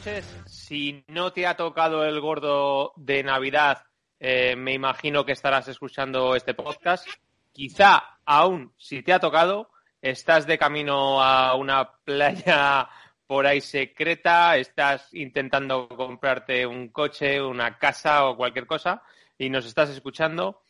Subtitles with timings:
[0.00, 0.24] Noches.
[0.46, 3.84] Si no te ha tocado el gordo de Navidad,
[4.18, 7.06] eh, me imagino que estarás escuchando este podcast.
[7.52, 9.70] Quizá aún, si te ha tocado,
[10.00, 12.88] estás de camino a una playa
[13.26, 19.02] por ahí secreta, estás intentando comprarte un coche, una casa o cualquier cosa
[19.36, 20.62] y nos estás escuchando,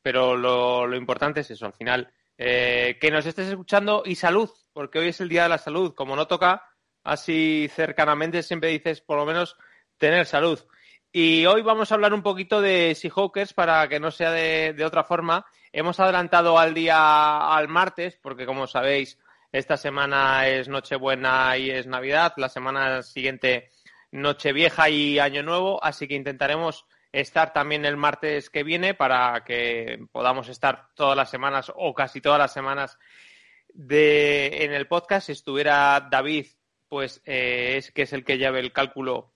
[0.00, 5.00] pero lo, importante es eso, al final, eh, que nos estés escuchando y salud, porque
[5.00, 5.94] hoy es el Día de la Salud.
[5.94, 6.62] Como no toca
[7.06, 9.56] así cercanamente, siempre dices por lo menos
[9.96, 10.60] tener salud.
[11.12, 15.04] Y hoy vamos a hablar un poquito de Seahawkers para que no sea de, otra
[15.04, 15.46] forma.
[15.72, 19.18] Hemos adelantado al día al martes, porque como sabéis,
[19.52, 23.70] esta semana es Nochebuena y es Navidad, la semana siguiente
[24.10, 30.06] Nochevieja y Año Nuevo, así que intentaremos estar también el martes que viene para que
[30.12, 32.98] podamos estar todas las semanas o casi todas las semanas
[33.72, 35.26] de, en el podcast.
[35.26, 36.46] Si estuviera David,
[36.88, 39.34] pues eh, es que es el que lleve el cálculo,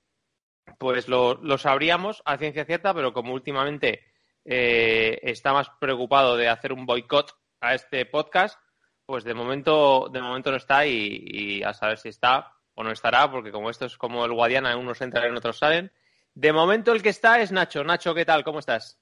[0.78, 4.04] pues lo, sabríamos a ciencia cierta, pero como últimamente
[4.44, 8.58] eh, está más preocupado de hacer un boicot a este podcast,
[9.06, 12.92] pues de momento, de momento no está y, y, a saber si está o no
[12.92, 15.92] estará, porque como esto es como el Guadiana, unos entran y otros salen.
[16.34, 17.82] De momento el que está es Nacho.
[17.84, 18.44] Nacho, ¿qué tal?
[18.44, 19.00] ¿Cómo estás?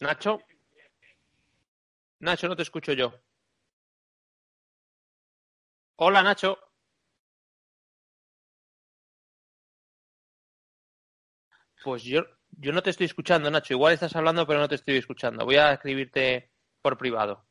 [0.00, 0.40] Nacho.
[2.20, 3.12] Nacho, no te escucho yo.
[5.96, 6.58] Hola, Nacho.
[11.84, 12.22] Pues yo,
[12.52, 13.74] yo no te estoy escuchando, Nacho.
[13.74, 15.44] Igual estás hablando, pero no te estoy escuchando.
[15.44, 17.46] Voy a escribirte por privado.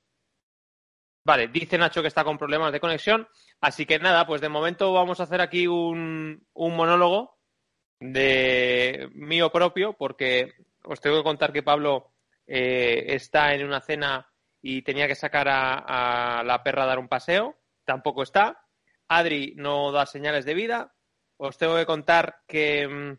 [1.24, 3.28] Vale, dice Nacho que está con problemas de conexión.
[3.62, 7.38] Así que nada, pues de momento vamos a hacer aquí un, un monólogo
[8.00, 10.54] de mío propio, porque
[10.86, 12.14] os tengo que contar que Pablo
[12.48, 14.28] eh, está en una cena
[14.62, 17.58] y tenía que sacar a, a, la perra a dar un paseo.
[17.86, 18.66] Tampoco está.
[19.08, 20.94] Adri no da señales de vida.
[21.38, 23.18] Os tengo que contar que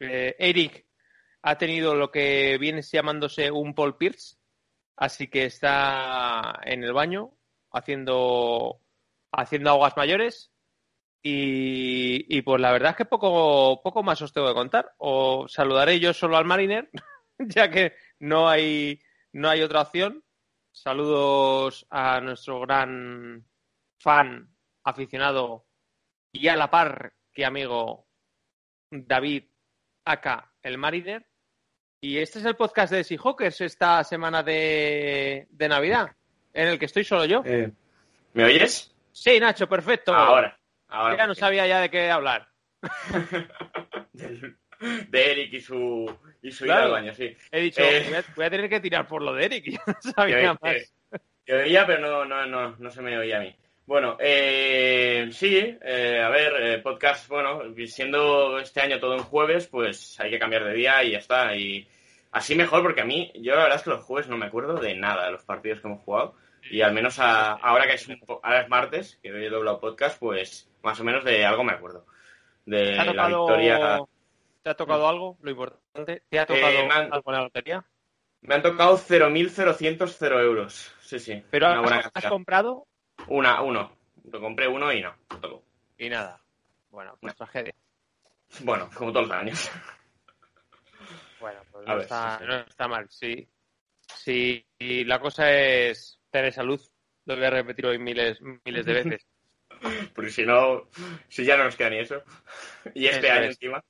[0.00, 0.86] eh, Eric
[1.42, 4.36] ha tenido lo que viene llamándose un Paul Pierce,
[4.96, 7.32] así que está en el baño
[7.70, 8.80] haciendo,
[9.32, 10.50] haciendo aguas mayores.
[11.22, 14.94] Y, y, pues la verdad es que poco, poco más os tengo que contar.
[14.98, 16.90] O saludaré yo solo al Mariner,
[17.38, 19.00] ya que no hay,
[19.32, 20.22] no hay otra opción.
[20.70, 23.46] Saludos a nuestro gran
[24.04, 24.54] fan,
[24.84, 25.66] aficionado
[26.30, 28.06] y a la par que amigo
[28.90, 29.44] David
[30.04, 31.26] Aka, el Mariner.
[32.02, 36.14] Y este es el podcast de Seahawkers esta semana de, de Navidad
[36.52, 37.42] en el que estoy solo yo.
[37.46, 37.72] Eh,
[38.34, 38.94] ¿Me oyes?
[39.10, 40.14] Sí, Nacho, perfecto.
[40.14, 40.60] Ahora.
[40.88, 42.46] ahora ya no sabía ya de qué hablar.
[45.08, 46.84] de Eric y su, y su claro.
[46.84, 47.34] al baño, sí.
[47.50, 49.80] He dicho, eh, voy, a, voy, a, tener que tirar por lo de Eric.
[49.86, 50.74] No sabía yo, más.
[50.74, 50.90] Eh,
[51.46, 53.56] yo oía, pero no, no, no, no se me oía a mí.
[53.86, 59.66] Bueno, eh, sí, eh, a ver, eh, podcast, bueno, siendo este año todo en jueves,
[59.66, 61.54] pues hay que cambiar de día y ya está.
[61.54, 61.86] Y
[62.32, 64.74] así mejor, porque a mí, yo la verdad es que los jueves no me acuerdo
[64.76, 66.34] de nada de los partidos que hemos jugado.
[66.70, 69.80] Y al menos a, ahora que es, un, ahora es martes, que hoy he doblado
[69.80, 72.06] podcast, pues más o menos de algo me acuerdo.
[72.64, 74.00] De ¿Te la victoria.
[74.62, 75.36] ¿Te ha tocado algo?
[75.42, 76.22] Lo importante.
[76.30, 77.84] ¿Te ha tocado Eh, me han- algo en la lotería?
[78.40, 80.90] Me han tocado 0.000 euros.
[81.00, 81.42] Sí, sí.
[81.50, 82.86] Pero has, comprado
[83.28, 83.96] Una, uno.
[84.30, 85.14] Lo compré uno y no.
[85.30, 85.64] no tocó.
[85.98, 86.40] y nada.
[86.90, 87.74] Bueno, pues tragedia.
[88.60, 89.70] Bueno, como todos los años.
[91.40, 92.40] Bueno, pues no, está,
[92.78, 93.06] no mal.
[93.10, 93.48] Sí.
[94.14, 96.80] Sí, y la cosa es tener salud.
[97.26, 99.26] Lo voy a repetir hoy miles, miles de veces.
[100.14, 100.88] Porque si no,
[101.28, 102.22] si ya no nos queda ni eso.
[102.94, 103.50] Y este Eso año es.
[103.50, 103.84] encima.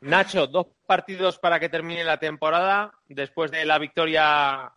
[0.00, 4.72] Nacho, dos partidos para que termine la temporada después de la victoria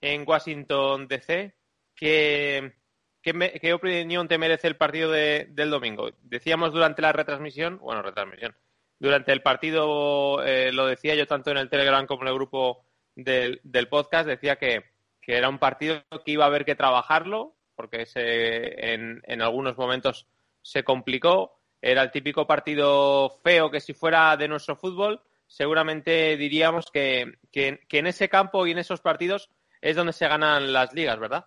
[0.00, 1.54] en Washington DC.
[1.96, 2.74] ¿Qué,
[3.22, 6.10] ¿qué, opinión te merece el partido del domingo?
[6.22, 8.54] Decíamos durante la retransmisión, bueno, retransmisión,
[8.98, 12.86] durante el partido, eh, lo decía yo tanto en el Telegram como en el grupo
[13.14, 14.84] del, podcast, decía que,
[15.26, 20.28] era un partido que iba a haber que trabajarlo, porque se, en, algunos momentos
[20.62, 21.60] se complicó.
[21.82, 28.06] Era el típico partido feo que si fuera de nuestro fútbol, seguramente diríamos que, en
[28.06, 29.50] ese campo y en esos partidos
[29.80, 31.46] es donde se ganan las ligas, ¿verdad?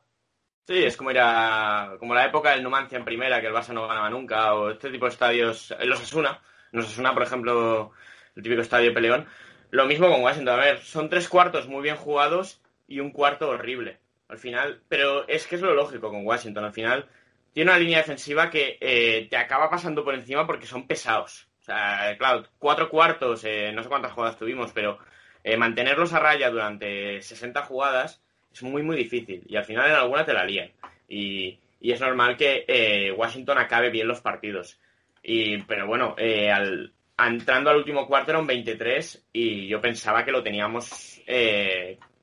[0.69, 3.87] Sí, es como era como la época del Numancia en primera, que el Barça no
[3.87, 7.91] ganaba nunca, o este tipo de estadios, los Asuna, los Asuna, por ejemplo,
[8.35, 9.25] el típico estadio Peleón.
[9.71, 13.49] Lo mismo con Washington, a ver, son tres cuartos muy bien jugados y un cuarto
[13.49, 13.97] horrible.
[14.27, 17.09] Al final, pero es que es lo lógico con Washington, al final
[17.51, 21.47] tiene una línea defensiva que eh, te acaba pasando por encima porque son pesados.
[21.61, 24.99] O sea, claro, cuatro cuartos, eh, no sé cuántas jugadas tuvimos, pero
[25.43, 28.21] eh, mantenerlos a raya durante 60 jugadas
[28.53, 29.43] es muy, muy difícil.
[29.47, 30.69] Y al final en alguna te la lían.
[31.07, 34.77] Y, es normal que Washington acabe bien los partidos.
[35.23, 40.31] Y, pero bueno, al, entrando al último cuarto era un 23 y yo pensaba que
[40.31, 41.21] lo teníamos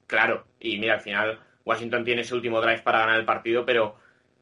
[0.07, 0.47] claro.
[0.61, 3.97] Y mira, al final Washington tiene ese último drive para ganar el partido, pero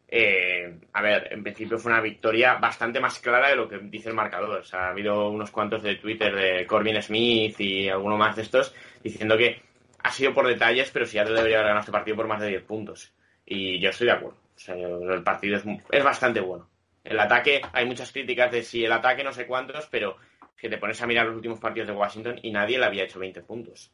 [0.08, 4.10] eh, a ver, en principio fue una victoria bastante más clara de lo que dice
[4.10, 4.62] el marcador.
[4.72, 9.36] Ha habido unos cuantos de Twitter de Corbin Smith y alguno más de estos diciendo
[9.36, 9.60] que
[10.04, 12.62] ha sido por detalles, pero ya debería haber ganado este partido por más de 10
[12.64, 13.12] puntos.
[13.44, 14.38] Y yo estoy de acuerdo.
[14.54, 16.68] O sea, el partido es, es bastante bueno.
[17.02, 20.16] El ataque, hay muchas críticas de si el ataque no sé cuántos, pero
[20.56, 23.18] que te pones a mirar los últimos partidos de Washington y nadie le había hecho
[23.18, 23.90] 20 puntos.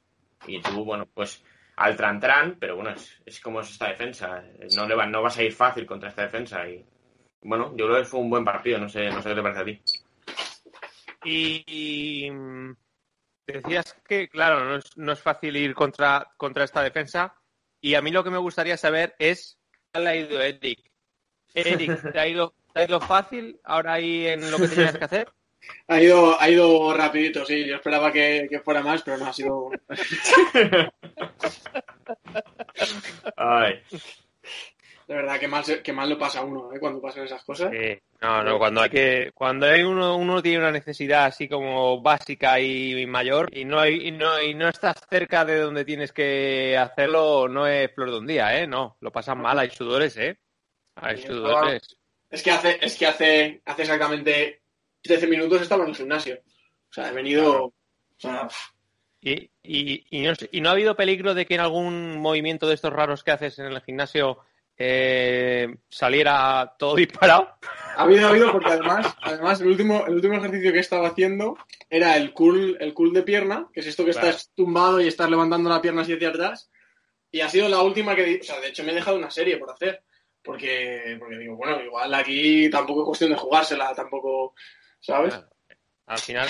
[0.47, 1.45] Y tú, bueno, pues
[1.77, 2.93] al Trantran, pero bueno,
[3.25, 4.43] es, como es esta defensa.
[4.77, 6.69] No, le va, no vas a ir fácil contra esta defensa.
[6.69, 6.85] Y
[7.43, 9.61] bueno, yo creo que fue un buen partido, no sé, no sé qué te parece
[9.61, 9.81] a ti.
[11.25, 12.31] Y,
[13.53, 17.35] decías que, claro, no es, no es fácil ir contra, contra esta defensa.
[17.81, 19.59] Y a mí lo que me gustaría saber es,
[19.93, 20.91] ¿qué le ha ido Eric?
[21.55, 25.05] Eric, ¿te ha ido, ¿te ha ido fácil ahora ahí en lo que tenías que
[25.05, 25.33] hacer?
[25.89, 27.67] Ha ido, ha ido rapidito, sí.
[27.67, 29.71] Yo esperaba que, fuera más, pero no ha sido.
[33.37, 33.83] Ay.
[35.11, 36.79] De verdad, que mal, que mal lo pasa uno ¿eh?
[36.79, 37.73] cuando pasan esas cosas.
[38.21, 42.61] No, no, cuando hay que, cuando hay uno, uno tiene una necesidad así como básica
[42.61, 46.79] y mayor y no hay, y no, y no estás cerca de donde tienes que
[46.79, 48.69] hacerlo, no es flor de un día, ¿eh?
[48.69, 50.39] No, lo pasan mal, hay sudores, ¿eh?
[50.95, 51.97] Hay sudores.
[52.31, 54.63] Es que hace, es que hace, hace exactamente
[55.03, 56.39] 13 minutos estaba en el gimnasio.
[56.89, 57.75] O sea, he venido.
[59.21, 63.33] ¿Y, y, no, ha habido peligro de que en algún movimiento de estos raros que
[63.33, 64.39] haces en el gimnasio
[64.83, 67.51] eh, saliera todo disparado?
[67.97, 71.59] Ha habido, ha habido, porque además, además el último, el último ejercicio que estaba haciendo
[71.91, 75.29] era el cool, el cool de pierna, que es esto que estás tumbado y estás
[75.29, 76.71] levantando la pierna así hacia atrás.
[77.31, 78.41] Y ha sido la última que.
[78.41, 80.03] O sea, de hecho me he dejado una serie por hacer.
[80.43, 84.55] Porque, porque digo, bueno, igual aquí tampoco es cuestión de jugársela, tampoco
[85.01, 85.39] ¿sabes?
[86.07, 86.49] Al final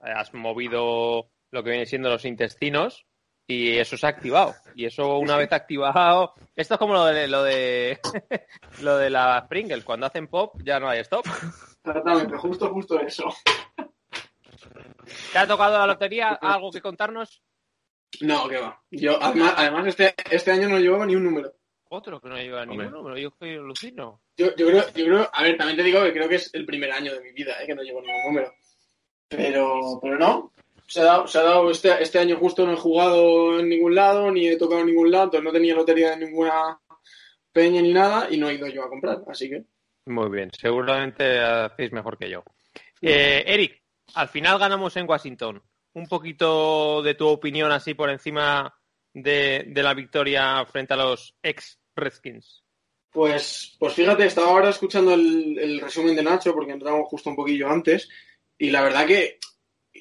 [0.00, 3.05] has, movido lo que viene siendo los intestinos
[3.46, 4.54] y eso se ha activado.
[4.74, 7.98] Y eso una vez activado, esto es como lo de lo de
[8.82, 11.24] lo de las Pringles, cuando hacen pop ya no hay stop.
[11.84, 13.28] Exactamente, justo justo eso.
[15.32, 16.30] ¿Te ha tocado la lotería?
[16.34, 17.42] ¿Algo que contarnos?
[18.20, 18.82] No, que va.
[18.90, 21.52] Yo además, este, este año no llevo ni un número.
[21.88, 24.20] Otro que no lleva ningún número, yo soy alucino.
[24.36, 26.66] Yo, yo, creo, yo creo, a ver, también te digo que creo que es el
[26.66, 27.66] primer año de mi vida, ¿eh?
[27.66, 28.52] que no llevo ningún número.
[29.28, 30.52] Pero, pero no,
[30.86, 33.94] se ha dado, se ha dado este, este año justo no he jugado en ningún
[33.94, 36.78] lado, ni he tocado en ningún lado, entonces no tenía lotería de ninguna
[37.52, 39.64] peña ni nada, y no he ido yo a comprar, así que.
[40.06, 42.44] Muy bien, seguramente hacéis mejor que yo.
[43.00, 43.82] Eh, Eric,
[44.14, 45.62] al final ganamos en Washington.
[45.94, 48.72] Un poquito de tu opinión así por encima
[49.22, 52.62] de, la victoria frente a los ex Redskins?
[53.10, 57.68] Pues, pues fíjate, estaba ahora escuchando el, resumen de Nacho porque entramos justo un poquillo
[57.68, 58.08] antes
[58.58, 59.38] y la verdad que,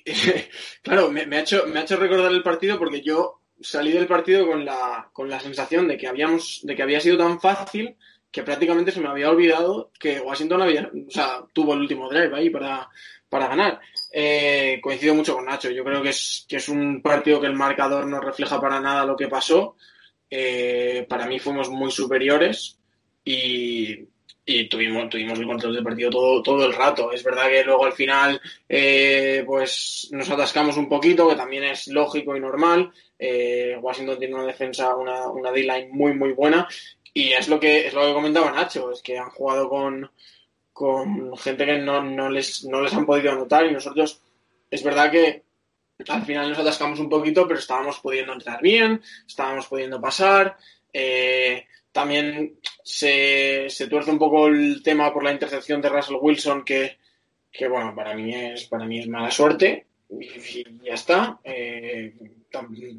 [0.82, 1.66] claro, me, ha hecho,
[1.98, 6.08] recordar el partido porque yo salí del partido con la, con la sensación de que,
[6.08, 7.96] habíamos, de que había sido tan fácil
[8.32, 12.36] que prácticamente se me había olvidado que Washington había, o sea, tuvo el último drive
[12.36, 12.90] ahí para,
[13.30, 13.80] para ganar.
[14.12, 15.72] Eh, coincido mucho con Nacho.
[15.72, 19.06] Yo creo que es, que es un partido que el marcador no refleja para nada
[19.06, 19.78] lo que pasó.
[20.30, 22.78] Eh, para mí fuimos muy superiores
[23.24, 24.08] y,
[24.70, 27.12] tuvimos, tuvimos el control del partido todo, todo el rato.
[27.12, 31.88] Es verdad que luego al final eh, pues nos atascamos un poquito, que también es
[31.88, 32.92] lógico y normal.
[33.80, 36.68] Washington tiene una defensa, una, una D-line muy, muy buena.
[37.14, 40.12] Y es lo que, es lo que comentaba Nacho, es que han jugado con,
[40.74, 44.20] con gente que no, no, les, no les han podido anotar y nosotros
[44.70, 45.44] es verdad que
[46.10, 50.58] al final nos atascamos un poquito, pero estábamos pudiendo entrar bien, estábamos pudiendo pasar,
[50.92, 56.66] eh, también se, se tuerce un poco el tema por la intercepción de Russell Wilson,
[56.66, 56.98] que,
[57.50, 59.88] que bueno, para mí es, para mí es mala suerte.
[60.10, 61.40] Y, y ya está.
[61.42, 62.14] Eh,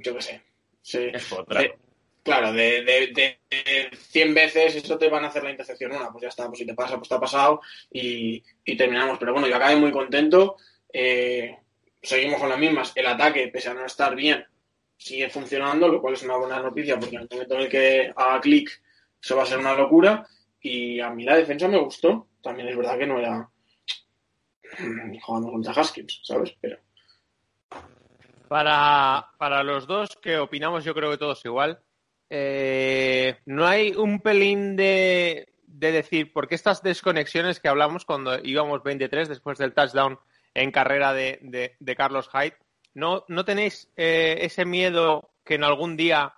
[0.02, 0.42] yo qué sé.
[0.80, 1.60] Se- Es otra.
[1.60, 1.74] de-
[2.22, 6.10] claro, de, de, de, de 100 veces eso te van a hacer la intercepción una.
[6.10, 7.60] Pues ya está, pues si te pasa, pues te ha pasado
[7.92, 9.18] y, y terminamos.
[9.18, 10.56] Pero bueno, yo acabé muy contento.
[10.90, 11.54] Eh,
[12.02, 12.92] seguimos con las mismas.
[12.94, 14.42] El ataque, pese a no estar bien,
[14.96, 18.12] sigue funcionando, lo cual es una buena noticia porque en el momento en el que
[18.16, 18.70] haga clic,
[19.26, 20.24] eso va a ser una locura.
[20.60, 22.28] Y a mí la defensa me gustó.
[22.42, 23.48] También es verdad que no era
[25.22, 26.54] jugando contra Haskins, ¿sabes?
[26.60, 26.78] Pero
[28.48, 31.80] Para, para los dos que opinamos, yo creo que todos igual.
[32.30, 38.82] eh, no hay un pelín de, de decir, porque estas desconexiones que hablamos cuando íbamos
[38.82, 40.18] 23 después del touchdown
[40.54, 42.56] en carrera de, de- de Carlos Hyde,
[42.94, 46.34] ¿no, no tenéis eh, ese miedo que en algún día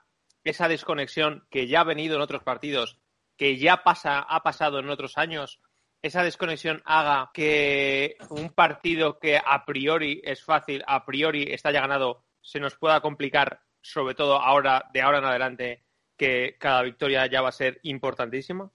[0.48, 2.98] esa desconexión que ya ha venido en otros partidos,
[3.36, 5.60] que ya pasa, ha pasado en otros años,
[6.00, 11.80] esa desconexión haga que un partido que a priori es fácil, a priori está ya
[11.80, 15.84] ganado, se nos pueda complicar, sobre todo ahora, de ahora en adelante,
[16.16, 18.70] que cada victoria ya va a ser importantísima?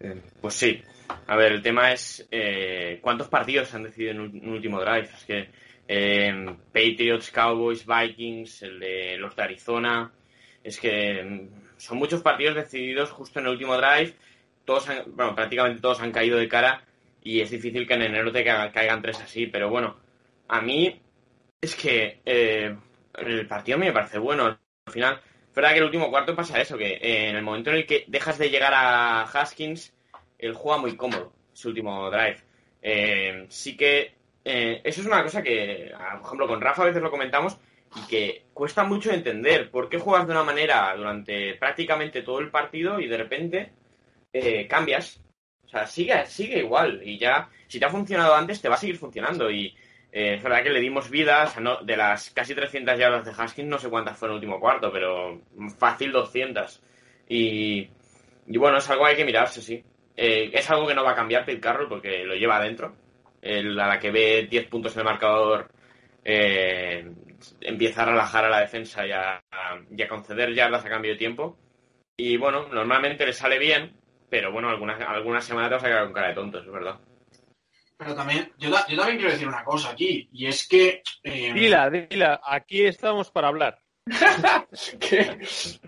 [0.00, 0.82] Eh, Pues sí.
[1.26, 5.10] A ver, el tema es eh, cuántos partidos se han decidido en un, último drive.
[5.14, 5.50] Es que
[5.86, 10.10] eh, Patriots, Cowboys, Vikings, el de los de Arizona.
[10.64, 14.14] Es que mm, son muchos partidos decididos justo en el último drive.
[14.64, 16.84] Todos han- bueno, prácticamente todos han caído de cara
[17.22, 19.46] y es difícil que en enero te ca- caigan tres así.
[19.46, 19.96] Pero bueno,
[20.48, 21.00] a mí
[21.60, 22.76] es que eh,
[23.18, 24.46] el partido me parece bueno.
[24.86, 27.70] Al final, es verdad que el último cuarto pasa eso, que eh, en el momento
[27.70, 29.94] en el que dejas de llegar a Haskins,
[30.38, 32.38] él juega muy cómodo, su último drive.
[32.82, 34.14] Eh, sí que
[34.44, 37.58] eso es una cosa que, por ejemplo, con Rafa a veces lo comentamos
[37.96, 42.50] y que cuesta mucho entender por qué juegas de una manera durante prácticamente todo el
[42.50, 43.72] partido y de repente
[44.32, 45.20] eh, cambias.
[45.64, 48.78] O sea, sigue, sigue igual y ya, si te ha funcionado antes, te va a
[48.78, 49.74] seguir funcionando y
[50.12, 53.24] eh, es verdad que le dimos vida, o sea, no- de las casi 300 yardas
[53.24, 55.40] de Haskins, no sé cuántas fueron en el último cuarto, pero
[55.78, 56.82] fácil 200.
[57.28, 57.88] Y,
[58.46, 59.82] y bueno, es algo que hay que mirarse, sí.
[60.16, 62.94] Eh, es algo que no va a cambiar Pete Carroll porque lo lleva adentro.
[63.40, 65.68] El- a la que ve 10 puntos en el marcador,
[66.24, 67.10] eh,
[67.60, 71.12] empieza a relajar a la defensa y a, a- y a conceder yardas a cambio
[71.12, 71.58] de tiempo.
[72.16, 73.96] Y bueno, normalmente le sale bien,
[74.28, 77.00] pero bueno, algunas, algunas semanas te vas a quedar con cara de tonto, es verdad.
[77.96, 81.02] Pero también, yo, yo también quiero decir una cosa aquí, y es que.
[81.22, 83.78] eh, Dila, dila, aquí estamos para hablar.
[85.00, 85.38] que,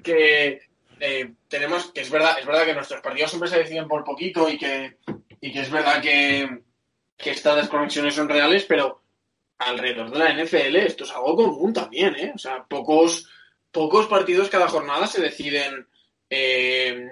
[0.02, 0.60] que,
[1.00, 4.48] eh, tenemos que es verdad es verdad que nuestros partidos siempre se deciden por poquito
[4.48, 4.98] y que
[5.40, 6.60] y que es verdad que,
[7.16, 9.02] que estas desconexiones son reales pero
[9.58, 12.32] alrededor de la NFL esto es algo común también ¿eh?
[12.34, 13.28] o sea pocos
[13.70, 15.86] pocos partidos cada jornada se deciden
[16.30, 17.08] eh,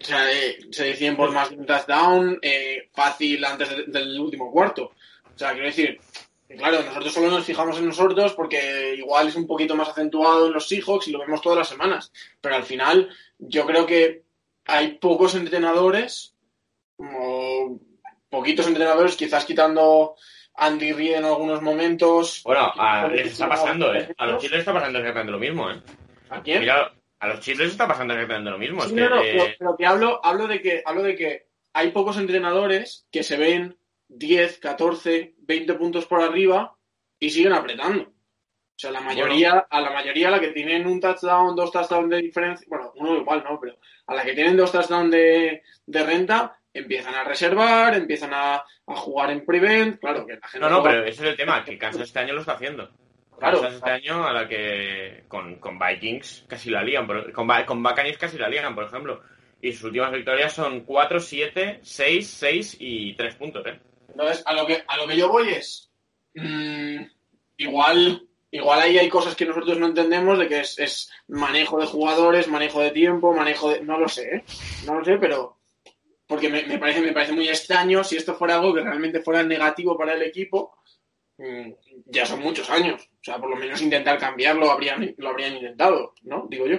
[0.00, 4.18] o sea, eh, se deciden por más de un touchdown eh, fácil antes de- del
[4.20, 4.92] último cuarto
[5.34, 5.98] o sea quiero decir
[6.48, 10.52] Claro, nosotros solo nos fijamos en nosotros porque igual es un poquito más acentuado en
[10.52, 12.12] los Seahawks y lo vemos todas las semanas.
[12.40, 14.22] Pero al final, yo creo que
[14.64, 16.34] hay pocos entrenadores,
[16.98, 17.80] o
[18.30, 20.14] poquitos entrenadores, quizás quitando
[20.56, 22.42] Andy Reid en algunos momentos.
[22.44, 24.14] Bueno, a, les está pasando, ¿eh?
[24.16, 25.80] A los Chiefs les está pasando exactamente lo mismo, ¿eh?
[26.30, 26.60] ¿A quién?
[26.60, 28.82] Mira, a los Chiefs les está pasando exactamente lo mismo.
[28.82, 31.90] Sí, no, no, eh, pero, pero que hablo, hablo de que hablo de que hay
[31.90, 33.76] pocos entrenadores que se ven
[34.08, 36.76] 10, 14, 20 puntos por arriba
[37.18, 38.02] y siguen apretando.
[38.02, 42.10] O sea, la mayoría, a la mayoría a la que tienen un touchdown, dos touchdowns
[42.10, 46.02] de diferencia, bueno, uno igual no, pero a la que tienen dos touchdowns de, de
[46.04, 50.70] renta, empiezan a reservar, empiezan a, a jugar en prevent, claro que la gente No,
[50.70, 52.90] no, juega- pero ese es el tema, que Kansas este año lo está haciendo.
[53.38, 53.60] Claro.
[53.60, 57.82] Kansas este año a la que con, con Vikings casi la lían, por- con, con
[57.82, 59.22] Buccaneers casi la lían, por ejemplo.
[59.60, 63.80] Y sus últimas victorias son 4, 7, 6, 6 y 3 puntos, ¿eh?
[64.10, 65.90] Entonces, a lo que, a lo que yo voy es.
[66.34, 66.96] mm,
[67.58, 71.86] igual, igual ahí hay cosas que nosotros no entendemos de que es, es manejo de
[71.86, 73.80] jugadores, manejo de tiempo, manejo de.
[73.82, 74.44] No lo sé, ¿eh?
[74.86, 75.56] No lo sé, pero.
[76.26, 79.42] Porque me, me parece, me parece muy extraño si esto fuera algo que realmente fuera
[79.42, 80.76] negativo para el equipo.
[81.38, 81.70] mm,
[82.06, 83.02] Ya son muchos años.
[83.20, 86.46] O sea, por lo menos intentar cambiarlo habrían, lo habrían intentado, ¿no?
[86.48, 86.78] Digo yo.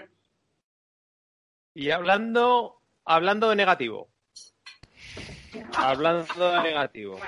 [1.74, 4.10] Y hablando, hablando de negativo.
[5.76, 7.20] Hablando de negativo.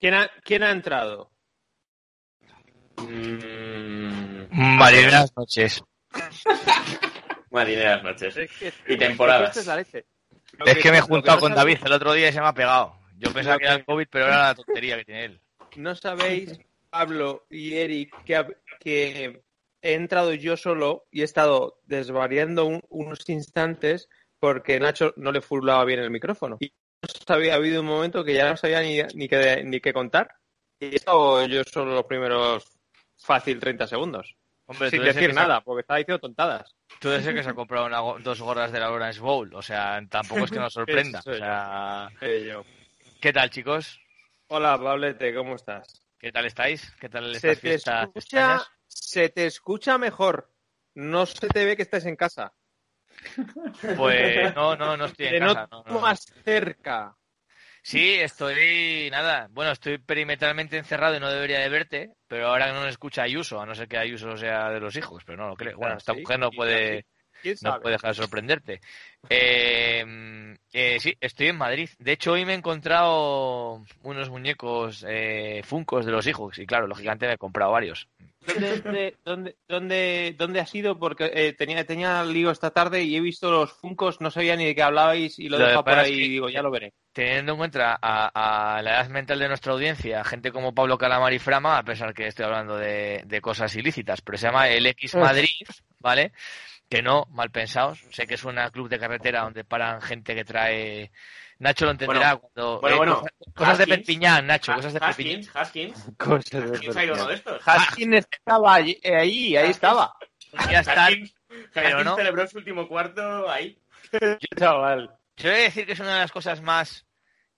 [0.00, 1.30] ¿Quién ha, quién ha entrado?
[2.96, 4.46] Mm,
[4.78, 5.82] Marinas noches.
[7.50, 8.36] marineras noches.
[8.36, 9.50] Es que- Y temporadas.
[9.50, 10.06] es que esta es la leche.
[10.64, 12.94] Es que me he juntado con David el otro día y se me ha pegado.
[13.18, 15.40] Yo pensaba que era el COVID, pero era la tontería que tiene él.
[15.76, 16.58] No sabéis,
[16.90, 18.14] Pablo y Eric,
[18.78, 19.42] que,
[19.82, 24.08] he entrado yo solo y he estado desvariando un- unos instantes
[24.38, 26.56] porque Nacho no le furlaba bien el micrófono.
[26.60, 26.72] Y
[27.02, 29.92] no sabía, ha habido un momento que ya no sabía ni, ni, qué, ni qué
[29.92, 30.34] contar.
[30.80, 32.64] Y he estado yo solo los primeros
[33.18, 34.34] fácil 30 segundos.
[34.66, 36.74] Hombre, sin decir nada, porque estaba diciendo tontadas.
[37.00, 39.54] Tú eres el que se ha comprado una dos gorras de la Orange Bowl.
[39.54, 41.18] O sea, tampoco es que nos sorprenda.
[41.20, 41.38] Eso O yo.
[41.38, 42.64] sea, yo.
[43.20, 44.00] ¿qué tal, chicos?
[44.48, 46.02] Hola, Pablete, ¿cómo estás?
[46.18, 46.90] ¿Qué tal estáis?
[47.00, 50.50] ¿Qué tal Se estas te, fiestas escucha, se te escucha mejor.
[50.94, 52.52] No se te ve que estás en casa.
[53.96, 55.68] Pues no, no, no estoy Te en casa.
[55.70, 56.00] no, no.
[56.00, 57.15] más cerca.
[57.86, 62.80] Sí, estoy, nada, bueno, estoy perimetralmente encerrado y no debería de verte, pero ahora no
[62.80, 65.54] me escucha Ayuso, a no ser que Ayuso sea de los hijos, pero no lo
[65.54, 65.76] creo.
[65.78, 67.06] Bueno, esta Sí, mujer no puede, sí.
[67.42, 68.80] ¿Quién no puede dejar de sorprenderte.
[69.30, 70.04] Eh,
[70.72, 71.88] eh, sí, estoy en Madrid.
[72.00, 76.88] De hecho, hoy me he encontrado unos muñecos eh, funcos de los hijos y claro,
[76.88, 78.08] lógicamente me he comprado varios.
[78.46, 80.98] ¿Dónde, dónde, dónde, dónde, dónde has ido?
[80.98, 84.64] Porque eh, tenía, tenía lío esta tarde y he visto los funcos, no sabía ni
[84.64, 86.70] de qué hablabais y lo, Lo dejado por ahí es que- y digo, ya lo
[86.70, 86.92] veré.
[87.12, 91.32] Teniendo en cuenta a, a la edad mental de nuestra audiencia, gente como Pablo Calamar
[91.32, 94.84] y Frama, a pesar que estoy hablando de, de cosas ilícitas, pero se llama el
[94.86, 95.48] X Madrid,
[96.00, 96.32] ¿vale?
[96.90, 98.04] Que no, mal pensados.
[98.10, 101.10] Sé que es una club de carretera donde paran gente que trae.
[101.58, 102.80] Nacho lo entenderá cuando.
[102.80, 103.14] bueno, eh, bueno.
[103.16, 103.98] Cosas, cosas de Haskins.
[103.98, 105.40] Perpiñán, Nacho, cosas de Perpiñán.
[105.54, 106.16] Haskins, Haskins.
[106.18, 107.62] Cosas Haskins ha ido uno de estos.
[107.66, 110.14] Haskin estaba allí, eh, ahí, ahí estaba.
[110.70, 111.06] Ya está.
[111.06, 111.34] Haskins,
[111.72, 112.16] pero Haskins no.
[112.16, 113.78] celebró su último cuarto ahí.
[114.58, 115.10] Chaval.
[115.36, 117.06] Yo voy a decir que es una de las cosas más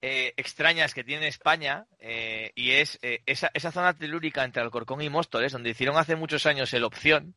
[0.00, 5.02] eh, extrañas que tiene España eh, y es eh, esa, esa zona telúrica entre Alcorcón
[5.02, 7.34] y Móstoles, donde hicieron hace muchos años el Opción.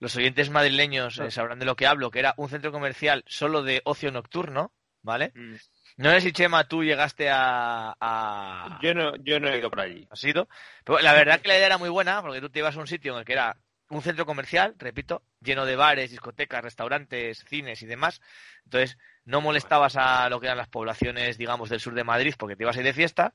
[0.00, 3.62] Los oyentes madrileños eh, sabrán de lo que hablo, que era un centro comercial solo
[3.62, 5.32] de ocio nocturno, ¿vale?
[5.34, 5.54] Mm.
[5.96, 7.94] No sé si Chema tú llegaste a...
[8.00, 8.78] a...
[8.82, 10.06] Yo no, yo no he ido por allí.
[10.10, 10.48] has ido.
[10.84, 12.86] Pero la verdad que la idea era muy buena, porque tú te ibas a un
[12.86, 13.56] sitio en el que era
[13.90, 18.20] un centro comercial, repito, lleno de bares, discotecas, restaurantes, cines y demás.
[18.64, 22.56] Entonces, no molestabas a lo que eran las poblaciones, digamos, del sur de Madrid, porque
[22.56, 23.34] te ibas a ir de fiesta.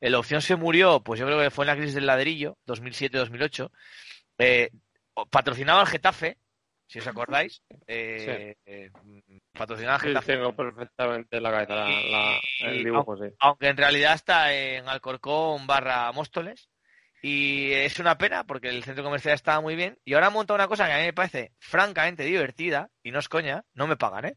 [0.00, 3.70] La opción se murió, pues yo creo que fue en la crisis del ladrillo, 2007-2008.
[4.38, 4.70] Eh,
[5.30, 6.38] patrocinaba al Getafe,
[6.86, 7.62] si os acordáis.
[7.86, 9.42] Eh, eh, Sí,
[10.08, 13.24] Getafe tengo perfectamente en la cabeza la- la- el dibujo, sí.
[13.40, 16.68] aunque en realidad está en Alcorcón barra Móstoles.
[17.22, 19.98] Y es una pena porque el centro comercial estaba muy bien.
[20.04, 23.18] Y ahora han montado una cosa que a mí me parece francamente divertida, y no
[23.18, 24.36] es coña, no me pagan, ¿eh?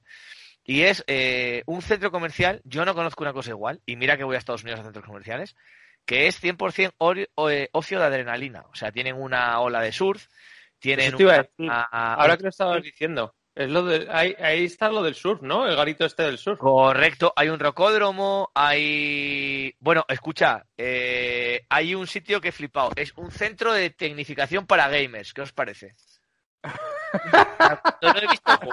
[0.63, 4.23] Y es eh, un centro comercial, yo no conozco una cosa igual, y mira que
[4.23, 5.55] voy a Estados Unidos a centros comerciales,
[6.05, 8.61] que es 100% ori- o- eh, ocio de adrenalina.
[8.71, 10.27] O sea, tienen una ola de surf,
[10.79, 11.69] tienen te iba a una- decir.
[11.71, 15.41] a- Ahora que lo estabas diciendo, es lo de, ahí, ahí está lo del surf,
[15.41, 15.67] ¿no?
[15.67, 16.59] El garito este del surf.
[16.59, 19.75] Correcto, hay un rocódromo, hay...
[19.79, 24.87] Bueno, escucha, eh, hay un sitio que he flipado, es un centro de tecnificación para
[24.87, 25.95] gamers, ¿qué os parece?
[28.01, 28.67] No lo he visto que-.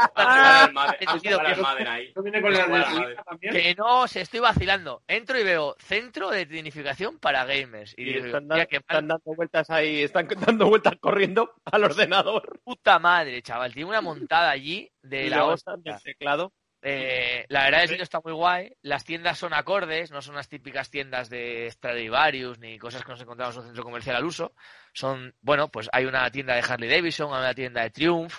[3.77, 5.03] ¿No no, se estoy vacilando.
[5.07, 7.95] Entro y veo centro de tecnificación para gamers.
[7.97, 11.53] Y Y digo, están, "Hostia, dan- qué están dando vueltas ahí, están dando vueltas corriendo
[11.65, 12.61] al ordenador.
[12.65, 13.73] puta madre, chaval.
[13.73, 15.99] Tiene una montada allí de Y la hostia.
[16.03, 16.53] teclado.
[16.89, 18.71] Eh, la verdad es que está muy guay.
[18.83, 23.21] Las tiendas son acordes, no son las típicas tiendas de Stradivarius ni cosas que nos
[23.21, 24.55] encontramos en un centro comercial al uso.
[24.93, 28.37] Son, bueno, pues hay una tienda de Harley Davidson, hay una tienda de Triumph.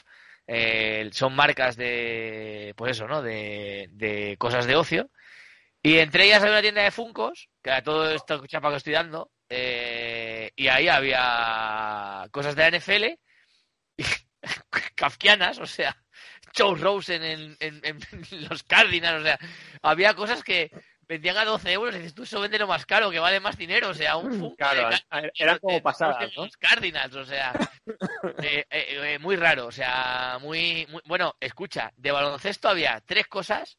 [0.47, 3.21] eh, son marcas de, pues eso, ¿no?
[3.21, 5.11] De, de cosas de ocio.
[5.83, 8.93] Y entre ellas hay una tienda de Funcos, que era todo esto chapa que estoy
[8.93, 9.31] dando.
[9.49, 13.19] eh, y ahí había cosas de la NFL,
[14.95, 15.95] kafkianas, o sea,
[16.57, 17.99] Joe Rosen en, en, en
[18.49, 19.37] los Cardinals, o sea,
[19.81, 20.71] había cosas que
[21.07, 23.57] vendían a 12 euros y dices, tú eso vende lo más caro, que vale más
[23.57, 26.43] dinero, o sea, un Funko Claro, de eran de- como de pasadas, en ¿no?
[26.45, 27.53] Los Cardinals, o sea,
[28.43, 31.01] eh, eh, eh, muy raro, o sea, muy, muy...
[31.05, 33.77] Bueno, escucha, de baloncesto había tres cosas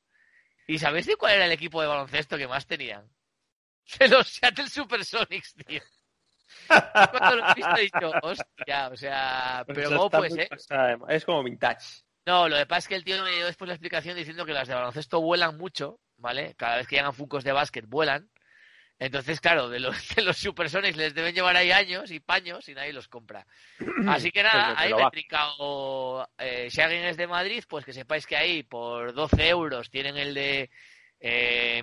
[0.66, 3.06] ¿y sabéis de cuál era el equipo de baloncesto que más tenían?
[3.98, 5.82] De los Seattle Supersonics, tío.
[6.66, 10.48] Cuando lo he visto he dicho, hostia, o sea, pero Eso ¿cómo puede ser?
[11.08, 12.02] Es como vintage.
[12.28, 14.52] No, lo que pasa es que el tío me dio después la explicación diciendo que
[14.52, 16.54] las de baloncesto vuelan mucho, ¿vale?
[16.56, 18.28] Cada vez que llegan funcos de básquet vuelan.
[18.98, 22.74] Entonces, claro, de los, de los Supersonics les deben llevar ahí años y paños y
[22.74, 23.46] nadie los compra.
[24.06, 26.28] Así que nada, Pues ahí me he trincado.
[26.36, 30.18] Eh, si alguien es de Madrid, pues que sepáis que ahí por 12 euros tienen
[30.18, 30.68] el de
[31.20, 31.80] eh,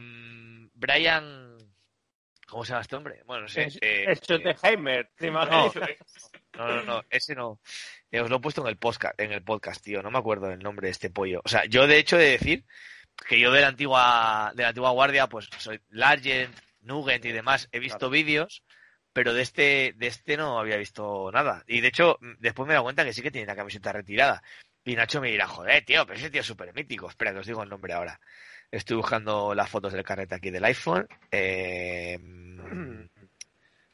[0.75, 1.57] Brian.
[2.45, 3.23] ¿Cómo se llama este hombre?
[3.25, 3.63] Bueno, no sé.
[3.63, 5.73] Es, eh, es Schottenheimer, ¿te imaginas?
[6.53, 7.59] no, no, no, ese no.
[8.11, 10.01] Eh, os lo he puesto en el podcast, en el podcast, tío.
[10.01, 11.41] No me acuerdo del nombre de este pollo.
[11.43, 12.65] O sea, yo de hecho he de decir
[13.27, 17.69] que yo de la antigua, de la antigua guardia, pues soy Largent, Nugget y demás,
[17.71, 18.63] he visto vídeos,
[19.13, 21.63] pero de este, de este no había visto nada.
[21.67, 24.43] Y de hecho, después me he dado cuenta que sí que tiene la camiseta retirada.
[24.83, 27.09] Y Nacho me dirá, joder, tío, pero ese tío es súper mítico.
[27.09, 28.19] Espera, que os digo el nombre ahora.
[28.69, 31.07] Estoy buscando las fotos del carrete aquí del iPhone.
[31.31, 32.19] Eh...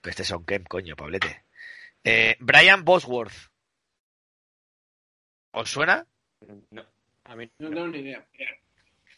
[0.03, 1.43] Este es un Kem, coño, Pablete.
[2.03, 3.50] Eh, Brian Bosworth.
[5.51, 6.05] ¿Os suena?
[6.71, 6.83] No.
[7.25, 8.25] A mí No tengo ni idea.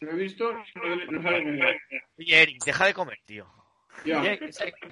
[0.01, 1.75] Lo he visto, no no sabe ni idea.
[2.17, 3.47] Oye, Eric, deja de comer, tío.
[4.05, 4.39] Oye,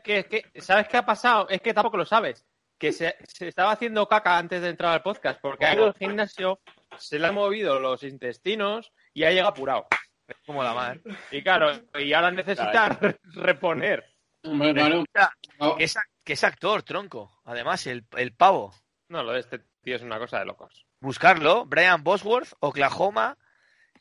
[0.03, 1.49] que- que- ¿Sabes qué ha pasado?
[1.49, 2.45] Es que tampoco lo sabes.
[2.77, 5.93] Que se, se estaba haciendo caca antes de entrar al podcast porque ha ido al
[5.95, 6.59] gimnasio,
[6.97, 9.87] se le han movido los intestinos y ha llegado apurado.
[10.27, 11.01] Es como la madre.
[11.31, 14.05] Y claro, y ahora necesita re- reponer.
[14.43, 15.75] Hombre, claro.
[15.77, 17.41] Que es, ac- que es actor, tronco.
[17.45, 18.73] Además, el, el pavo.
[19.09, 20.85] No, lo de este tío es una cosa de locos.
[21.01, 21.65] Buscarlo.
[21.65, 23.37] Brian Bosworth, Oklahoma.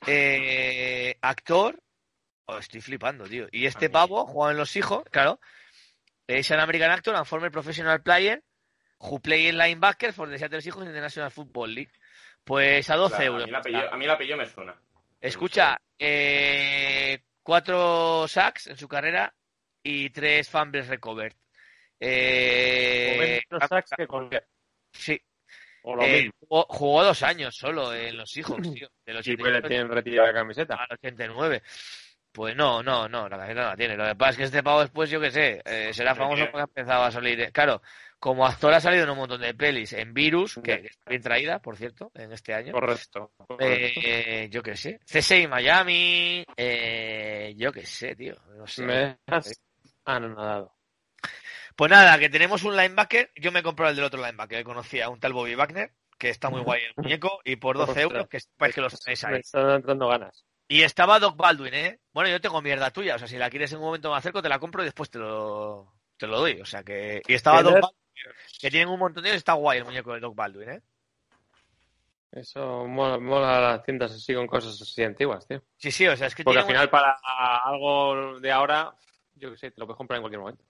[0.06, 1.78] eh, actor.
[2.46, 3.46] Oh, estoy flipando, tío.
[3.52, 5.40] Y este pavo juega en Los Hijos, claro.
[6.26, 8.42] Es an American actor and former professional player
[8.98, 11.92] who play in linebacker for the Seattle Seahawks in the National Football League.
[12.44, 13.42] Pues a 12 Claro, euros.
[13.42, 14.74] A mí, el apellido, a mí el apellido me suena.
[15.20, 19.34] Escucha, eh, cuatro sacks en su carrera
[19.82, 21.34] y tres fumbles recovered.
[22.00, 24.46] Eh, sacks que cualquier-
[24.92, 25.20] sí,
[25.82, 26.32] O lo eh, mismo.
[26.40, 28.88] jugó, jugó dos años solo en los Seahawks, tío.
[29.04, 30.74] Del Sí, pues le 89 tienen retirada la camiseta.
[30.74, 31.62] al 89.
[32.32, 33.96] Pues no, no, no, la camiseta no la tiene.
[33.96, 36.60] Lo que pasa es que este pavo después, yo qué sé, eh, será famoso porque
[36.60, 37.50] ha empezado a salir.
[37.52, 37.82] Claro,
[38.20, 39.92] como actor ha salido en un montón de pelis.
[39.94, 42.72] En Virus, que está bien traída, por cierto, en este año.
[42.72, 43.32] Correcto.
[43.36, 43.64] correcto.
[43.66, 45.00] Eh, yo qué sé.
[45.04, 46.44] CSI Miami.
[46.56, 48.36] Eh, yo qué sé, tío.
[48.56, 48.84] No sé.
[48.84, 49.60] Me has
[50.04, 50.72] anonadado.
[51.80, 53.32] Pues nada, que tenemos un linebacker.
[53.36, 56.50] Yo me compré el del otro linebacker que conocía, un tal Bobby Wagner, que está
[56.50, 58.04] muy guay el muñeco, y por 12 Ostras.
[58.04, 59.40] euros, que sepáis que los tenéis Me ahí.
[59.40, 60.44] están entrando ganas.
[60.68, 62.00] Y estaba Doc Baldwin, ¿eh?
[62.12, 64.42] Bueno, yo tengo mierda tuya, o sea, si la quieres en un momento más cerca,
[64.42, 66.60] te la compro y después te lo, te lo doy.
[66.60, 67.22] O sea que.
[67.26, 67.72] Y estaba Doc.
[67.72, 67.96] Baldwin,
[68.60, 70.82] que tienen un montón de ellos, está guay el muñeco de Doc Baldwin, ¿eh?
[72.30, 75.62] Eso mola, mola las tiendas así con cosas así antiguas, tío.
[75.78, 77.16] Sí, sí, o sea, es que Porque al final para
[77.64, 78.94] algo de ahora,
[79.36, 80.62] yo qué sé, te lo puedes comprar en cualquier momento.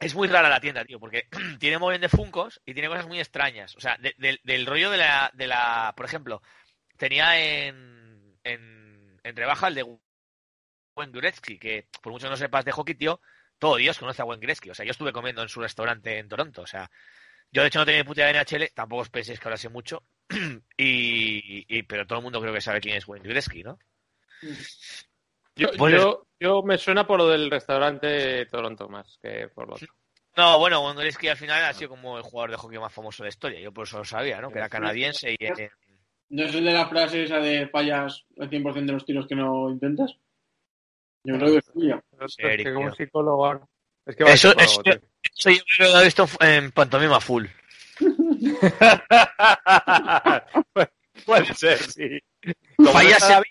[0.00, 3.18] Es muy rara la tienda, tío, porque tiene bien de Funcos y tiene cosas muy
[3.18, 3.74] extrañas.
[3.76, 5.92] O sea, de- del- rollo de la, de la.
[5.96, 6.40] Por ejemplo,
[6.96, 9.84] tenía en, en, en rebaja el de
[10.96, 13.20] Wayne Gretzky, que por mucho que no sepas de hockey, tío,
[13.58, 14.70] todo Dios conoce a Wayne Gretzky.
[14.70, 16.62] O sea, yo estuve comiendo en su restaurante en Toronto.
[16.62, 16.90] O sea,
[17.52, 20.04] yo de hecho no tenía ni puta de NHL, tampoco os penséis que sé mucho.
[20.76, 23.78] y, y- pero todo el mundo creo que sabe quién es Wayne Gretzky, ¿no?
[25.58, 29.74] Yo, Pues yo, yo me suena por lo del restaurante Toronto más que por lo
[29.74, 29.88] otro.
[30.36, 33.26] No, bueno, Gretzky al final ha sido como el jugador de hockey más famoso de
[33.26, 33.60] la historia.
[33.60, 34.50] Yo por eso lo sabía, ¿no?
[34.50, 35.36] Que era canadiense y.
[35.44, 35.70] eh,
[36.30, 39.34] ¿No es el de la frase esa de fallas al 100% de los tiros que
[39.34, 40.14] no intentas?
[41.24, 42.00] Yo creo que es tuya.
[42.20, 43.68] Es que como psicólogo
[44.06, 47.46] Es que Eso- eso- Eso yo creo que lo he visto en pantomima full.
[51.26, 52.20] Puede ser, sí.
[52.92, 53.42] Fallas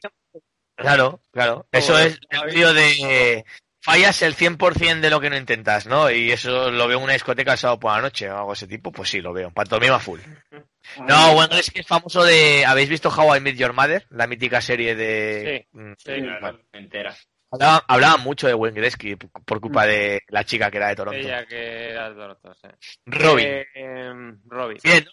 [0.75, 1.67] Claro, claro.
[1.71, 3.45] Eso es el tío de
[3.79, 6.11] fallas el 100% de lo que no intentas, ¿no?
[6.11, 8.55] Y eso lo veo en una discoteca el sábado por la noche o algo de
[8.55, 9.51] ese tipo, pues sí, lo veo.
[9.51, 10.19] Pantomima full.
[11.05, 12.65] No, bueno, es que es famoso de...
[12.65, 14.05] ¿Habéis visto How I Met Your Mother?
[14.09, 15.67] La mítica serie de...
[15.73, 17.13] Mm, Sí, Claro, bueno, entera.
[17.51, 21.19] Hablaban, hablaban mucho de Wayne Gretzky por culpa de la chica que era de Toronto.
[21.19, 22.67] ella que era de Toronto, sí.
[23.05, 23.45] Robin.
[23.47, 24.77] Eh, em, Robin.
[24.81, 25.11] Bien, ¿no?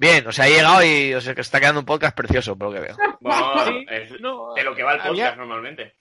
[0.00, 2.68] Bien, o sea, he llegado y o sea, que está quedando un podcast precioso, por
[2.68, 2.96] lo que veo.
[3.20, 5.94] Bueno, Sí, es no, de lo que va el podcast había- normalmente.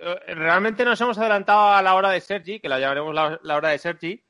[0.00, 3.56] Eh, Realmente nos hemos adelantado a la hora de Sergi, que la llamaremos la, la
[3.56, 4.24] hora de Sergi,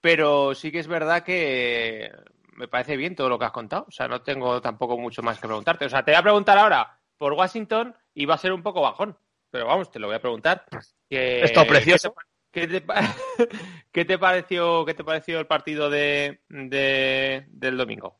[0.00, 2.10] pero sí que es verdad que
[2.54, 3.84] me parece bien todo lo que has contado.
[3.88, 5.84] O sea, no tengo tampoco mucho más que preguntarte.
[5.84, 8.80] O sea, te voy a preguntar ahora por Washington y va a ser un poco
[8.80, 9.18] bajón.
[9.50, 10.64] Pero vamos, te lo voy a preguntar.
[11.10, 12.14] Que- Esto precioso.
[12.50, 13.02] ¿Qué te, pa-
[13.92, 18.18] qué te pareció, qué te pareció el partido de, de- del domingo?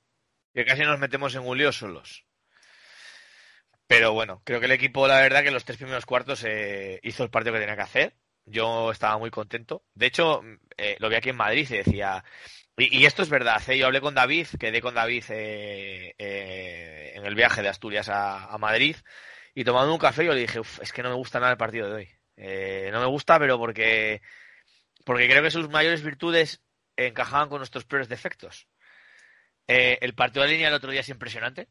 [0.56, 2.24] Que casi nos metemos en un lío solos.
[3.86, 6.98] Pero bueno, creo que el equipo, la verdad, que en los tres primeros cuartos eh,
[7.02, 8.16] hizo el partido que tenía que hacer.
[8.46, 9.84] Yo estaba muy contento.
[9.92, 10.40] De hecho,
[10.78, 12.24] eh, lo vi aquí en Madrid y decía.
[12.78, 13.76] Y, esto es verdad, ¿eh?
[13.76, 16.14] yo hablé con David, quedé con David eh,
[17.14, 18.96] en el viaje de Asturias a, Madrid
[19.54, 21.58] y tomando un café yo le dije, "Uf, es que no me gusta nada el
[21.58, 22.90] partido de hoy.
[22.92, 24.22] No me gusta, pero porque,
[25.04, 26.62] porque creo que sus mayores virtudes
[26.96, 28.66] encajaban con nuestros peores defectos.
[29.68, 31.68] Eh, el partido de línea el otro día es impresionante.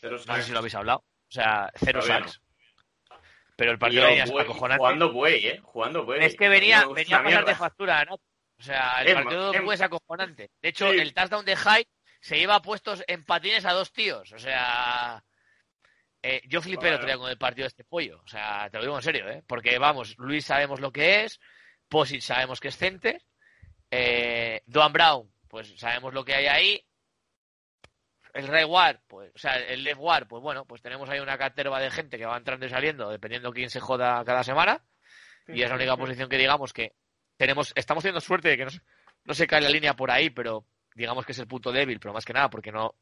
[0.00, 0.98] Pero No sé si lo habéis hablado.
[1.00, 2.40] O sea, cero Todavía sacks.
[3.56, 4.78] Pero el partido de línea es acojonante.
[4.78, 5.60] jugando buey, ¿eh?
[5.62, 6.24] Jugando buey.
[6.24, 8.14] Es que venía, No, venía a pasar de factura, ¿no?
[8.14, 9.60] O sea, el partido de.
[9.60, 10.50] Buey es acojonante.
[10.62, 10.98] De hecho, Sí.
[10.98, 11.88] el touchdown de Hyde
[12.20, 14.32] se lleva puestos en patines a dos tíos.
[14.32, 15.22] O sea,
[16.22, 18.20] eh, yo flipé el otro día con el partido de este pollo.
[18.24, 19.42] O sea, te lo digo en serio, ¿eh?
[19.46, 21.38] Porque, vamos, Luis sabemos lo que es,
[21.88, 23.20] Posic sabemos que es center,
[23.90, 26.84] Eh, Duan Brown, pues sabemos lo que hay ahí.
[28.34, 31.38] El Ray War, pues, o sea, el Left War, pues bueno, pues tenemos ahí una
[31.38, 34.84] caterva de gente que va entrando y saliendo, dependiendo quién se joda cada semana.
[35.46, 36.94] Y es la única posición que digamos que
[37.36, 38.70] tenemos, estamos teniendo suerte de que no,
[39.24, 40.66] no se cae la línea por ahí, pero
[40.96, 42.96] digamos que es el punto débil, pero más que nada porque no.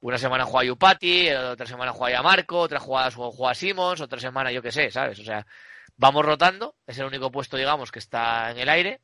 [0.00, 4.60] Una semana juega Yupati, otra semana juega Marco, otra jugada juega Simons, otra semana yo
[4.60, 5.18] qué sé, ¿sabes?
[5.18, 5.46] O sea,
[5.96, 9.00] vamos rotando, es el único puesto, digamos, que está en el aire.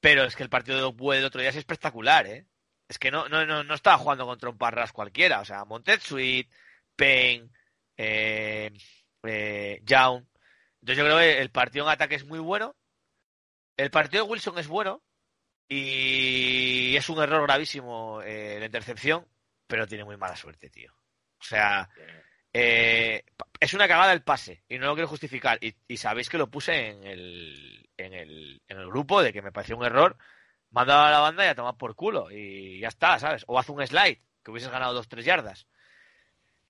[0.00, 2.46] Pero es que el partido de del otro día es espectacular, ¿eh?
[2.90, 5.38] Es que no, no, no, no estaba jugando contra un Parras cualquiera.
[5.38, 6.50] O sea, Montetsuit,
[6.96, 7.48] Payne,
[7.96, 8.72] eh,
[9.22, 12.74] eh, Entonces yo creo que el partido en ataque es muy bueno.
[13.76, 15.04] El partido de Wilson es bueno.
[15.68, 19.24] Y es un error gravísimo eh, la intercepción,
[19.68, 20.92] pero tiene muy mala suerte, tío.
[21.38, 21.88] O sea,
[22.52, 23.22] eh,
[23.60, 25.60] es una cagada el pase y no lo quiero justificar.
[25.62, 29.52] Y, sabéis que lo puse en el, en, el, en el grupo de que me
[29.52, 30.16] pareció un error.
[30.70, 32.30] Manda a la banda y a tomar por culo.
[32.30, 33.44] Y ya está, ¿sabes?
[33.46, 35.66] O haz un slide, que hubieses ganado dos, tres yardas.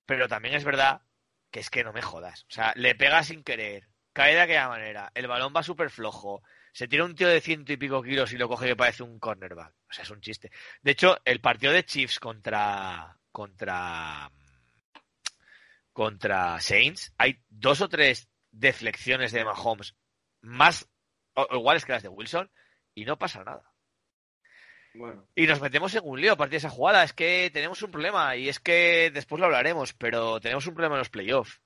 [0.06, 1.02] Pero también es verdad
[1.50, 2.44] que es que no me jodas.
[2.44, 6.42] O sea, le pega sin querer, cae de aquella manera, el balón va súper flojo,
[6.72, 9.18] se tira un tío de ciento y pico kilos y lo coge que parece un
[9.18, 9.74] cornerback.
[9.88, 10.50] O sea, es un chiste.
[10.82, 13.16] De hecho, el partido de Chiefs contra.
[13.32, 14.30] contra.
[15.92, 19.94] contra Saints, hay dos o tres deflecciones de Mahomes
[20.42, 20.88] más
[21.34, 22.50] o, iguales que las de Wilson
[22.94, 23.69] y no pasa nada.
[25.34, 27.04] Y nos metemos en un lío a partir de esa jugada.
[27.04, 30.96] Es que tenemos un problema y es que después lo hablaremos, pero tenemos un problema
[30.96, 31.60] en los playoffs.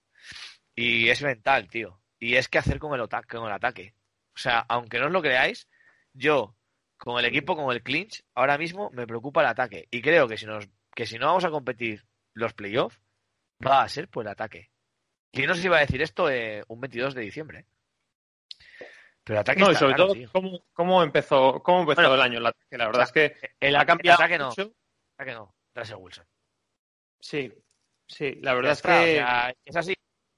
[0.74, 2.00] Y es mental, tío.
[2.18, 3.94] Y es que hacer con el, con el ataque.
[4.34, 5.68] O sea, aunque no os lo creáis,
[6.12, 6.56] yo,
[6.96, 9.88] con el equipo, con el clinch, ahora mismo me preocupa el ataque.
[9.90, 13.00] Y creo que si, nos, que si no vamos a competir los playoffs,
[13.64, 14.70] va a ser por el ataque.
[15.32, 17.66] Y no sé si va a decir esto eh, un 22 de diciembre.
[19.24, 20.14] Pero el ataque no, y sobre todo,
[20.74, 22.78] ¿cómo, empezó, cómo empezó el año el ataque?
[22.78, 24.52] La verdad es que el, ha cambiado el ataque no.
[24.56, 24.74] El
[25.16, 25.54] ataque no.
[25.74, 26.26] Russell Wilson.
[27.18, 27.52] Sí,
[28.06, 29.24] sí, la verdad es que...
[29.64, 29.94] es así.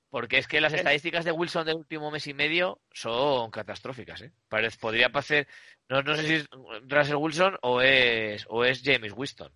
[0.09, 4.23] Porque es que las estadísticas de Wilson del último mes y medio son catastróficas.
[4.23, 4.33] ¿eh?
[4.81, 5.49] podría parecer.
[5.89, 6.49] No, no, sé si es
[6.89, 9.53] Russell Wilson o es, o es James Winston.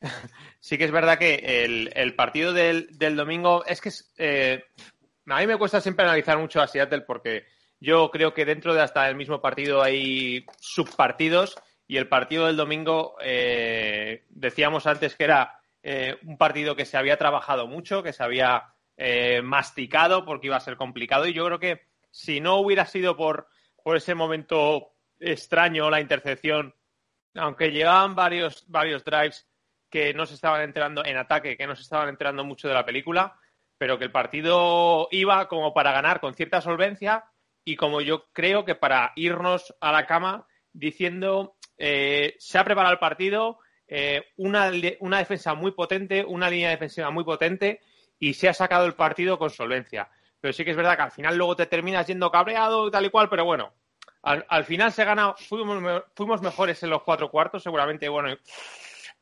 [0.60, 4.64] Sí que es verdad que el, partido del, domingo es que eh,
[5.26, 7.46] a mí me cuesta siempre analizar mucho a Seattle porque
[7.80, 12.56] yo creo que dentro de hasta el mismo partido hay subpartidos y el partido del
[12.56, 18.12] domingo eh, decíamos antes que era eh, un partido que se había trabajado mucho, que
[18.12, 21.26] se había eh, masticado porque iba a ser complicado.
[21.26, 23.48] Y yo creo que si no hubiera sido por,
[23.82, 26.74] por ese momento extraño, la intercepción,
[27.34, 29.48] aunque llevaban varios, varios drives
[29.88, 32.84] que no se estaban enterando en ataque, que no se estaban enterando mucho de la
[32.84, 33.38] película,
[33.78, 37.24] pero que el partido iba como para ganar con cierta solvencia
[37.68, 42.94] y como yo creo que para irnos a la cama diciendo eh, se ha preparado
[42.94, 47.82] el partido, eh, una, una defensa muy potente, una línea defensiva muy potente
[48.18, 50.08] y se ha sacado el partido con solvencia.
[50.40, 53.04] Pero sí que es verdad que al final luego te terminas yendo cabreado y tal
[53.04, 53.74] y cual, pero bueno,
[54.22, 58.34] al, final se gana, fuimos, fuimos, mejores en los cuatro cuartos, seguramente, bueno,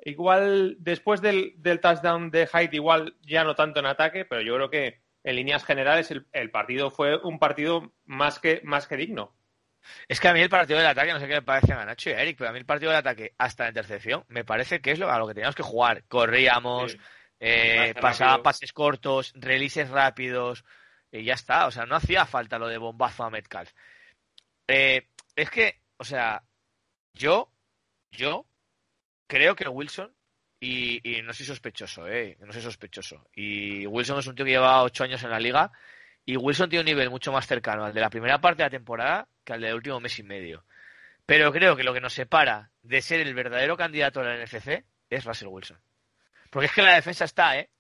[0.05, 4.71] igual después del, touchdown de Hyde, igual ya no tanto en ataque, pero yo creo
[4.71, 9.35] que en líneas generales el, partido fue un partido más que, más que digno.
[10.07, 12.11] Es que a mí el partido del ataque, no sé qué le parece a Nacho
[12.11, 14.81] y a Eric, pero a mí el partido del ataque hasta la intercepción me parece
[14.81, 16.05] que es lo, a lo que teníamos que jugar.
[16.07, 16.97] Corríamos,
[17.41, 20.65] eh, pasaba pases cortos, releases rápidos,
[21.11, 21.67] y ya está.
[21.67, 23.73] O sea, no hacía falta lo de bombazo a Metcalf.
[24.69, 26.45] Eh, es que, o sea,
[27.15, 27.51] yo,
[28.13, 28.47] yo
[29.27, 30.16] creo que Wilson,
[30.67, 33.29] y, no soy sospechoso, eh, no soy sospechoso.
[33.35, 35.71] Y Wilson es un tío que lleva ocho años en la liga,
[36.25, 38.71] y Wilson tiene un nivel mucho más cercano al de la primera parte de la
[38.71, 40.65] temporada que al del último mes y medio.
[41.25, 44.85] Pero creo que lo que nos separa de ser el verdadero candidato a la NFC
[45.09, 45.79] es Russell Wilson.
[46.51, 47.71] Porque es que la defensa está, ¿eh?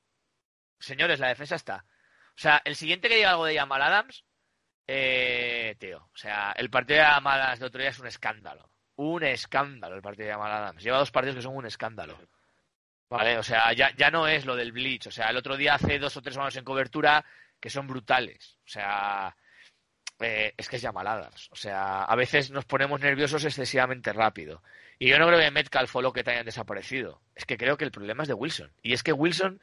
[0.78, 1.84] Señores, la defensa está.
[2.36, 4.24] O sea, el siguiente que diga algo de Jamal Adams,
[4.86, 6.08] eh, tío.
[6.12, 8.70] O sea, el partido de Jamal Adams de otro día es un escándalo.
[8.96, 10.82] Un escándalo el partido de Jamal Adams.
[10.82, 12.18] Lleva dos partidos que son un escándalo.
[13.08, 15.06] Vale, o sea, ya, ya no es lo del Bleach.
[15.06, 17.24] O sea, el otro día hace dos o tres manos en cobertura
[17.60, 18.58] que son brutales.
[18.64, 19.36] O sea,
[20.20, 21.48] eh, es que es llamaladas.
[21.52, 24.62] O sea, a veces nos ponemos nerviosos excesivamente rápido.
[24.98, 27.20] Y yo no creo que Metcalf o que te hayan desaparecido.
[27.34, 28.72] Es que creo que el problema es de Wilson.
[28.82, 29.60] Y es que Wilson,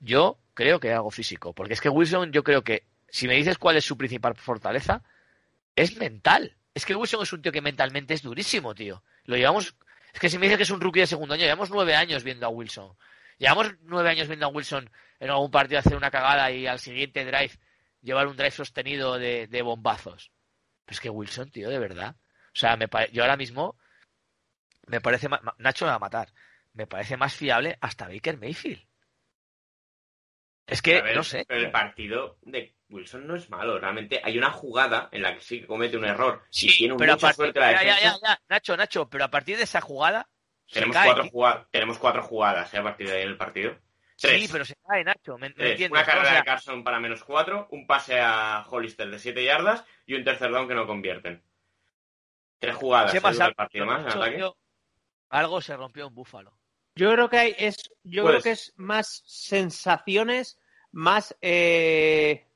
[0.00, 1.54] yo creo que es algo físico.
[1.54, 5.02] Porque es que Wilson, yo creo que, si me dices cuál es su principal fortaleza,
[5.74, 6.56] es mental.
[6.74, 9.02] Es que Wilson es un tío que mentalmente es durísimo, tío.
[9.24, 9.74] Lo llevamos.
[10.14, 12.22] Es que si me dices que es un rookie de segundo año, llevamos nueve años
[12.22, 12.96] viendo a Wilson.
[13.36, 17.24] Llevamos nueve años viendo a Wilson en algún partido hacer una cagada y al siguiente
[17.24, 17.58] drive
[18.00, 20.30] llevar un drive sostenido de, bombazos.
[20.84, 22.14] Pero es que Wilson, tío, de verdad.
[22.14, 23.76] O sea, me yo ahora mismo
[24.86, 26.28] me parece Nacho me va a matar.
[26.74, 28.86] Me parece más fiable hasta Baker Mayfield.
[30.66, 31.44] Es que, no sé.
[31.48, 33.78] Pero el partido de Wilson no es malo.
[33.78, 36.42] Realmente hay una jugada en la que sí que comete un error.
[36.50, 39.64] Sí, tiene pero mucha suerte la ya, ya, ya, Nacho, Nacho, pero a partir de
[39.64, 40.28] esa jugada.
[40.70, 42.78] Tenemos, cuatro, jugadas, tenemos cuatro jugadas ¿eh?
[42.78, 43.76] a partir de ahí en el partido.
[44.16, 45.36] Sí, pero se cae, Nacho.
[45.36, 45.52] ¿me,
[45.90, 50.14] Una carrera de Carson para menos cuatro, un pase a Hollister de siete yardas y
[50.14, 51.42] un tercer down que no convierten.
[52.58, 53.14] Tres jugadas.
[53.14, 53.18] ¿eh?
[53.18, 54.50] el partido más en ataque.
[55.28, 56.56] Algo se rompió en Búfalo.
[56.96, 60.60] Yo creo que hay, es, yo creo que es más sensaciones,
[60.92, 62.46] más eh,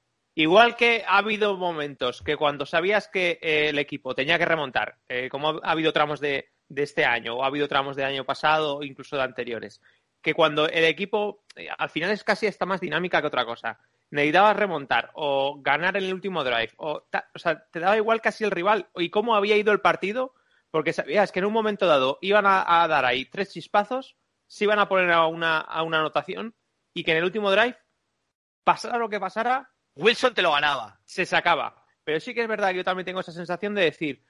[0.42, 4.96] igual que ha habido momentos que cuando sabías que eh, el equipo tenía que remontar,
[5.08, 8.82] eh, como ha habido tramos de, este año, o ha habido tramos del año pasado,
[8.82, 9.80] incluso de anteriores,
[10.22, 11.44] que cuando el equipo
[11.76, 13.78] al final es casi esta más dinámica que otra cosa.
[14.10, 18.50] Necesitabas remontar o ganar en el último drive, o, sea, te daba igual casi el
[18.50, 20.34] rival y cómo había ido el partido,
[20.70, 24.16] porque sabías que en un momento dado iban a dar ahí tres chispazos
[24.48, 26.54] se iban a poner a una anotación
[26.94, 27.78] y que en el último drive,
[28.64, 30.98] pasara lo que pasara, Wilson te lo ganaba.
[31.04, 31.84] Se sacaba.
[32.04, 34.24] Pero sí que es verdad que yo también tengo esa sensación de decir,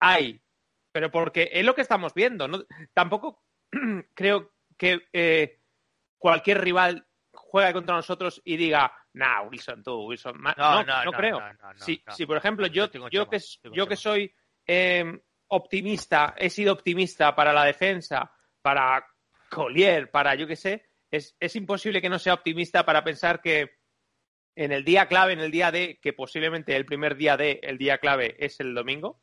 [0.00, 0.42] ay,
[0.90, 2.48] pero porque es lo que estamos viendo.
[2.48, 2.64] ¿no?
[2.92, 3.44] Tampoco
[4.14, 5.60] creo que eh,
[6.18, 10.40] cualquier rival juegue contra nosotros y diga, nah, Wilson, tú, Wilson.
[10.40, 11.40] No, no, no, creo.
[11.76, 13.40] si, si, por ejemplo, yo, yo, que,
[13.72, 14.34] yo que soy
[14.66, 19.06] eh, optimista, he sido optimista para la defensa, para
[19.50, 23.83] Collier, para yo qué sé, es, es imposible que no sea optimista para pensar que
[24.56, 27.78] en el día clave, en el día de, que posiblemente el primer día de, el
[27.78, 29.20] día clave es el domingo,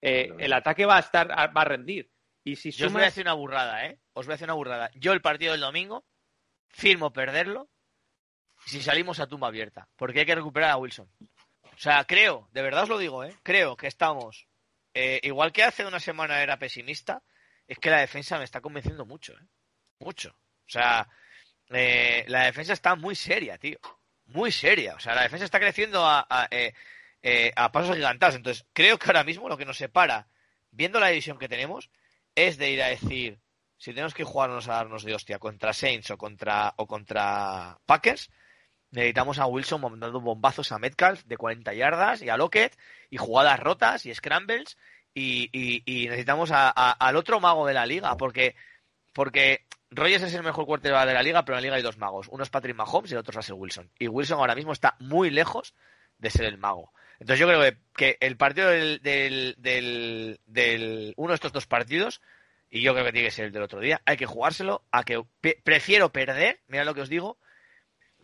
[0.00, 2.10] eh, el ataque va a estar, va a rendir.
[2.44, 3.98] Y si Yo os voy a hacer una burrada, ¿eh?
[4.12, 4.90] Os voy a hacer una burrada.
[4.94, 6.04] Yo el partido del domingo
[6.68, 7.70] firmo perderlo
[8.66, 11.08] si salimos a tumba abierta, porque hay que recuperar a Wilson.
[11.62, 13.34] O sea, creo, de verdad os lo digo, ¿eh?
[13.42, 14.46] Creo que estamos,
[14.92, 17.22] eh, igual que hace una semana era pesimista,
[17.66, 19.46] es que la defensa me está convenciendo mucho, ¿eh?
[19.98, 20.30] mucho.
[20.30, 21.08] O sea,
[21.70, 23.78] eh, la defensa está muy seria, tío.
[24.26, 24.94] Muy seria.
[24.94, 26.74] O sea, la defensa está creciendo a, a, eh,
[27.22, 28.36] eh, pasos gigantados.
[28.36, 30.28] Entonces, creo que ahora mismo lo que nos separa,
[30.70, 31.90] viendo la división que tenemos,
[32.34, 33.38] es de ir a decir,
[33.78, 38.30] si tenemos que jugarnos a darnos de hostia contra Saints o contra, o contra Packers,
[38.90, 42.76] necesitamos a Wilson mandando bombazos a Metcalf de 40 yardas y a Lockett
[43.10, 44.78] y jugadas rotas y scrambles
[45.14, 48.56] y, y, necesitamos al otro mago de la liga porque,
[49.12, 51.98] porque Rogers es el mejor quarterback de la liga, pero en la liga hay dos
[51.98, 52.28] magos.
[52.30, 53.90] Uno es Patrick Mahomes y el otro es Russell Wilson.
[53.98, 55.74] Y Wilson ahora mismo está muy lejos
[56.18, 56.92] de ser el mago.
[57.18, 59.00] Entonces yo creo que, el partido del,
[59.56, 62.20] del, uno de estos dos partidos,
[62.70, 65.04] y yo creo que tiene que ser el del otro día, hay que jugárselo a
[65.04, 65.22] que
[65.62, 67.38] prefiero perder, mira lo que os digo,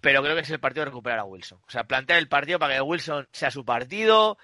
[0.00, 1.60] pero creo que es el partido de recuperar a Wilson.
[1.66, 4.38] O sea, plantear el partido para que Wilson sea su partido,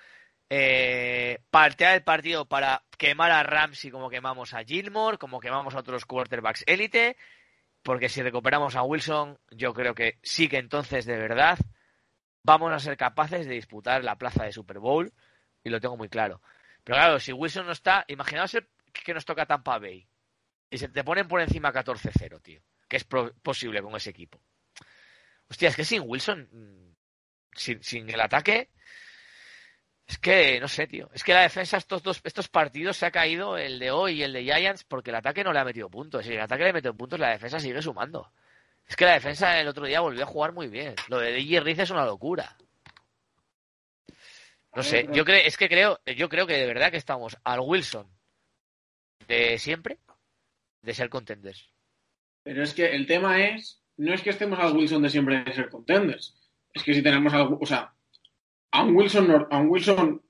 [0.51, 5.79] eh, partear el partido para quemar a Ramsey como quemamos a Gilmore, como quemamos a
[5.79, 7.17] otros quarterbacks élite,
[7.83, 11.59] porque si recuperamos a Wilson, yo creo que sí que entonces de verdad
[12.43, 15.13] vamos a ser capaces de disputar la plaza de Super Bowl,
[15.67, 16.41] y lo tengo muy claro.
[16.85, 18.57] Pero claro, si Wilson no está, imaginaos
[18.93, 20.07] que nos toca Tampa Bay
[20.71, 24.41] y se te ponen por encima 14-0, tío, que es posible con ese equipo.
[25.49, 26.95] Hostia, es que sin Wilson, mm,
[27.53, 28.71] sin, sin el ataque,
[30.07, 31.11] es que, no sé, tío.
[31.13, 34.23] Es que la defensa, estos dos estos partidos se ha caído, el de hoy y
[34.23, 36.25] el de Giants, porque el ataque no le ha metido puntos.
[36.25, 38.31] Si el ataque le ha metido puntos, la defensa sigue sumando.
[38.87, 40.95] Es que la defensa el otro día volvió a jugar muy bien.
[41.09, 42.57] Lo de DJ Riz es una locura.
[44.77, 47.61] No sé, yo creo, es que creo, yo creo que de verdad que estamos al
[47.61, 48.07] Wilson
[49.27, 49.99] de siempre
[50.83, 51.71] de ser contenders.
[52.43, 55.53] Pero es que el tema es, no es que estemos al Wilson de siempre de
[55.53, 56.37] ser contenders.
[56.75, 57.96] Es que si tenemos algo, o sea,
[58.71, 60.23] a un Wilson, a un Wilson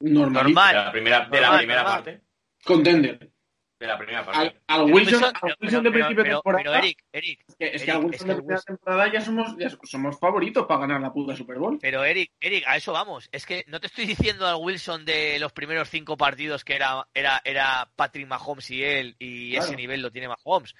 [0.00, 0.72] normal.
[0.72, 2.20] De la primera, de la primera parte.
[2.64, 3.30] Contender.
[3.78, 4.60] De la primera parte.
[4.66, 6.62] Al, Wilson, al Wilson de principio de temporada.
[6.62, 7.44] Pero Eric, Eric.
[7.58, 11.12] Es que, al Wilson de primera temporada ya somos, ya somos favoritos para ganar la
[11.12, 11.78] puta Super Bowl.
[11.80, 13.30] Pero Eric, Eric, a eso vamos.
[13.32, 17.06] Es que no te estoy diciendo al Wilson de los primeros cinco partidos que era,
[17.14, 20.74] era, era Patrick Mahomes y él, y ese nivel lo tiene Mahomes.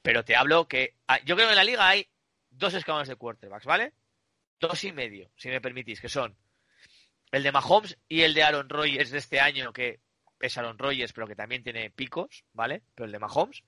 [0.00, 0.94] Pero te hablo que.
[1.06, 2.06] Ah, yo creo que en la liga hay
[2.48, 3.92] dos escalones de quarterbacks, ¿vale?
[4.58, 6.34] Dos y medio, si me permitís, que son
[7.32, 10.00] el de Mahomes y el de Aaron Rodgers de este año, que
[10.40, 12.82] es Aaron Rodgers, pero que también tiene picos, ¿vale?
[12.94, 13.62] Pero el de Mahomes.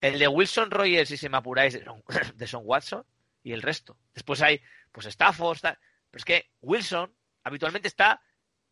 [0.00, 1.78] El de Wilson Rogers, si se me apuráis,
[2.34, 3.04] de Son Watson
[3.42, 3.98] y el resto.
[4.14, 4.60] Después hay,
[4.92, 5.78] pues Stafford, está...
[6.10, 7.12] pero es que Wilson
[7.42, 8.22] habitualmente está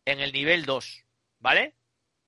[0.05, 1.03] en el nivel 2,
[1.39, 1.75] ¿vale?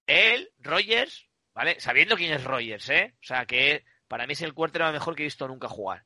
[0.05, 1.79] Él, Rogers, ¿vale?
[1.79, 3.15] Sabiendo quién es Rogers, ¿eh?
[3.21, 6.03] O sea, que para mí es el quarterback mejor que he visto nunca jugar.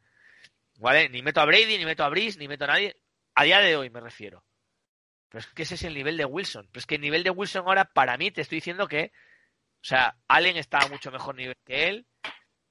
[0.76, 1.10] ¿Vale?
[1.10, 2.98] Ni meto a Brady, ni meto a Brice, ni meto a nadie.
[3.36, 4.44] A día de hoy me refiero.
[5.34, 6.68] Pero es que ese es el nivel de Wilson.
[6.72, 9.12] Pero es que el nivel de Wilson ahora, para mí, te estoy diciendo que,
[9.82, 12.06] o sea, Allen está a mucho mejor nivel que él.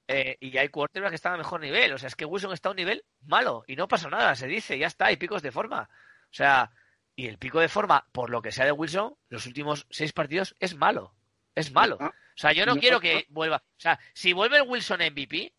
[0.07, 1.93] Eh, y hay quarterback que está a mejor nivel.
[1.93, 4.47] O sea, es que Wilson está a un nivel malo y no pasa nada, se
[4.47, 5.91] dice, ya está, hay picos de forma.
[5.91, 6.71] O sea,
[7.17, 10.55] y el pico de forma, por lo que sea de Wilson, los últimos seis partidos
[10.61, 11.17] es malo.
[11.57, 11.99] Es malo.
[11.99, 13.57] Ah, O sea, yo no quiero que vuelva.
[13.57, 15.53] O sea, si vuelve el Wilson MVP,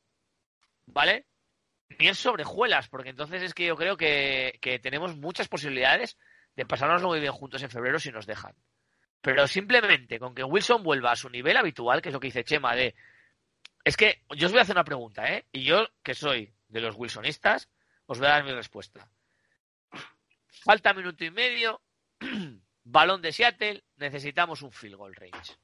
[0.85, 1.25] ¿vale?
[1.99, 6.17] Ni en sobrejuelas, porque entonces es que yo creo que, que tenemos muchas posibilidades
[6.55, 8.55] de pasárnoslo muy bien juntos en febrero si nos dejan.
[9.21, 12.43] Pero simplemente con que Wilson vuelva a su nivel habitual, que es lo que dice
[12.43, 12.93] Chema, de.
[13.83, 15.45] Es que yo os voy a hacer una pregunta, ¿eh?
[15.51, 17.69] Y yo, que soy de los Wilsonistas,
[18.05, 19.07] os voy a dar mi respuesta.
[20.63, 21.81] Falta minuto y medio,
[22.83, 25.57] balón de Seattle, necesitamos un field goal range.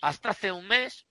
[0.00, 1.06] Hasta hace un mes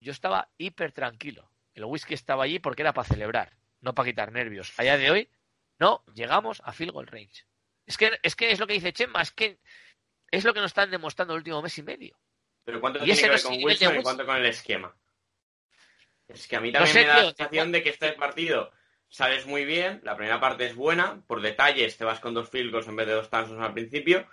[0.00, 1.50] yo estaba hiper tranquilo.
[1.74, 4.72] El whisky estaba allí porque era para celebrar, no para quitar nervios.
[4.78, 5.30] A día de hoy,
[5.78, 7.44] no, llegamos a field goal range.
[7.86, 9.58] Es que, es que es lo que dice Chema, es que
[10.30, 12.18] es lo que nos están demostrando el último mes y medio.
[12.64, 14.96] Pero ¿cuánto Y tiene que ver con Wilson y cuánto con el esquema?
[16.28, 17.72] Es que a mí No también sé, me da tío, la sensación tío.
[17.72, 18.72] de que este partido
[19.08, 22.72] sales muy bien, la primera parte es buena, por detalles te vas con dos field
[22.72, 24.26] goals en vez de dos touchdowns al principio,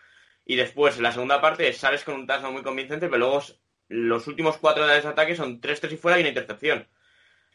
[0.45, 3.43] y después en la segunda parte sales con un touchdown muy convincente, pero luego
[3.89, 6.87] los últimos cuatro de ataque son tres tres y fuera y una intercepción.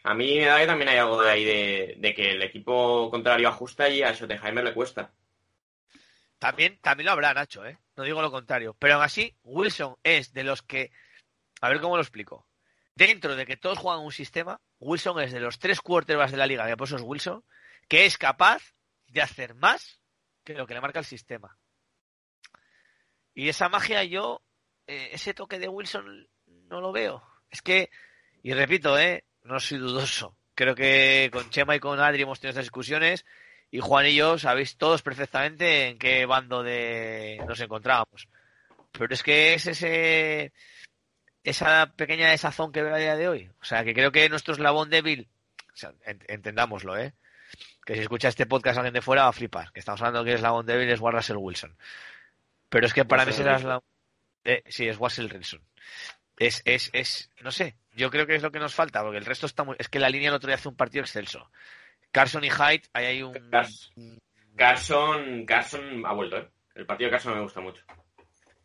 [0.05, 3.11] A mí me da que también hay algo de ahí de, de que el equipo
[3.11, 5.13] contrario ajusta y a Schottenheimer le cuesta.
[6.39, 7.79] También, también lo habrá, Nacho, ¿eh?
[7.97, 8.77] No digo lo contrario.
[8.79, 10.91] Pero aún así, Wilson es de los que.
[11.61, 12.47] A ver cómo lo explico.
[12.95, 16.47] Dentro de que todos juegan un sistema, Wilson es de los tres quarterbacks de la
[16.47, 17.45] liga, que por es Wilson,
[17.89, 18.75] que es capaz
[19.09, 20.01] de hacer más
[20.45, 21.59] que lo que le marca el sistema.
[23.35, 24.43] Y esa magia yo,
[24.87, 27.23] eh, ese toque de Wilson no lo veo.
[27.51, 27.91] Es que,
[28.43, 29.25] y repito, ¿eh?
[29.43, 30.39] No soy dudoso.
[30.55, 33.27] Creo que con Chema y con Adri hemos tenido estas discusiones
[33.77, 38.27] y Juan y yo sabéis todos perfectamente en qué bando de nos encontrábamos.
[38.93, 40.53] Pero es que es ese
[41.45, 43.51] esa pequeña desazón que veo a día de hoy.
[43.61, 45.29] O sea, que creo que nuestro eslabón débil,
[45.73, 47.13] o sea, ent- entendámoslo, ¿eh?
[47.85, 49.71] Que si escucha este podcast alguien de fuera va a flipar.
[49.73, 51.77] Que estamos hablando que el eslabón débil es Russell Wilson.
[52.69, 53.57] Pero es que para mí ese Wilson.
[53.59, 53.85] eslabón...
[54.45, 55.61] Eh, sí, es Russell Wilson.
[56.39, 59.25] Es, es, es, no sé, yo creo que es lo que nos falta, porque el
[59.25, 59.77] resto está muy...
[59.79, 61.51] Es que la línea el otro día hace un partido excelso.
[62.17, 63.33] Carson y Hyde, ahí hay un...
[63.51, 63.93] Cars-
[64.57, 66.49] Carson, Carson ha vuelto, ¿eh?
[66.75, 67.83] El partido de Carson me gusta mucho.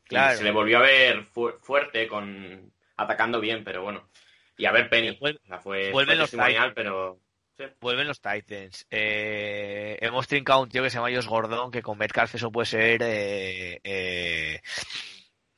[0.05, 0.37] Claro.
[0.37, 4.09] Se le volvió a ver fu- fuerte, con atacando bien, pero bueno.
[4.57, 5.17] Y a ver Penny.
[5.19, 7.19] Vuel- O sea, fue, vuelven fue los testimonial, pero...
[7.57, 7.63] sí.
[7.79, 8.85] Vuelven los Titans.
[8.89, 12.65] Eh, hemos trincado un tío que se llama Josh Gordon, que con Metcalf eso puede
[12.65, 14.61] ser eh,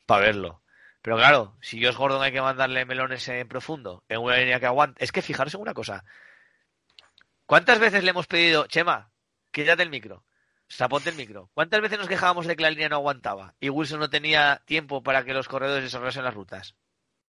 [0.05, 0.61] para verlo.
[1.01, 4.65] Pero claro, si Josh Gordon hay que mandarle melones en profundo, en una línea que
[4.67, 5.03] aguante.
[5.03, 6.05] Es que fijaros en una cosa.
[7.45, 9.11] ¿Cuántas veces le hemos pedido, Chema,
[9.51, 10.23] quítate el micro?
[10.73, 11.49] O sea, ponte el micro.
[11.53, 15.03] ¿Cuántas veces nos quejábamos de que la línea no aguantaba y Wilson no tenía tiempo
[15.03, 16.75] para que los corredores desarrollasen las rutas?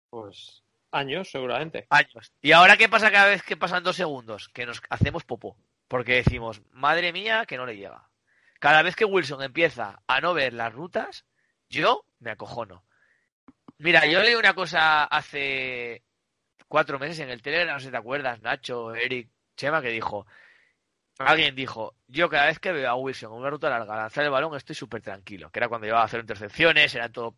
[0.09, 1.87] Pues años, seguramente.
[1.89, 2.31] años.
[2.41, 4.47] ¿Y ahora qué pasa cada vez que pasan dos segundos?
[4.49, 5.57] Que nos hacemos popó.
[5.87, 8.07] Porque decimos, madre mía, que no le llega.
[8.59, 11.25] Cada vez que Wilson empieza a no ver las rutas,
[11.69, 12.85] yo me acojono.
[13.77, 16.03] Mira, yo leí una cosa hace
[16.67, 20.25] cuatro meses en el Telegram, no sé si te acuerdas, Nacho, Eric, Chema, que dijo,
[21.19, 24.31] alguien dijo, yo cada vez que veo a Wilson en una ruta larga lanzar el
[24.31, 27.37] balón estoy súper tranquilo, que era cuando llevaba a hacer intercepciones, era todo...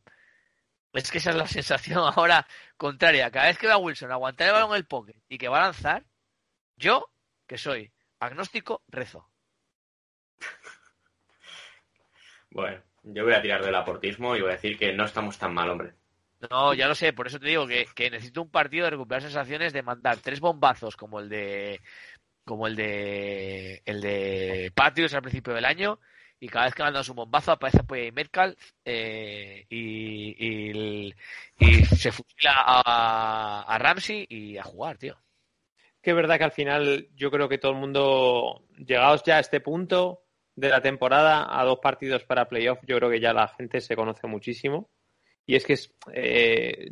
[0.93, 2.47] Es que esa es la sensación ahora
[2.77, 3.29] contraria.
[3.31, 5.59] Cada vez que veo a Wilson aguantar el balón en el pocket y que va
[5.59, 6.05] a lanzar,
[6.75, 7.11] yo,
[7.45, 9.29] que soy agnóstico, rezo.
[12.49, 15.53] Bueno, yo voy a tirar del aportismo y voy a decir que no estamos tan
[15.53, 15.93] mal, hombre.
[16.51, 19.23] No, ya lo sé, por eso te digo que, que necesito un partido de recuperar
[19.23, 21.81] sensaciones de mandar tres bombazos como el de
[22.45, 25.99] como el de el de Patriots al principio del año
[26.39, 31.13] y cada vez que mandas un bombazo aparece pues Metcalf eh, y, y,
[31.95, 35.17] se fusila a, a Ramsey y a jugar, tío.
[36.01, 39.59] Que verdad que al final yo creo que todo el mundo, llegados ya a este
[39.61, 40.23] punto
[40.55, 43.95] de la temporada, a dos partidos para playoff, yo creo que ya la gente se
[43.95, 44.89] conoce muchísimo.
[45.47, 46.89] Y es que es, eh,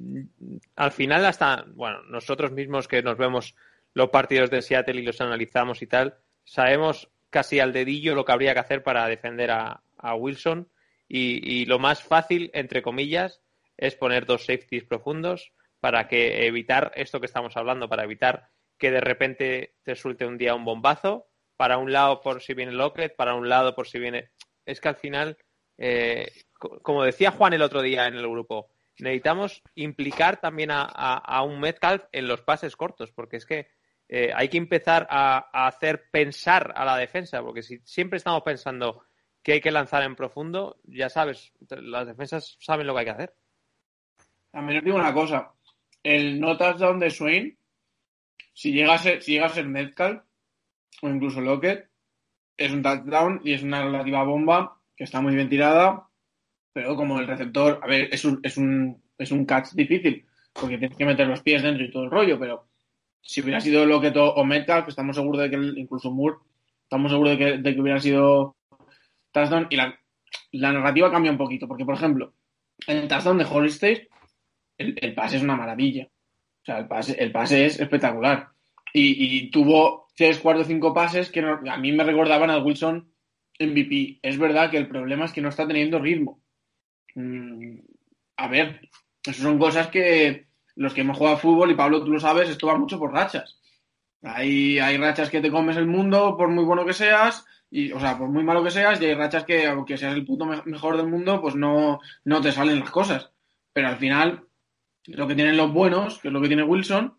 [0.75, 3.53] al final hasta, bueno, nosotros mismos que nos vemos
[3.93, 8.31] los partidos de Seattle y los analizamos y tal, sabemos casi al dedillo lo que
[8.31, 10.69] habría que hacer para defender a, a Wilson.
[11.07, 13.41] Y, y lo más fácil, entre comillas,
[13.77, 18.47] es poner dos safeties profundos para que evitar esto que estamos hablando, para evitar
[18.77, 21.27] que de repente te suelte un día un bombazo,
[21.57, 24.29] para un lado por si viene Lockett, para un lado por si viene...
[24.65, 25.37] Es que al final,
[25.77, 31.59] eh, como decía Juan el otro día en el grupo, necesitamos implicar también a, un
[31.59, 33.67] Metcalf en los pases cortos, porque es que
[34.07, 38.43] eh, hay que empezar a, a hacer pensar a la defensa, porque si siempre estamos
[38.43, 39.03] pensando
[39.45, 43.11] que hay que lanzar en profundo, ya sabes, las defensas saben lo que hay que
[43.11, 43.35] hacer.
[44.49, 45.51] También os digo una cosa.
[46.01, 47.57] El no touchdown de Swain,
[48.53, 50.23] si llega a ser, si llega a ser Metcalf,
[51.01, 51.89] o incluso Lockett,
[52.57, 56.04] es un touchdown y es una relativa bomba que está muy bien tirada,
[56.75, 60.77] pero como el receptor, a ver, es un, es un, es un catch difícil, porque
[60.77, 62.67] tienes que meter los pies dentro y todo el rollo, pero
[63.21, 66.35] si hubiera sido Lockett o Metcalf, estamos seguros de que incluso Moore,
[66.83, 68.57] estamos seguros de que, de que hubiera sido
[69.31, 72.33] touchdown y la, narrativa cambia un poquito, porque por ejemplo,
[72.87, 74.09] en el touchdown de Hollister,
[74.77, 76.09] el, el pase es una maravilla.
[76.61, 78.49] O sea, el pase, el pase es espectacular.
[78.91, 83.09] Y, y tuvo tres, cuatro, cinco pases que no- a mí me recordaban al Wilson
[83.59, 84.19] MVP.
[84.21, 86.41] Es verdad que el problema es que no está teniendo ritmo.
[87.15, 87.79] Mm,
[88.37, 88.89] a ver,
[89.25, 92.49] eso son cosas que los que hemos jugado a fútbol, y Pablo tú lo sabes,
[92.49, 93.59] esto va mucho por rachas.
[94.23, 97.99] Hay, hay rachas que te comes el mundo por muy bueno que seas, y, o
[97.99, 100.61] sea, por muy malo que seas, y hay rachas que, aunque seas el puto me-
[100.65, 103.31] mejor del mundo, pues no, no te salen las cosas.
[103.73, 104.47] Pero al final,
[105.07, 107.17] lo que tienen los buenos, que es lo que tiene Wilson,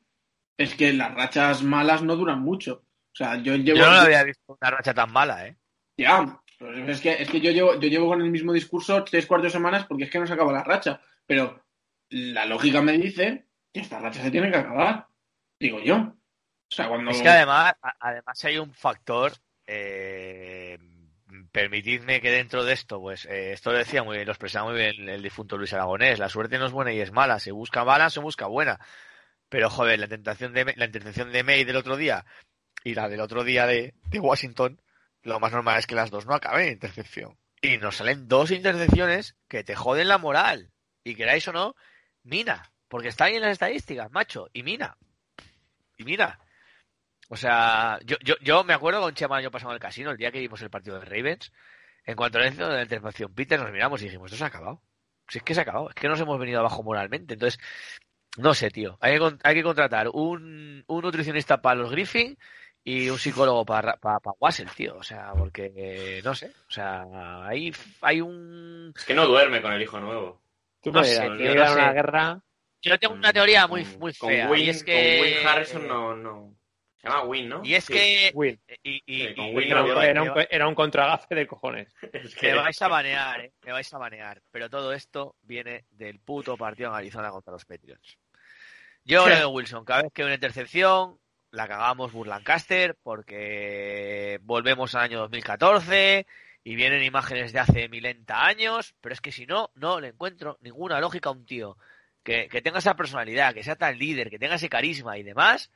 [0.59, 2.83] es que las rachas malas no duran mucho.
[3.13, 3.79] O sea, yo llevo.
[3.79, 5.57] Yo no había visto una racha tan mala, ¿eh?
[5.99, 9.27] Ya, pues es que, es que yo, llevo, yo llevo con el mismo discurso tres
[9.27, 11.01] cuartos de semanas porque es que no se acaba la racha.
[11.27, 11.63] Pero
[12.11, 15.07] la lógica me dice que esta racha se tiene que acabar.
[15.59, 16.15] Digo yo.
[16.69, 19.33] Es que además, además hay un factor.
[19.67, 20.79] eh,
[21.53, 24.79] permitidme que dentro de esto, pues eh, esto lo decía muy bien, lo expresaba muy
[24.79, 26.19] bien el difunto Luis Aragonés.
[26.19, 27.39] La suerte no es buena y es mala.
[27.39, 28.79] Se busca mala, se busca buena.
[29.49, 32.25] Pero joder, la tentación de la intercepción de May del otro día
[32.85, 34.81] y la del otro día de, de Washington,
[35.27, 37.37] lo más normal es que las dos no acaben en intercepción.
[37.61, 40.71] Y nos salen dos intercepciones que te joden la moral.
[41.03, 41.75] Y queráis o no,
[42.23, 42.73] mina.
[42.89, 44.49] Porque está ahí en las estadísticas, macho.
[44.53, 44.97] Y mina.
[45.97, 46.39] Y mira.
[47.29, 50.31] O sea, yo, yo, yo me acuerdo con Chema pasado en el casino, el día
[50.31, 51.53] que vimos el partido de Ravens,
[52.05, 54.81] en cuanto la de la intercepción Peter, nos miramos y dijimos, esto se ha acabado.
[55.27, 57.35] Si es que se ha acabado, es que nos hemos venido abajo moralmente.
[57.35, 57.59] Entonces,
[58.37, 58.97] no sé, tío.
[59.01, 62.39] Hay que, hay que contratar un, un nutricionista para los Griffin
[62.89, 64.97] y un psicólogo para, para, para Wassel, tío.
[64.97, 66.53] O sea, porque, eh, no sé.
[66.69, 67.05] O sea,
[67.45, 68.93] hay, hay un...
[68.97, 70.41] Es que no duerme con el hijo nuevo.
[70.81, 71.93] Tú No me sé, a no una sé.
[71.93, 72.41] guerra.
[72.81, 74.49] Yo tengo una teoría muy, muy con fea.
[74.49, 75.19] Win, y es que...
[75.19, 76.57] Con Win Harrison no, no.
[76.99, 77.61] Se llama Win, ¿no?
[77.65, 77.93] Y es Sí.
[77.93, 78.31] que...
[78.35, 78.61] Win.
[78.85, 81.93] Y, y- Sí, con y- Win y- no Era, un, era un contragafe de cojones.
[82.13, 83.53] Es que Me vais a banear, ¿eh?
[83.65, 84.41] Me vais a banear.
[84.53, 88.17] Pero todo esto viene del puto partido en Arizona contra los Patriots.
[89.05, 91.19] Yo creo que Wilson, cada vez que hay una intercepción,
[91.51, 96.27] la cagamos Burlancaster porque volvemos al año 2014
[96.65, 100.59] y vienen imágenes de hace milenta años, pero es que si no, no le encuentro
[100.61, 101.77] ninguna lógica a un tío
[102.25, 105.71] que, que tenga esa personalidad, que sea tan líder, que tenga ese carisma y demás,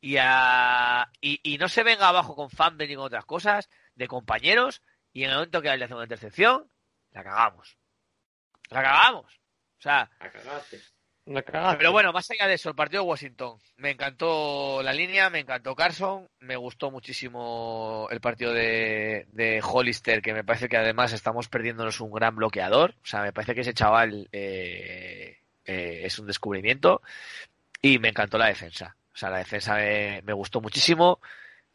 [0.00, 4.06] y, a- y, y no se venga abajo con fumble ni con otras cosas de
[4.08, 4.82] compañeros,
[5.12, 6.70] y en el momento que le hace una intercepción,
[7.12, 7.76] la cagamos.
[8.68, 9.34] La cagamos.
[9.78, 10.80] O sea, A cagarte.
[11.30, 11.78] Una cagada.
[11.78, 13.56] pero bueno, más allá de eso, el partido de Washington.
[13.76, 20.22] Me encantó la línea, me encantó Carson, me gustó muchísimo el partido de, de Hollister,
[20.22, 22.96] que me parece que además estamos perdiéndonos un gran bloqueador.
[23.04, 27.00] O sea, me parece que ese chaval eh, eh, es un descubrimiento.
[27.80, 28.96] Y me encantó la defensa.
[29.14, 31.20] O sea, la defensa me, me gustó muchísimo.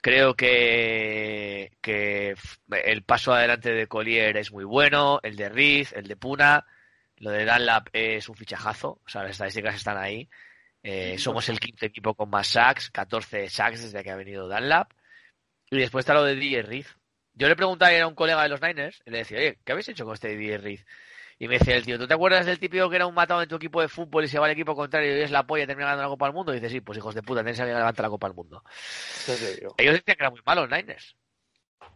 [0.01, 2.35] Creo que, que
[2.83, 6.65] el paso adelante de Collier es muy bueno, el de Riz, el de Puna.
[7.17, 10.29] Lo de Dunlap es un fichajazo, o sea, las estadísticas están ahí.
[10.83, 14.91] Eh, somos el quinto equipo con más sacks, 14 sacks desde que ha venido Dunlap.
[15.71, 16.95] Y después está lo de DJ Riz.
[17.33, 19.89] Yo le preguntaba a un colega de los Niners y le decía, oye, ¿qué habéis
[19.89, 20.85] hecho con este DJ Riz?
[21.37, 23.49] Y me decía el tío, ¿tú te acuerdas del típico que era un matado en
[23.49, 25.67] tu equipo de fútbol y se va al equipo contrario y es la polla y
[25.67, 26.53] termina ganando la Copa del Mundo?
[26.53, 28.63] Y dice, sí, pues hijos de puta, tenéis que levantar la Copa del Mundo.
[29.77, 31.17] Ellos decían que era muy malo los Niners.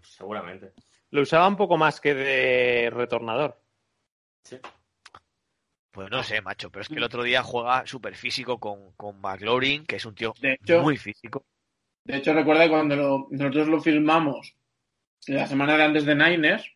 [0.02, 0.74] Seguramente.
[1.12, 3.62] Lo usaba un poco más que de retornador.
[4.44, 4.60] Sí.
[6.00, 9.20] Pues no sé, macho, pero es que el otro día juega súper físico con, con
[9.20, 11.46] McLaurin, que es un tío De hecho- muy físico.
[12.06, 14.56] De hecho, recuerda cuando lo- nosotros lo filmamos
[15.28, 16.72] la semana de antes de Niners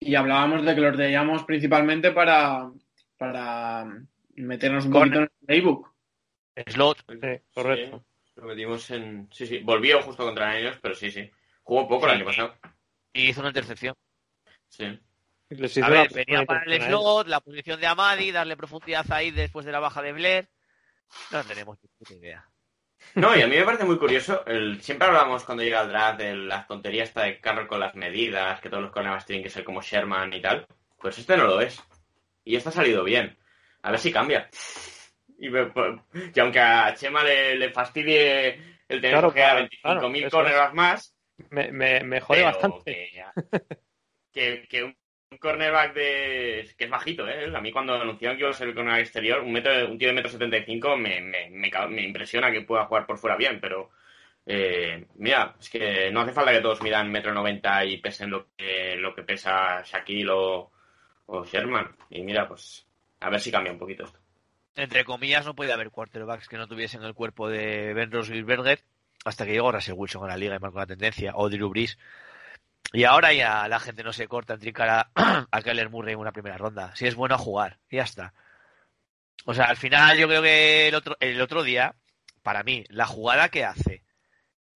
[0.00, 2.70] y hablábamos de que los veíamos principalmente para,
[3.18, 3.84] para
[4.36, 5.94] meternos un poquito en el playbook.
[6.68, 8.04] Slot, Sí, correcto.
[8.24, 9.28] Sí, lo metimos en.
[9.30, 9.58] Sí, sí.
[9.58, 11.30] Volvió justo contra Niners, pero sí, sí.
[11.62, 12.54] Jugó poco el año pasado.
[13.12, 13.94] y hizo una intercepción.
[14.68, 14.98] Sí.
[15.50, 19.64] Les A ver, venía para el slot, la posición de Amadi, darle profundidad ahí después
[19.64, 20.48] de la baja de Blair.
[21.30, 22.44] No tenemos ni puta idea.
[23.14, 24.44] No, y a mí me parece muy curioso.
[24.46, 24.82] El...
[24.82, 28.60] Siempre hablamos cuando llega el draft de las tonterías esta de Carroll con las medidas,
[28.60, 30.66] que todos los cornerbacks tienen que ser como Sherman y tal.
[31.00, 31.82] Pues este no lo es.
[32.44, 33.38] Y este ha salido bien.
[33.82, 34.50] A ver si cambia.
[35.38, 35.72] Y, me-
[36.34, 38.48] y aunque a Chema le, le fastidie
[38.88, 41.14] el tener Claro, que a claro, 25.000 claro, cornerbacks más,
[41.50, 43.10] Me, me, me jode bastante.
[43.12, 43.24] Que,
[44.32, 44.96] que, que un
[45.40, 47.52] cornerback de que es bajito, ¿eh?
[47.54, 50.08] A mí cuando anunciaron que iba a ser el cornerback exterior, un, metro, un tío
[50.08, 53.36] de metro setenta y cinco me, me, me, me impresiona que pueda jugar por fuera
[53.36, 53.90] bien, pero
[54.46, 58.48] eh, mira, es que no hace falta que todos midan metro noventa y pesen lo
[58.56, 60.72] que, lo que pesa Shaquille o,
[61.26, 61.94] o Sherman.
[62.10, 62.86] Y mira, pues
[63.20, 64.18] a ver si cambia un poquito esto.
[64.76, 68.80] Entre comillas, no puede haber quarterbacks que no tuviesen el cuerpo de Ben Roethlisberger
[69.24, 71.98] hasta que llegó Russell Wilson a la liga y marcó la tendencia, o Drew Brees.
[72.92, 75.10] Y ahora ya la gente no se corta en trincar a,
[75.50, 76.94] a Kyler Murray en una primera ronda.
[76.96, 78.32] Si es bueno a jugar, y ya está.
[79.44, 81.94] O sea, al final yo creo que el otro, el otro día,
[82.42, 84.04] para mí, la jugada que hace,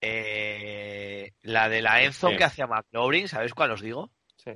[0.00, 2.36] eh, la de la Enzo Sí.
[2.36, 4.10] que hace a McLaurin, ¿sabéis cuál os digo?
[4.36, 4.52] Sí.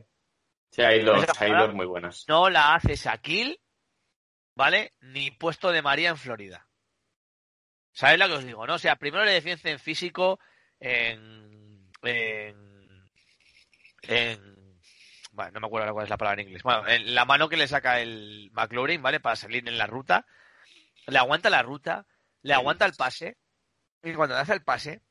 [0.71, 2.25] Sí, hay dos, hay dos muy buenas.
[2.29, 3.61] No la hace Shaquille,
[4.57, 4.93] ¿vale?
[5.01, 6.67] Ni puesto de María en Florida.
[7.93, 8.75] ¿Sabéis lo que os digo, no?
[8.75, 10.41] O sea, primero le defiende en físico,
[10.81, 11.89] en.
[12.03, 12.74] en.
[14.09, 14.55] En
[15.35, 16.63] bueno, no me acuerdo ahora cuál es la palabra en inglés.
[16.63, 19.19] Bueno, en la mano que le saca el McLaurin, ¿vale?
[19.19, 20.27] Para salir en la ruta.
[21.07, 22.07] Le aguanta la ruta,
[22.43, 23.37] le aguanta el pase.
[24.05, 25.03] Y cuando le hace el pase,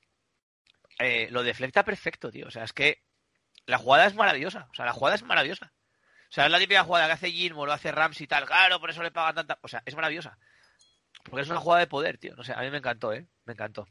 [1.00, 2.48] eh, lo deflecta perfecto, tío.
[2.48, 3.04] O sea, es que
[3.66, 4.70] la jugada es maravillosa.
[4.72, 5.74] O sea, la jugada es maravillosa.
[6.30, 8.46] O sea, es la típica jugada que hace Gilmore, lo hace Ramsey y tal.
[8.46, 9.60] Claro, por eso le pagan tanta.
[9.62, 10.38] O sea, es maravillosa.
[11.26, 12.34] Porque es una jugada de poder, tío.
[12.36, 13.28] No sé, a mí me encantó, ¿eh?
[13.44, 13.88] Me encantó.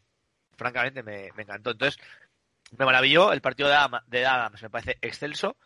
[0.56, 1.72] Francamente, me, me encantó.
[1.72, 2.02] Entonces,
[2.76, 3.32] me maravilló.
[3.32, 5.56] El partido de, Adams, de Adams me parece excelso.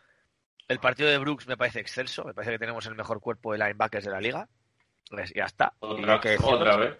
[0.67, 2.23] El partido de Brooks me parece excelso.
[2.25, 4.47] Me parece que tenemos el mejor cuerpo de linebackers de la liga.
[5.09, 5.73] Pues ya está.
[5.81, 6.97] Y Otra, lo que decimos, otra vez.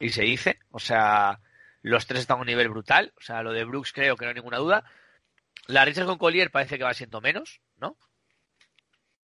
[0.00, 0.58] y se dice.
[0.70, 1.40] O sea,
[1.82, 3.12] los tres están a un nivel brutal.
[3.16, 4.84] O sea, lo de Brooks creo que no hay ninguna duda.
[5.68, 7.96] La Richards con Collier parece que va siendo menos, ¿no?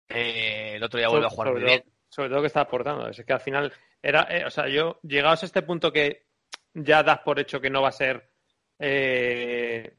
[0.10, 1.82] Eh, el otro día vuelve a jugar sobre, muy bien.
[1.82, 3.08] todo, sobre todo que está aportando.
[3.10, 6.26] Es que al final era, eh, o sea, yo llegados a este punto que
[6.74, 8.30] ya das por hecho que no va a ser
[8.80, 9.98] eh,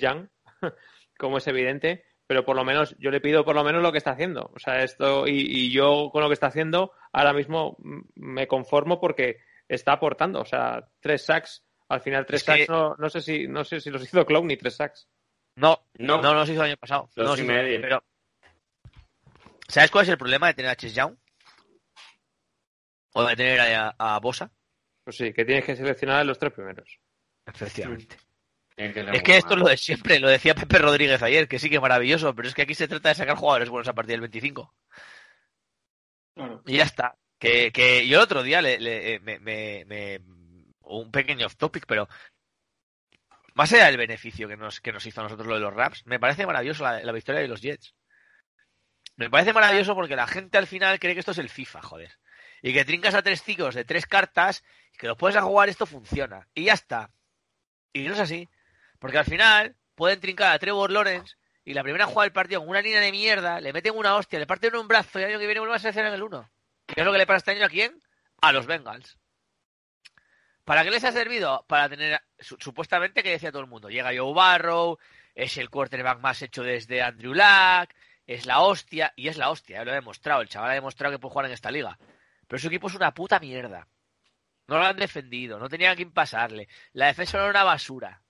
[0.00, 0.28] Young,
[1.18, 3.98] como es evidente, pero por lo menos yo le pido por lo menos lo que
[3.98, 4.50] está haciendo.
[4.54, 7.76] O sea, esto y, y yo con lo que está haciendo ahora mismo
[8.14, 10.40] me conformo porque está aportando.
[10.40, 13.64] O sea, tres sacks, al final tres Es que- sacks, no, no sé si no
[13.64, 15.08] sé si los hizo Clowney tres sacks.
[15.56, 17.08] No, No, no, no se hizo el año pasado.
[17.16, 17.44] No hizo.
[17.46, 18.04] Pero,
[19.66, 21.16] ¿sabes cuál es el problema de tener a Chase Young?
[23.14, 24.52] O de tener a, a Bosa.
[25.02, 26.98] Pues sí, que tienes que seleccionar los tres primeros.
[27.54, 28.16] Efectivamente.
[29.12, 31.76] Es que esto es lo de siempre, lo decía Pepe Rodríguez ayer, que sí que
[31.76, 34.20] es maravilloso, pero es que aquí se trata de sacar jugadores buenos a partir del
[34.20, 34.72] 25.
[36.34, 36.62] Claro.
[36.66, 37.16] Y ya está.
[37.38, 40.20] Que, que yo el otro día le, le- eh, me, me- me-
[40.82, 42.08] un pequeño off topic, pero
[43.54, 46.06] más allá del beneficio que nos, que nos hizo a nosotros lo de los raps,
[46.06, 47.94] me parece maravilloso la, la victoria de los Jets.
[49.16, 52.12] Me parece maravilloso porque la gente al final cree que esto es el FIFA, joder.
[52.62, 54.62] Y que trincas a tres ciclos de tres cartas
[54.94, 56.48] y que los puedes a jugar, esto funciona.
[56.54, 57.10] Y ya está.
[57.92, 58.48] Y no es así.
[58.98, 62.70] Porque al final pueden trincar a Trevor Lawrence y la primera jugada del partido con
[62.70, 65.38] una línea de mierda, le meten una hostia, le parten un brazo y el año
[65.38, 66.50] que viene vuelven a en el 1.
[66.86, 68.02] ¿Qué es lo que le pasa este año a quién?
[68.40, 69.18] A los Bengals.
[70.64, 71.64] ¿Para qué les ha servido?
[71.66, 74.98] Para tener, su- supuestamente, que decía todo el mundo, llega Joe Barrow,
[75.34, 77.90] es el quarterback más hecho desde Andrew Luck,
[78.26, 81.18] es la hostia, y es la hostia, lo ha demostrado, el chaval ha demostrado que
[81.18, 81.98] puede jugar en esta liga.
[82.46, 83.86] Pero su equipo es una puta mierda.
[84.68, 86.68] No lo han defendido, no tenían a quién pasarle.
[86.92, 88.22] La defensa era una basura.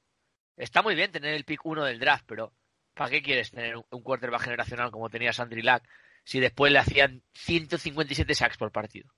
[0.56, 2.54] Está muy bien tener el pick 1 del draft, pero
[2.94, 5.82] ¿para qué quieres tener un, quarterback generacional como tenía Sandry Luck
[6.24, 9.12] si después le hacían 157 sacks por partido?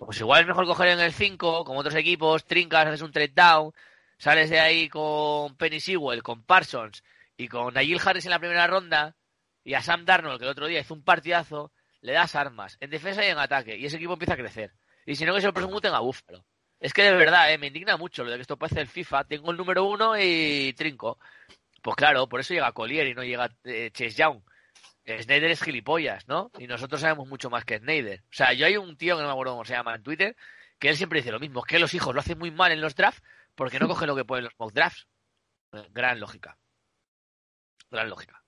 [0.00, 3.32] Pues igual es mejor coger en el 5, como otros equipos, trincas, haces un trade
[3.32, 3.72] down,
[4.18, 7.04] sales de ahí con Penny Sewell, con Parsons
[7.36, 9.14] y con Najil Harris en la primera ronda
[9.62, 12.90] y a Sam Darnold, que el otro día hizo un partidazo, le das armas en
[12.90, 14.72] defensa y en ataque y ese equipo empieza a crecer.
[15.06, 16.44] Y si no, que se lo presenten a Búfalo.
[16.80, 19.24] Es que de verdad, eh, me indigna mucho lo de que esto hacer el FIFA.
[19.24, 21.18] Tengo el número uno y trinco.
[21.82, 24.40] Pues claro, por eso llega Collier y no llega eh, Chase Young.
[25.06, 26.50] Snyder es gilipollas, ¿no?
[26.58, 28.20] Y nosotros sabemos mucho más que Snyder.
[28.20, 30.36] O sea, yo hay un tío que no me acuerdo cómo se llama en Twitter,
[30.78, 32.94] que él siempre dice lo mismo, que los hijos lo hacen muy mal en los
[32.94, 33.22] drafts
[33.54, 35.06] porque no cogen lo que pueden los mock drafts.
[35.90, 36.56] Gran lógica.
[37.90, 38.43] Gran lógica.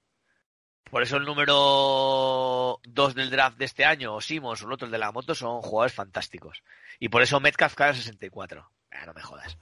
[0.90, 4.86] Por eso el número 2 del draft de este año, o Simons o el otro
[4.86, 6.62] el de la moto, son jugadores fantásticos.
[7.00, 8.70] Y por eso Metcalf cada 64.
[8.92, 9.58] Ah, no me jodas.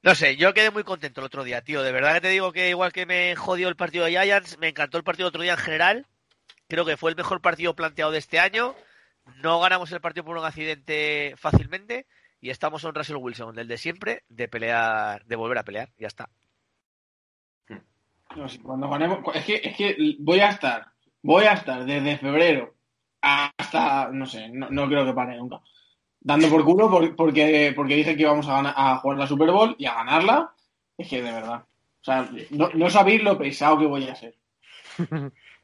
[0.00, 1.82] No sé, yo quedé muy contento el otro día, tío.
[1.82, 4.68] De verdad que te digo que igual que me jodió el partido de Giants, me
[4.68, 6.06] encantó el partido el otro día en general.
[6.68, 8.76] Creo que fue el mejor partido planteado de este año.
[9.42, 12.06] No ganamos el partido por un accidente fácilmente.
[12.40, 15.90] Y estamos en Russell Wilson, del de siempre, de pelear, de volver a pelear.
[15.98, 16.30] Ya está.
[18.36, 20.86] No, si cuando ganemos, es que, es que voy a estar,
[21.22, 22.74] voy a estar desde febrero
[23.20, 25.60] hasta, no sé, no, no creo que pare nunca,
[26.20, 29.50] dando por culo por- porque, porque dije que íbamos a, ganar- a jugar la Super
[29.50, 30.52] Bowl y a ganarla,
[30.96, 31.64] es que de verdad,
[32.00, 34.36] o sea, no, no sabéis lo pesado que voy a ser.
[34.98, 35.06] Ay,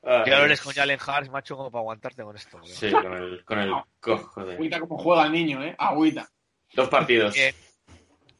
[0.27, 2.59] Yo hables con Jalen Hars, macho, como para aguantarte con esto.
[2.65, 4.55] Sí, con el, con el cojo de...
[4.55, 5.75] Agüita como juega el niño, ¿eh?
[5.79, 6.29] Agüita.
[6.75, 7.35] Dos partidos.
[7.35, 7.55] Bien.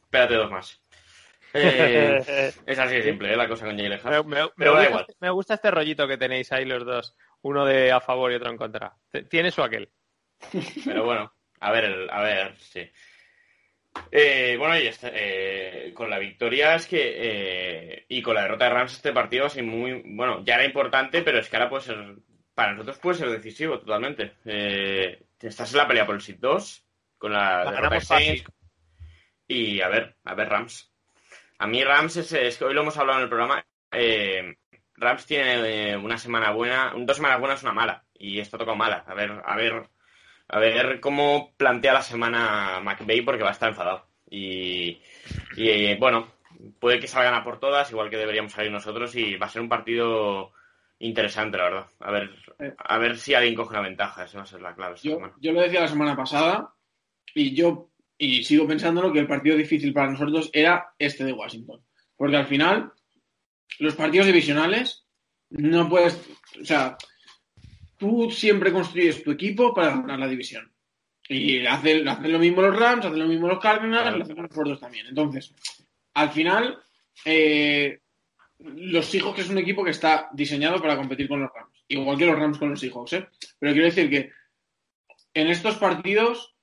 [0.03, 0.81] Espérate dos más.
[1.57, 3.37] Eh, es así de simple, ¿eh?
[3.37, 5.05] La cosa con Jalen Me, me- me gusta, igual.
[5.19, 7.15] me gusta este rollito que tenéis ahí los dos.
[7.41, 8.93] Uno de a favor y otro en contra.
[9.29, 9.89] ¿Tienes o aquel?
[10.83, 12.89] Pero bueno, a ver, el- a ver, sí.
[14.11, 17.13] Eh, bueno, y este, eh, con la victoria es que.
[17.15, 20.01] eh, y con la derrota de Rams, este partido así muy.
[20.05, 22.15] Bueno, ya era importante, pero es que ahora puede ser.
[22.53, 24.33] Para nosotros puede ser decisivo totalmente.
[25.39, 26.85] Estás en la pelea por el SID 2,
[27.17, 28.43] con la La derrota de Saints.
[29.47, 30.91] Y a ver, a ver, Rams.
[31.59, 33.65] A mí Rams es, es que hoy lo hemos hablado en el programa.
[33.91, 34.57] eh,
[34.97, 38.05] Rams tiene eh, una semana buena, dos semanas buenas, una mala.
[38.17, 39.03] Y esto toca mala.
[39.07, 39.89] A ver, a ver,
[40.47, 44.07] a ver cómo plantea la semana McVay porque va a estar enfadado.
[44.29, 45.01] Y,
[45.57, 46.31] y, eh, bueno,
[46.79, 49.13] puede que salgan a por todas, igual que deberíamos salir nosotros.
[49.15, 50.53] Y va a ser un partido
[50.99, 51.87] interesante, la verdad.
[51.99, 52.29] A ver,
[52.77, 54.23] a ver si alguien coge una ventaja.
[54.25, 55.33] Esa va a ser la clave esta Yo, semana.
[55.39, 56.73] yo lo decía la semana pasada
[57.33, 61.81] y yo y sigo pensándolo que el partido difícil para nosotros era este de Washington.
[62.15, 62.91] Porque al final,
[63.79, 65.05] los partidos divisionales
[65.49, 66.19] no puedes.
[66.61, 66.97] O sea,
[67.97, 70.71] tú siempre construyes tu equipo para ganar la división.
[71.27, 74.17] Y hacen, hacen lo mismo los Rams, hacen lo mismo los Cardinals, Claro.
[74.17, 75.07] lo hacen los Fordos también.
[75.07, 75.53] Entonces,
[76.13, 76.79] al final,
[77.25, 77.99] eh,
[78.59, 81.83] los Seahawks es un equipo que está diseñado para competir con los Rams.
[81.87, 83.27] Igual que los Rams con los Seahawks, ¿eh?
[83.59, 84.31] Pero quiero decir que
[85.33, 86.54] en estos partidos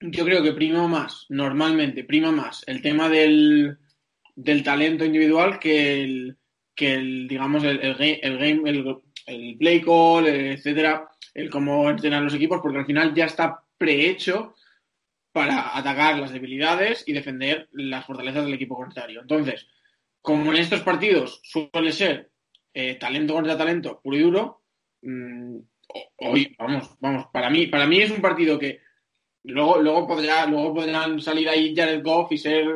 [0.00, 3.78] yo creo que prima más, normalmente prima más el tema del,
[4.34, 6.36] del talento individual que el,
[6.74, 12.22] que el digamos, el, el game, el, game el, play call, etcétera, el cómo entrenar
[12.22, 14.54] los equipos, porque al final ya está prehecho
[15.32, 19.20] para atacar las debilidades y defender las fortalezas del equipo contrario.
[19.20, 19.68] Entonces,
[20.20, 22.30] como en estos partidos suele ser
[22.74, 24.62] eh, talento contra talento puro y duro,
[25.02, 25.56] mm,
[26.16, 28.80] hoy, vamos, vamos, para mí, para mí es un partido que
[29.44, 32.66] luego, luego podrá, luego podrán salir ahí Jared Goff y ser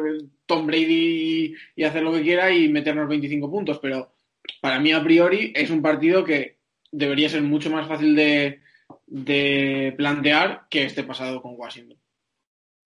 [0.47, 4.15] Tom Brady y, y hacer lo que quiera y meternos 25 puntos, pero
[4.61, 6.59] para mí a priori es un partido que
[6.91, 8.62] debería ser mucho más fácil de,
[9.07, 11.99] de plantear que este pasado con Washington.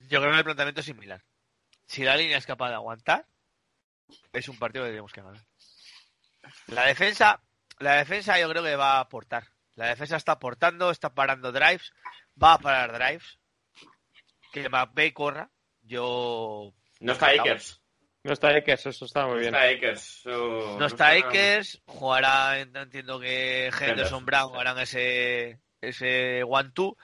[0.01, 1.23] Yo creo que el planteamiento es similar.
[1.87, 3.27] Si la línea es capaz de aguantar,
[4.33, 5.43] es un partido que tenemos que ganar.
[6.69, 7.41] La defensa,
[7.79, 9.45] la defensa yo creo que va a aportar.
[9.75, 11.93] La defensa está aportando, está parando drives,
[12.43, 13.38] va a parar drives.
[14.53, 15.51] Que McVay corra.
[15.83, 17.81] Yo No está Akers.
[18.25, 19.55] No está Akers, eso está muy No bien.
[19.55, 20.23] está Akers.
[20.27, 26.97] no está Akers, jugará, entiendo que Henderson Brown harán ese ese one two.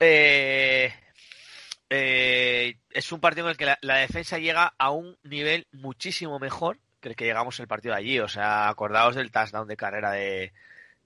[0.00, 0.92] Eh,
[1.90, 6.38] eh, es un partido en el que la, la defensa llega a un nivel muchísimo
[6.38, 8.18] mejor que el que llegamos en el partido de allí.
[8.20, 10.52] O sea, acordaos del touchdown de carrera de,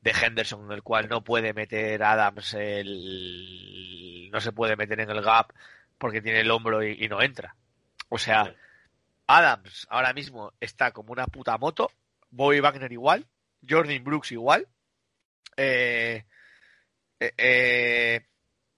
[0.01, 5.11] de Henderson, en el cual no puede meter Adams, el, no se puede meter en
[5.11, 5.53] el gap
[5.99, 7.57] porque tiene el hombro y, y no entra.
[8.09, 8.55] O sea.
[9.27, 11.91] Adams ahora mismo está como una puta moto,
[12.31, 13.27] Bobby Wagner igual,
[13.69, 14.69] Jordan Brooks igual,
[15.57, 16.25] eh,
[17.19, 18.27] eh, eh,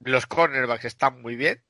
[0.00, 1.62] los cornerbacks están muy bien.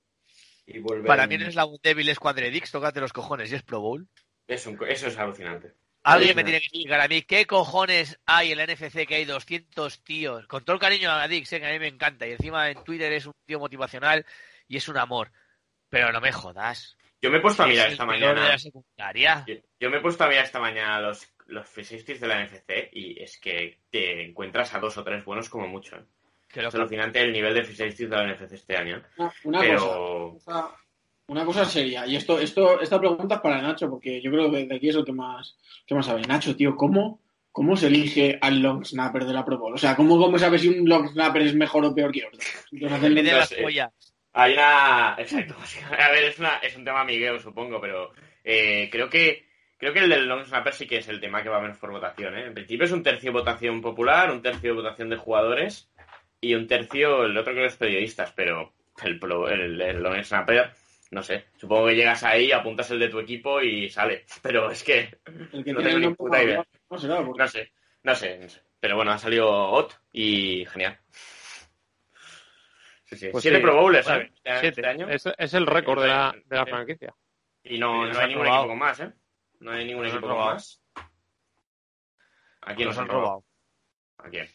[0.66, 2.18] Y Para mí no es la débil es
[2.52, 4.06] Dix, tócate los cojones y es Pro Bowl.
[4.46, 5.72] Es un- eso es alucinante.
[6.02, 9.24] Alguien me tiene que explicar a mí qué cojones hay en la NFC que hay
[9.24, 10.46] 200 tíos.
[10.46, 12.26] Con todo el cariño a Dix, eh, que a mí me encanta.
[12.26, 14.24] Y encima en Twitter es un tío motivacional
[14.66, 15.30] y es un amor.
[15.88, 16.96] Pero no me jodas.
[17.20, 18.42] Yo me he puesto a mirar esta mañana.
[18.42, 19.44] de la secundaria.
[19.46, 22.44] Yo, yo me he puesto a mirar esta mañana los, los free safeties de la
[22.44, 25.96] NFC y es que te encuentras a dos o tres buenos como mucho.
[25.96, 26.04] ¿eh?
[26.48, 29.02] Que lo Es alucinante el nivel de free safeties de la NFC este año.
[29.16, 30.70] Una, una Pero cosa,
[31.28, 34.64] una cosa seria, y esto, esto, esta pregunta es para Nacho, porque yo creo que
[34.66, 35.56] de aquí es el que más,
[35.86, 36.22] que más sabe.
[36.22, 37.20] Nacho, tío, ¿cómo,
[37.52, 39.74] ¿cómo se elige al long snapper de la Pro Bowl?
[39.74, 42.40] O sea, ¿cómo, cómo sabes si un long snapper es mejor o peor que otro?
[42.72, 43.92] Entonces, hacen- Mete no las pollas.
[44.32, 45.14] hay una...
[45.18, 45.54] Exacto.
[45.98, 48.10] A ver, es, una, es un tema amigueo, supongo, pero
[48.44, 51.48] eh, creo que creo que el del long snapper sí que es el tema que
[51.50, 52.36] va menos por votación.
[52.38, 52.46] ¿eh?
[52.46, 55.88] En principio es un tercio votación popular, un tercio votación de jugadores
[56.40, 58.72] y un tercio el otro que los periodistas, pero
[59.04, 60.72] el, pro- el, el long snapper...
[61.10, 64.24] No sé, supongo que llegas ahí, apuntas el de tu equipo y sale.
[64.42, 65.18] Pero es que
[65.52, 66.64] el que no tengo ni puta idea.
[66.90, 68.62] No será, porque No sé, no sé, no sé.
[68.80, 70.98] Pero bueno, ha salido Ot y genial.
[73.04, 73.28] Sí, sí.
[73.32, 74.32] Pues Siete sí, Pro Bowlers, bueno, ¿sabes?
[74.44, 74.68] Este, Siete.
[74.68, 75.08] este año.
[75.08, 77.14] Es, es el récord de la, de la franquicia.
[77.64, 78.60] Y no, no hay ningún robado.
[78.62, 79.12] equipo con más, ¿eh?
[79.60, 80.54] No hay ningún Nos equipo con robado.
[80.54, 80.82] más.
[82.60, 83.44] ¿A quién Nos han robado.
[84.18, 84.48] ¿A quién?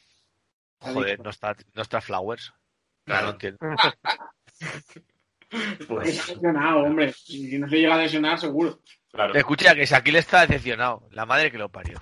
[0.80, 2.52] Joder, no está, no está Flowers.
[2.52, 2.56] No
[3.06, 3.26] Claro.
[3.28, 3.58] lo entiendo.
[5.88, 7.14] Pues, se ha lesionado, hombre.
[7.14, 8.80] Si no se llega a lesionar, seguro.
[9.12, 9.34] claro.
[9.36, 11.08] Escucha, que Shaquille está decepcionado.
[11.12, 12.02] La madre que lo parió.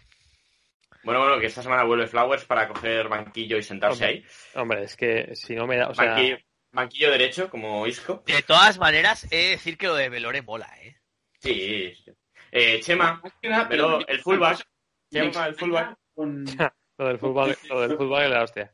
[1.03, 4.07] Bueno, bueno, que esta semana vuelve Flowers para coger banquillo y sentarse Hombre.
[4.19, 4.25] ahí.
[4.61, 5.89] Hombre, es que si no me da.
[5.89, 6.37] O sea, Banquillo,
[6.71, 8.23] banquillo derecho, como Isco.
[8.27, 10.95] De todas maneras, he de decir que lo de Velore mola, ¿eh?
[11.39, 11.93] Sí.
[12.05, 12.11] sí.
[12.51, 13.21] Eh, Chema,
[13.69, 14.63] pero el fullback.
[15.11, 15.97] Chema, el fullback.
[16.13, 16.45] Con-
[16.97, 18.73] lo del fútbol, lo del fútbol es la hostia.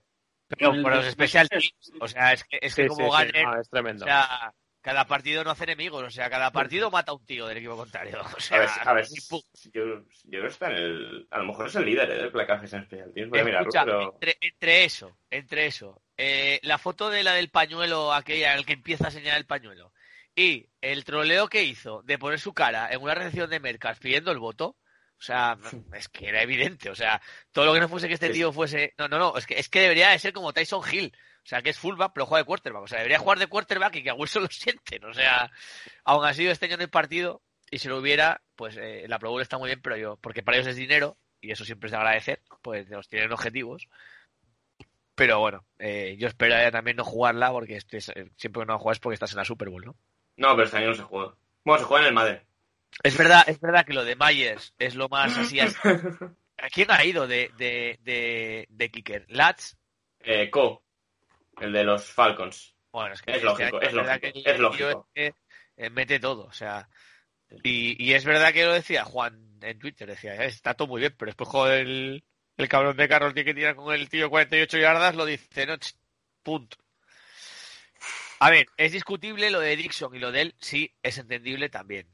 [0.50, 3.32] Pero por los special teams, o sea, es que, es que Sí, como sí, sí,
[3.34, 4.06] ganen, no, es o tremendo.
[4.06, 4.54] sea,
[4.88, 7.76] cada partido no hace enemigos, o sea, cada partido mata a un tío del equipo
[7.76, 8.22] contrario.
[8.24, 9.34] O A ver, a ver, yo,
[9.74, 11.28] yo creo que está en el.
[11.30, 13.30] A lo mejor es el líder eh, del placaje en Special Teams.
[13.30, 14.14] Voy a mirarlo, Escucha, pero.
[14.14, 18.74] entre, entre eso, entre eso, eh, la foto de la del pañuelo, aquella, el que
[18.74, 19.92] empieza a señalar el pañuelo,
[20.34, 24.32] y el troleo que hizo de poner su cara en una recepción de Mercas pidiendo
[24.32, 24.78] el voto,
[25.20, 25.58] o sea,
[25.96, 27.22] es que era evidente, o sea,
[27.52, 29.68] todo lo que no fuese que este tío fuese, no, no, no, es que, es
[29.68, 31.12] que debería de ser como Tyson Hill,
[31.48, 33.96] o sea, que es fullback, pero juega de quarterback, o sea, debería jugar de quarterback
[33.96, 35.50] y que a Wilson lo sienten, o sea,
[36.04, 37.42] aún así este año en el partido,
[37.72, 40.44] y si lo hubiera, pues eh, la Pro Bowl está muy bien, pero yo, porque
[40.44, 43.88] para ellos es dinero, y eso siempre es de agradecer, pues nos tienen objetivos.
[45.16, 48.78] Pero bueno, eh, yo esperaría también no jugarla porque este es- eh, siempre que no
[48.80, 49.96] juegas porque estás en la Super Bowl, ¿no?
[50.36, 51.34] No, pero este año no se juega.
[51.64, 52.44] Bueno, se juega en el Madden.
[53.04, 55.60] Es verdad, es verdad que lo de Myers es lo más así.
[55.62, 59.26] as- ¿A quién ha ido de, de, de, de kicker?
[59.30, 59.78] ¿Lats?
[60.22, 60.84] Eh, Co,
[61.60, 62.76] el de los Falcons.
[62.92, 65.08] Bueno, es que Es lógico, es lógico, que el es tío lógico.
[65.14, 65.36] este,
[65.78, 66.90] eh, mete todo, o sea.
[67.64, 71.00] Y, y es verdad que lo decía Juan en Twitter, decía, "Eh, está todo muy
[71.02, 72.24] bien, pero después joder, el,
[72.58, 75.78] el cabrón de Carroll tiene que tirar con el tío 48 yardas, lo dice, no,
[75.78, 75.94] ch,
[76.44, 76.78] punto.
[78.40, 82.08] A ver, es discutible lo de Dixon y lo de él, sí, es entendible también.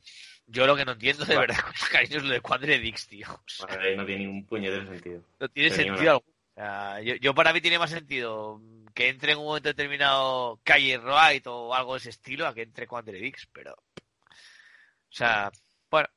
[0.45, 3.27] Yo lo que no entiendo de verdad, con cariño, es lo de Cuadre Dix, tío.
[3.29, 5.21] O sea, Madre, no tiene ningún puñetero sentido.
[5.39, 6.33] no tiene Pero sentido alguno.
[6.55, 8.61] O sea, yo, yo para mí tiene más sentido
[8.93, 12.61] que entre en un momento determinado Calle Wright o algo de ese estilo a que
[12.63, 13.73] entre Cuadre Dix, pero.
[13.73, 15.51] O sea,
[15.91, 16.07] bueno,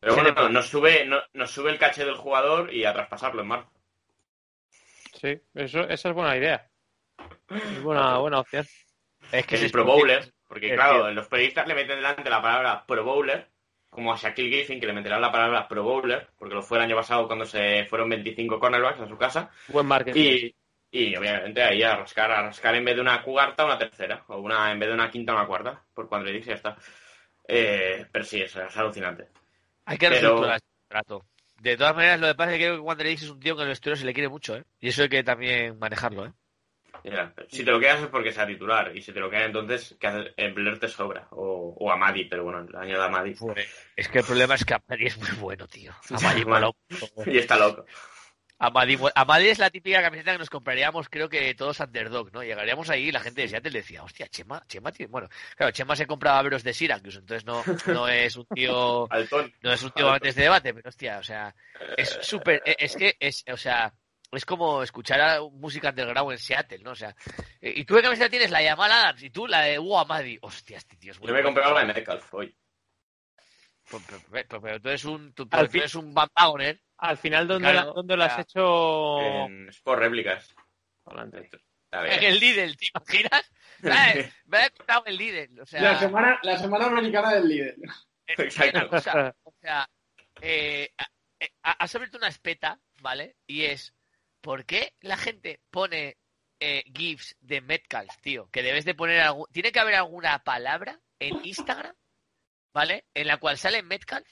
[0.00, 3.42] Pero bueno, no- nos, sube, no- nos sube el caché del jugador y a traspasarlo
[3.42, 3.70] en marzo.
[5.20, 6.68] Sí, eso, esa es buena idea.
[7.48, 8.66] Es buena, buena opción.
[9.32, 10.32] es que es el Pro Bowler.
[10.48, 13.48] Porque claro, los periodistas le meten delante la palabra Pro Bowler,
[13.90, 16.84] como a Shaquille Griffin, que le meterán la palabra Pro Bowler, porque lo fue el
[16.84, 19.50] año pasado cuando se fueron 25 cornerbacks a su casa.
[19.68, 20.20] Buen marketing.
[20.20, 20.54] Y,
[20.98, 24.24] y obviamente ahí a rascar, a rascar en vez de una cuarta, una tercera.
[24.28, 25.82] O una en vez de una quinta, una cuarta.
[25.94, 26.76] Por cuando y ya está.
[27.48, 29.28] Eh, pero sí, eso es alucinante.
[29.84, 31.24] Hay que Pero- reestructurar el trato.
[31.60, 33.68] De todas maneras, lo que pasa es que creo que es un tío que en
[33.68, 34.64] el vestuario se le quiere mucho, ¿eh?
[34.78, 36.32] Y eso hay que también manejarlo, ¿eh?
[37.04, 38.94] Mira, si te lo quedas es porque sea titular.
[38.96, 40.34] Y si te lo quedas entonces, que haces?
[40.54, 41.28] Blair te sobra.
[41.30, 43.34] O, o Amadi, pero bueno, el año de Amadi.
[43.94, 45.92] Es que el problema es que Amadi es muy bueno, tío.
[46.10, 46.74] Amadi, malo.
[47.26, 47.86] Y está loco.
[48.58, 52.42] Amadi, Amadi es la típica camiseta que nos compraríamos, creo que todos underdog, ¿no?
[52.42, 55.10] Llegaríamos ahí y la gente de Seattle decía, hostia, Chema, Chema tiene...
[55.10, 59.06] Bueno, claro, Chema se compraba veros de Syracuse, entonces no, no es un tío...
[59.10, 59.52] Altón.
[59.62, 61.54] No es un tío antes de debate, pero hostia, o sea,
[61.98, 63.92] es súper, e- es que es, o sea,
[64.32, 66.92] es como escuchar a música underground en Seattle, ¿no?
[66.92, 67.14] O sea,
[67.60, 70.38] y tú qué camiseta tienes la de Jamal Adams y tú la de Hugo Amadi.
[70.40, 71.54] Hostia, este tío es muy Yo me bueno.
[71.54, 72.56] compré la de Metcalf hoy.
[73.90, 74.02] Pero,
[74.48, 76.80] pero- pero- tú eres un, tú, Al tú fin- eres un Van Wagner.
[76.98, 79.20] Al final, ¿dónde, Claro, la- dónde lo has hecho?
[79.20, 80.54] En Sport Réplicas.
[81.92, 83.50] En el Lidl, ¿te imaginas?
[84.46, 85.80] Me he comprado el Lidl, o sea...
[85.82, 87.76] La semana, la semana americana del líder.
[88.26, 88.88] Es Exacto.
[88.90, 89.88] cosa, o sea,
[90.40, 90.90] eh,
[91.40, 93.36] eh, has abierto una espeta, ¿vale?
[93.46, 93.94] Y es,
[94.40, 96.16] ¿por qué la gente pone
[96.60, 98.48] eh, GIFs de Metcalf, tío?
[98.50, 99.46] Que debes de poner algún...
[99.52, 101.94] Tiene que haber alguna palabra en Instagram,
[102.76, 103.06] ¿vale?
[103.14, 104.28] En la cual sale Metcalf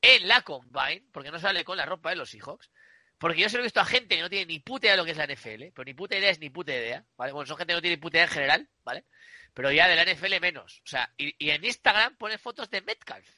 [0.00, 2.70] en la Combine, porque no sale con la ropa de los Seahawks.
[3.18, 4.98] Porque yo se lo he visto a gente que no tiene ni puta idea de
[4.98, 7.32] lo que es la NFL, pero ni puta idea es ni puta idea, ¿vale?
[7.32, 9.04] Bueno, son gente que no tiene ni puta idea en general, ¿vale?
[9.52, 10.78] Pero ya de la NFL menos.
[10.84, 13.28] O sea, y, y en Instagram pone fotos de Metcalf.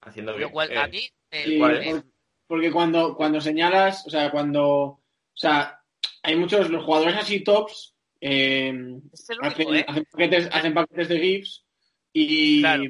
[0.00, 2.04] Haciendo Lo cual Eh, a mí eh, Sí, ¿cuál me- por-
[2.48, 5.80] porque cuando, cuando señalas, o sea, cuando, o sea,
[6.24, 8.74] hay muchos, los jugadores así tops, eh,
[9.12, 9.86] es el hacen, ¿eh?
[10.10, 11.64] paquetes, hacen paquetes de GIFs
[12.12, 12.82] y, Claro.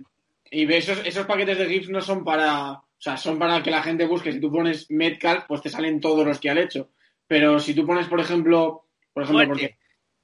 [0.53, 3.83] Y esos, esos paquetes de GIFs no son para, o sea, son para que la
[3.83, 4.33] gente busque.
[4.33, 6.91] Si tú pones Metcalf, pues te salen todos los que han hecho.
[7.27, 9.79] Pero si tú pones, por ejemplo, por ejemplo, porque Fuerte.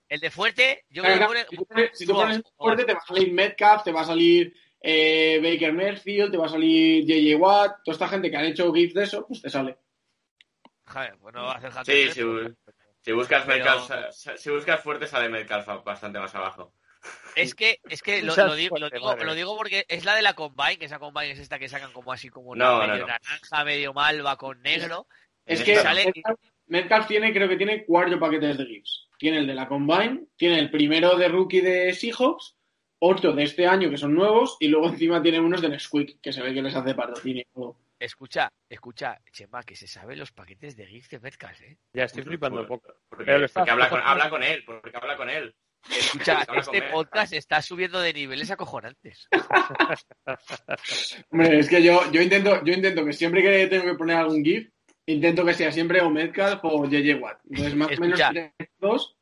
[0.08, 2.84] El de fuerte, yo Claro, creo claro, que si tú pones, si tú pones fuerte,
[2.84, 6.50] te va a salir Metcalf, te va a salir eh, Baker Mayfield, te va a
[6.50, 9.76] salir JJ Watt, toda esta gente que han hecho GIFs de eso, pues te sale.
[10.86, 12.54] Joder, pues no va a hacer Sí, sí, pues-
[13.02, 16.72] Si buscas Pero- Metcalf, si buscas fuerte, sale Metcalf bastante más abajo.
[17.42, 20.78] Es que, es que lo, digo, lo, digo, lo porque es la de la Combine,
[20.78, 23.06] que esa Combine es esta que sacan como así como una No, medio no.
[23.06, 25.06] naranja, medio malva con negro.
[25.46, 26.12] Es En que sale-
[26.66, 29.08] Metcalf, tiene, creo que tiene cuatro paquetes de GIFs.
[29.18, 32.56] Tiene el de la Combine, tiene el primero de rookie de Seahawks,
[32.98, 36.32] otro de este año que son nuevos, y luego encima tiene unos de Nesquik, que
[36.32, 37.44] se ve que les hace patrocinio
[37.98, 41.78] Escucha, escucha, Chema, que se sabe los paquetes de GIF de Metcalf, ¿eh?
[41.92, 42.94] Ya estoy flipando un poco.
[43.08, 45.52] Porque, porque habla, con, habla con él, porque habla con él.
[45.90, 49.28] Escucha, este podcast está subiendo de niveles acojonantes.
[51.30, 54.44] Hombre, es que yo, yo intento, yo intento que siempre que tengo que poner algún
[54.44, 54.70] GIF,
[55.06, 57.40] intento que sea siempre o Metcalf o JJ Watt.
[57.50, 58.20] Entonces, más o menos
[58.78, 59.16] dos,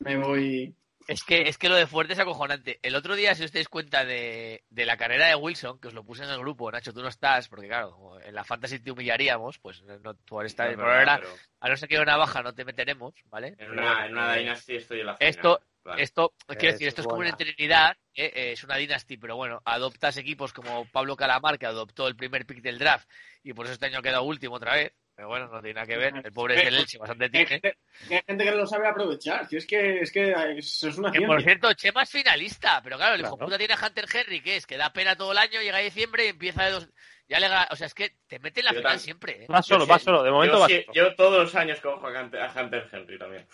[0.00, 0.74] me voy.
[1.08, 2.80] Es que, es que lo de fuerte es acojonante.
[2.82, 5.94] El otro día, si os dais cuenta de, de la carrera de Wilson, que os
[5.94, 8.90] lo puse en el grupo, Nacho, tú no estás, porque claro, en la Fantasy te
[8.90, 11.98] humillaríamos, pues no, tú ahora estás, Es por verdad, ahora, pero a no ser que
[12.00, 13.54] una baja, no te meteremos, ¿vale?
[13.58, 15.30] En una, en una Eh, Dynasty estoy en la final.
[15.30, 16.02] esto- Vale.
[16.02, 17.36] Esto, quiero decir, Eso esto es es como una.
[17.36, 18.32] Trinidad, ¿eh?
[18.34, 22.44] Eh, es una dynasty, pero bueno, adoptas equipos como Pablo Calamar, que adoptó el primer
[22.44, 23.08] pick del draft,
[23.44, 24.92] y por eso este año ha quedado último otra vez.
[25.16, 26.12] Pero bueno, no tiene nada que ver.
[26.22, 27.46] El pobre es del Elche, bastante Hay tiene.
[27.46, 27.78] gente,
[28.10, 29.48] hay gente que no lo sabe aprovechar.
[29.48, 32.98] Si es que, es que eso es una Que por cierto, Chema es finalista, pero
[32.98, 33.46] claro, el hijo Claro.
[33.46, 35.80] puta tiene a Hunter Henry, que es que da pena todo el año, llega a
[35.80, 36.88] diciembre y empieza de dos.
[37.28, 39.46] Ya le O sea, es que te mete en la Yo final tam- siempre, ¿eh?
[39.52, 40.22] Va solo, Yo va solo.
[40.22, 40.92] De momento yo, va sí- solo.
[40.94, 43.48] yo todos los años cojo a Hunter, a Hunter Henry también.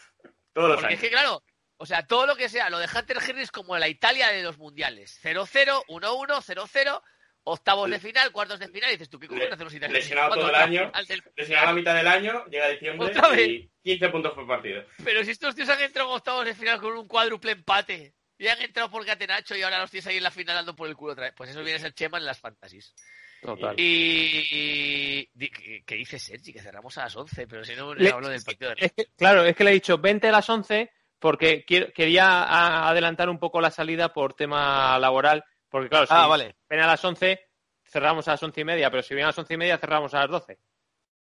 [0.52, 1.00] Todos los Porque es años.
[1.00, 1.44] que, claro,
[1.76, 4.42] o sea, todo lo que sea, lo de Hunter Henry es como la Italia de
[4.42, 7.02] los mundiales: 0-0, 1-1, 0-0,
[7.44, 10.02] octavos de final, cuartos de final, y dices tú, ¿qué cojones hacen los italianos?
[10.02, 10.92] lesionado todo el año.
[11.08, 13.48] del- Lesionado a la mitad del año, llega diciembre ¿Otra vez?
[13.48, 14.84] y 15 puntos por partido.
[15.04, 18.46] Pero si estos tíos han entrado en octavos de final con un cuádruple empate y
[18.48, 20.96] han entrado por Catenacho y ahora los tienes ahí en la final dando por el
[20.96, 22.94] culo otra vez, pues eso viene a ser Chema en las fantasies.
[23.40, 23.74] Total.
[23.78, 25.28] Y.
[25.34, 26.52] di- ¿Qué qué dice Sergi?
[26.52, 28.86] Que cerramos a las 11, pero si no, Le- le hablo del partido de.
[28.86, 32.24] Es que, claro, es que le he dicho 20 a las 11 porque quiero- quería
[32.44, 35.44] a- adelantar un poco la salida por tema laboral.
[35.72, 36.54] Porque claro, si Ah, vale.
[36.68, 37.40] ven a las 11,
[37.84, 40.14] cerramos a las 11 y media, pero si vienen a las 11 y media, cerramos
[40.14, 40.58] a las 12.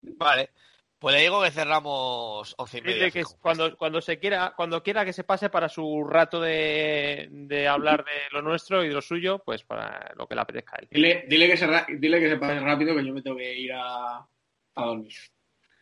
[0.03, 0.51] Vale.
[0.99, 3.09] Pues le digo que cerramos 11 y media.
[3.09, 7.67] Que cuando, cuando se quiera, cuando quiera que se pase para su rato de, de
[7.67, 10.79] hablar de lo nuestro y de lo suyo, pues para lo que le apetezca a
[10.81, 10.87] él.
[10.91, 13.51] Dile, dile, que se, ra- dile que se pase rápido que yo me tengo que
[13.51, 15.13] ir a, a dormir.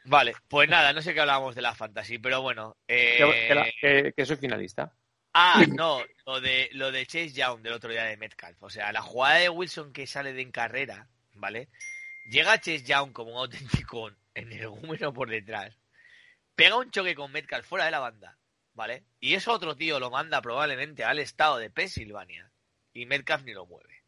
[0.05, 2.77] Vale, pues nada, no sé qué hablábamos de la fantasy, pero bueno.
[2.87, 4.93] eh, Que, que la- que- que soy finalista.
[5.33, 8.61] Ah, no, lo de, lo de Chase Young del otro día de Metcalf.
[8.61, 11.69] O sea, la jugada de Wilson que sale de en carrera, ¿vale?
[12.29, 15.77] Llega Chase Young como un auténtico energúmeno por detrás.
[16.55, 18.37] Pega un choque con Metcalf fuera de la banda,
[18.73, 19.05] ¿vale?
[19.19, 22.51] Y eso otro tío lo manda probablemente al estado de Pensilvania.
[22.93, 24.03] Y Metcalf ni lo mueve.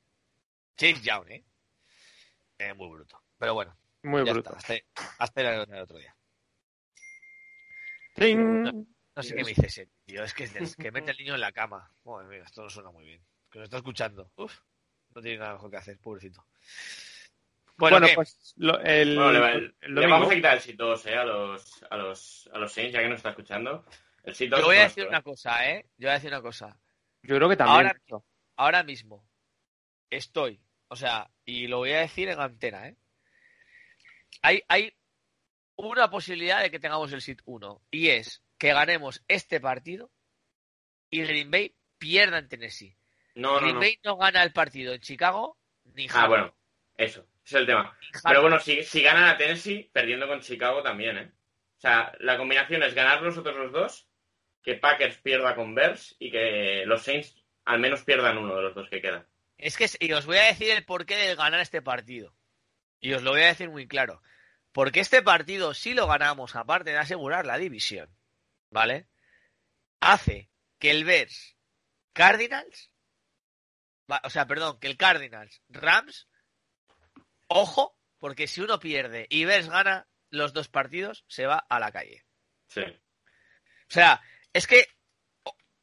[0.76, 1.45] Chase Young, ¿eh?
[2.57, 3.22] Eh, muy bruto.
[3.38, 4.55] Pero bueno, Muy ya bruto.
[4.57, 4.74] está.
[4.74, 6.15] Hasta, hasta el, otro día.
[8.15, 8.86] ¡Tring!
[9.15, 10.24] No sé qué me dice ese tío.
[10.24, 11.91] Es que, es que mete al niño en la cama.
[12.05, 13.22] Madre mía, esto no suena muy bien.
[13.51, 14.32] Que nos está escuchando.
[14.36, 14.59] Uf,
[15.16, 16.45] no tiene nada mejor que hacer, pobrecito.
[17.78, 20.09] Bueno, pues lo- el, Bueno, le, va- el le domingo.
[20.12, 23.01] vamos a quitar el sit 2 eh, a, los, a, los, a los Saints, ya
[23.01, 23.84] que nos está escuchando.
[24.24, 25.86] El sit 2 yo voy a decir nuestro, una cosa, ¿eh?
[25.97, 26.78] Yo voy a decir una cosa.
[27.24, 27.88] Yo creo que también.
[27.88, 28.24] Ahora-
[28.57, 29.28] Ahora mismo
[30.12, 32.95] estoy, o sea, y lo voy a decir en antena, ¿eh?
[34.43, 34.93] Hay, hay
[35.78, 40.12] una posibilidad de que tengamos el sit 1 y es que ganemos este partido
[41.09, 42.95] y Green Bay pierda en Tennessee.
[43.34, 43.80] No, no, Green no.
[43.80, 45.57] Bay no gana el partido en Chicago
[45.95, 46.30] ni Ah, jamás.
[46.30, 46.55] bueno,
[46.95, 47.97] eso, ese es el tema.
[48.24, 51.32] Pero bueno, si, si ganan a Tennessee, perdiendo con Chicago también, ¿eh?
[51.78, 54.07] O sea, la combinación es ganar nosotros los dos,
[54.62, 57.36] que Packers pierda con Bears y que los Saints
[57.66, 59.26] al menos pierdan uno de los dos que quedan.
[59.57, 62.36] Es que, y os voy a decir el porqué de ganar este partido.
[62.99, 64.22] Y os lo voy a decir muy claro.
[64.72, 68.16] Porque este partido, si lo ganamos, aparte de asegurar la división,
[68.72, 69.07] ¿vale?
[69.99, 70.49] Hace
[70.80, 71.55] que el Bears
[72.13, 72.91] Cardinals,
[74.24, 76.28] o sea, perdón, que el Cardinals Rams,
[77.47, 81.91] ojo, porque si uno pierde y Bears gana los dos partidos, se va a la
[81.91, 82.26] calle.
[82.67, 82.82] Sí.
[82.82, 84.22] O sea,
[84.53, 84.88] es que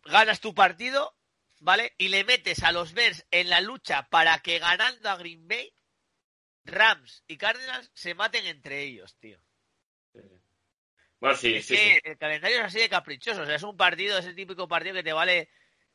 [0.05, 1.17] ganas tu partido,
[1.61, 1.95] ¿vale?
[1.99, 5.73] Y le metes a los Bears en la lucha para que ganando a Green Bay,
[6.65, 9.39] Rams y Cardinals se maten entre ellos, tío.
[11.21, 12.01] Bueno, sí, es sí, que sí.
[12.05, 13.43] el calendario es así de caprichoso.
[13.43, 15.49] O sea, es un partido, es el típico partido que te vale.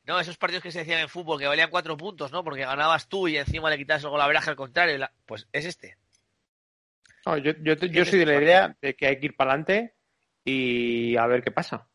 [0.06, 2.44] No, esos partidos que se decían en fútbol que valían cuatro puntos, ¿no?
[2.44, 4.98] Porque ganabas tú y encima le quitas el golaveraje al contrario.
[4.98, 5.98] la- Pues es este.
[7.26, 9.94] No, yo, yo, yo soy de la idea de que hay que ir para adelante
[10.44, 11.88] y a ver qué pasa.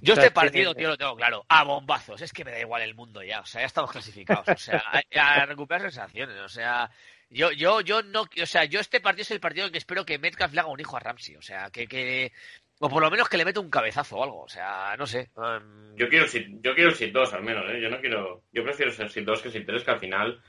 [0.00, 1.44] Yo O sea, este es que- partido, tío, lo tengo claro.
[1.48, 2.22] A bombazos.
[2.22, 3.40] Es que me da igual el mundo ya.
[3.40, 4.48] O sea, ya estamos clasificados.
[4.48, 4.82] O sea,
[5.16, 6.38] a, a recuperar sensaciones.
[6.38, 6.90] O sea,
[7.28, 8.22] yo, yo, yo no.
[8.22, 10.70] O sea, yo este partido es el partido en que espero que Metcalf le haga
[10.70, 11.36] un hijo a Ramsey.
[11.36, 11.86] O sea, que.
[11.86, 12.32] que
[12.80, 14.42] o por lo menos que le meta un cabezazo o algo.
[14.42, 15.30] O sea, no sé.
[15.36, 17.80] Um, Yo quiero el sit, yo quiero sit 2 al menos, ¿eh?
[17.80, 18.42] Yo no quiero...
[18.52, 20.42] Yo prefiero ser sit 2 que sit 3, que al final...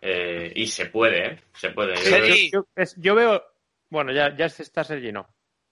[0.00, 1.38] eh, y se puede, ¿eh?
[1.54, 1.94] Se puede.
[1.96, 2.96] Yo sí.
[2.98, 3.42] Yo, veo.
[3.88, 5.26] Bueno, ya, ya está Sergi, no.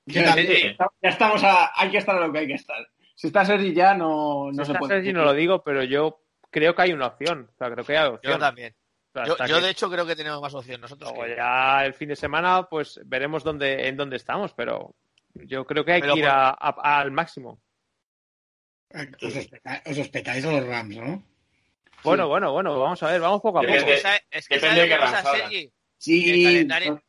[0.06, 0.76] Ya, Sí, sí.
[1.02, 1.70] ya estamos a.
[1.74, 2.76] Hay que estar a lo que hay que estar.
[3.14, 4.94] Si está Sergi ya, no, no Si se está puede.
[4.94, 7.50] Sergi no lo digo, pero yo creo que hay una opción.
[7.54, 8.40] O sea, creo que hay yo opción.
[8.40, 8.74] también.
[9.14, 11.10] Yo, hasta yo, que- de hecho, creo que tenemos más opción nosotros.
[11.12, 14.94] luego que- ya el fin de semana, pues veremos dónde, en dónde estamos, pero
[15.34, 17.60] yo creo que hay Pero que ir por- a- a- al máximo.
[19.22, 21.22] Os os, peta- os os petáis a los Rams, ¿no?
[22.02, 23.74] Bueno, bueno, bueno, vamos a ver, vamos poco a poco.
[23.74, 25.36] Es que, ¿sabe- es que depende ¿sabe de qué pasa.
[25.36, 25.72] Sergi?
[25.98, 27.02] Sí, El calendario,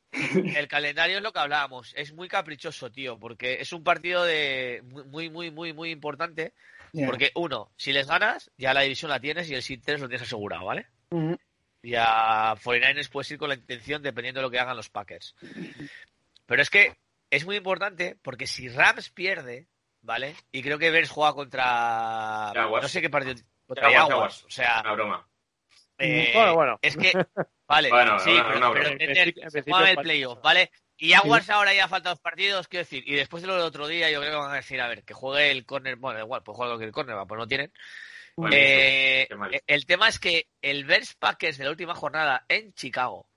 [0.55, 1.93] el calendario es lo que hablábamos.
[1.95, 6.53] Es muy caprichoso, tío, porque es un partido de muy, muy, muy, muy, importante.
[6.91, 7.05] Ya.
[7.05, 10.07] Porque, uno, si les ganas, ya la división la tienes y el Sit 3 lo
[10.09, 10.87] tienes asegurado, ¿vale?
[11.11, 11.37] Ujú.
[11.83, 15.35] Y a 49ers puedes ir con la intención dependiendo de lo que hagan los Packers.
[16.47, 16.97] Pero es que
[17.29, 19.67] es muy importante porque si Rams pierde,
[20.01, 20.35] ¿vale?
[20.51, 22.51] Y creo que Bears juega contra.
[22.53, 22.83] Jaguars.
[22.83, 23.35] No sé qué partido.
[23.67, 24.09] Contra Jaguars, Jaguars.
[24.09, 24.43] Jaguars.
[24.45, 25.29] O sea, Una broma.
[25.99, 26.79] eh, Bueno, bueno.
[26.81, 27.11] es que.
[27.67, 30.71] Vale, Bueno, sí, una- pero, una pero el playoff, ¿vale?
[30.97, 33.87] Y Jaguars ahora ya faltan dos partidos, quiero decir, y después de lo del otro
[33.87, 36.43] día, yo creo que van a decir, a ver, que juegue el corner, bueno, igual,
[36.43, 37.71] pues juega el corner, pues no tienen.
[38.35, 39.27] Bueno, Eh,
[39.67, 43.29] el tema es que el Bears Packers de la última jornada en Chicago,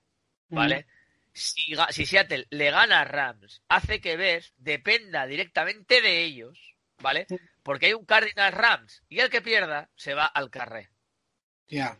[0.49, 0.87] ¿vale?
[1.33, 7.25] Si, si Seattle le gana a Rams, hace que Bears dependa directamente de ellos, ¿vale?
[7.63, 10.89] Porque hay un Cardinal Rams y el que pierda se va al carré.
[11.67, 11.97] Ya.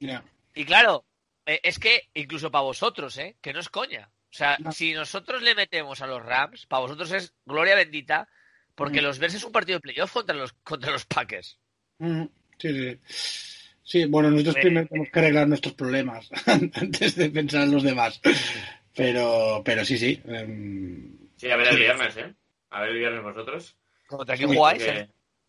[0.00, 0.24] Ya.
[0.54, 1.04] Y claro,
[1.44, 3.36] eh, es que incluso para vosotros, ¿eh?
[3.42, 4.08] Que no es coña.
[4.30, 4.72] O sea, No.
[4.72, 8.28] si nosotros le metemos a los Rams, para vosotros es gloria bendita,
[8.74, 9.04] porque Mm.
[9.04, 11.58] los Bears es un partido de playoff contra los, contra los Packers.
[11.98, 12.30] Ujú.
[12.58, 13.00] Sí, sí.
[13.88, 17.82] Sí, bueno, nosotros Eh, primero tenemos que arreglar nuestros problemas antes de pensar en los
[17.82, 18.20] demás.
[18.94, 20.20] Pero, pero sí, sí.
[20.26, 22.34] em, Sí, a ver el viernes, ¿eh?
[22.68, 23.78] A ver el viernes vosotros.
[24.06, 24.82] ¿Contra quién jugáis?
[24.82, 25.08] Eh?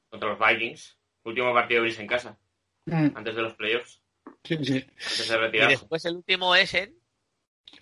[0.10, 0.98] Contra los Vikings.
[1.26, 2.38] Último partido de Brice en casa.
[2.86, 4.02] mm, Antes de los playoffs.
[4.46, 4.86] sí, sí.
[4.88, 5.72] Antes de Y retirarse.
[5.76, 6.96] después el último es en...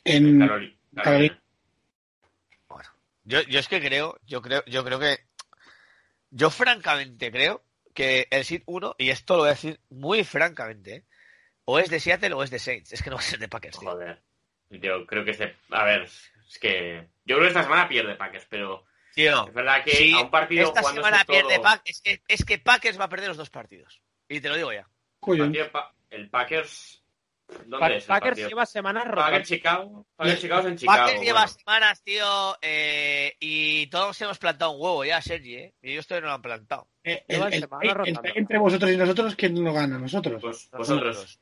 [0.05, 0.75] En, Carolina.
[1.03, 1.41] Carolina.
[3.25, 5.17] Yo, yo es que creo, yo creo, yo creo que...
[6.31, 7.63] Yo francamente creo
[7.97, 11.03] que el Seed 1, y esto lo voy a decir muy francamente, ¿eh?
[11.65, 12.93] o es de Seattle o es de Saints.
[12.93, 13.89] Es que no va a ser de Packers, tío.
[13.89, 14.21] Joder.
[14.69, 15.55] Yo creo que este.
[15.71, 17.07] A ver, es que.
[17.25, 18.85] Yo creo que esta semana pierde Packers, pero
[19.15, 21.89] Tío, es verdad que Sí, a un partido esta semana pierde todo- Packers.
[21.89, 23.99] Es que, es que Packers va a perder los dos partidos.
[24.29, 24.87] Y te lo digo ya.
[25.19, 25.71] Partido
[26.11, 27.03] el Packers.
[27.47, 28.49] ¿Dónde Pa- es el Packers partido?
[28.49, 29.23] lleva semanas rotas.
[29.25, 30.05] Packers Chicago.
[30.17, 30.97] Packers Chicago es en Chicago.
[31.05, 31.57] Packers lleva bueno.
[31.59, 35.73] semanas, tío, eh, y todos hemos plantado un huevo ya, Sergi, ¿eh?
[35.81, 36.87] Y ellos todavía no lo han plantado.
[37.03, 37.67] eh, el-
[38.35, 39.97] entre vosotros y nosotros, ¿quién lo gana?
[39.97, 40.41] Nosotros.
[40.41, 41.17] Pues vosotros.
[41.17, 41.37] O sea,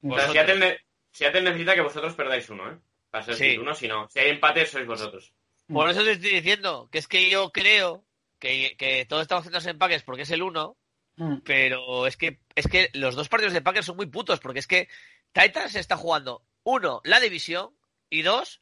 [0.00, 0.32] Vosotros.
[0.32, 0.80] Seattle,
[1.10, 2.78] Seattle necesita que vosotros perdáis uno, ¿eh?
[3.10, 3.58] Para ser Sí.
[3.58, 4.08] Uno, si no.
[4.08, 5.32] Si hay empate, sois vosotros.
[5.68, 8.04] Por eso te estoy diciendo que es que yo creo
[8.38, 10.76] que, que todos estamos centrados en Packers porque es el uno,
[11.16, 14.60] Mm, pero es que, es que los dos partidos de Packers son muy putos porque
[14.60, 14.88] es que
[15.32, 17.70] Titans está jugando, uno, la división,
[18.10, 18.60] y dos,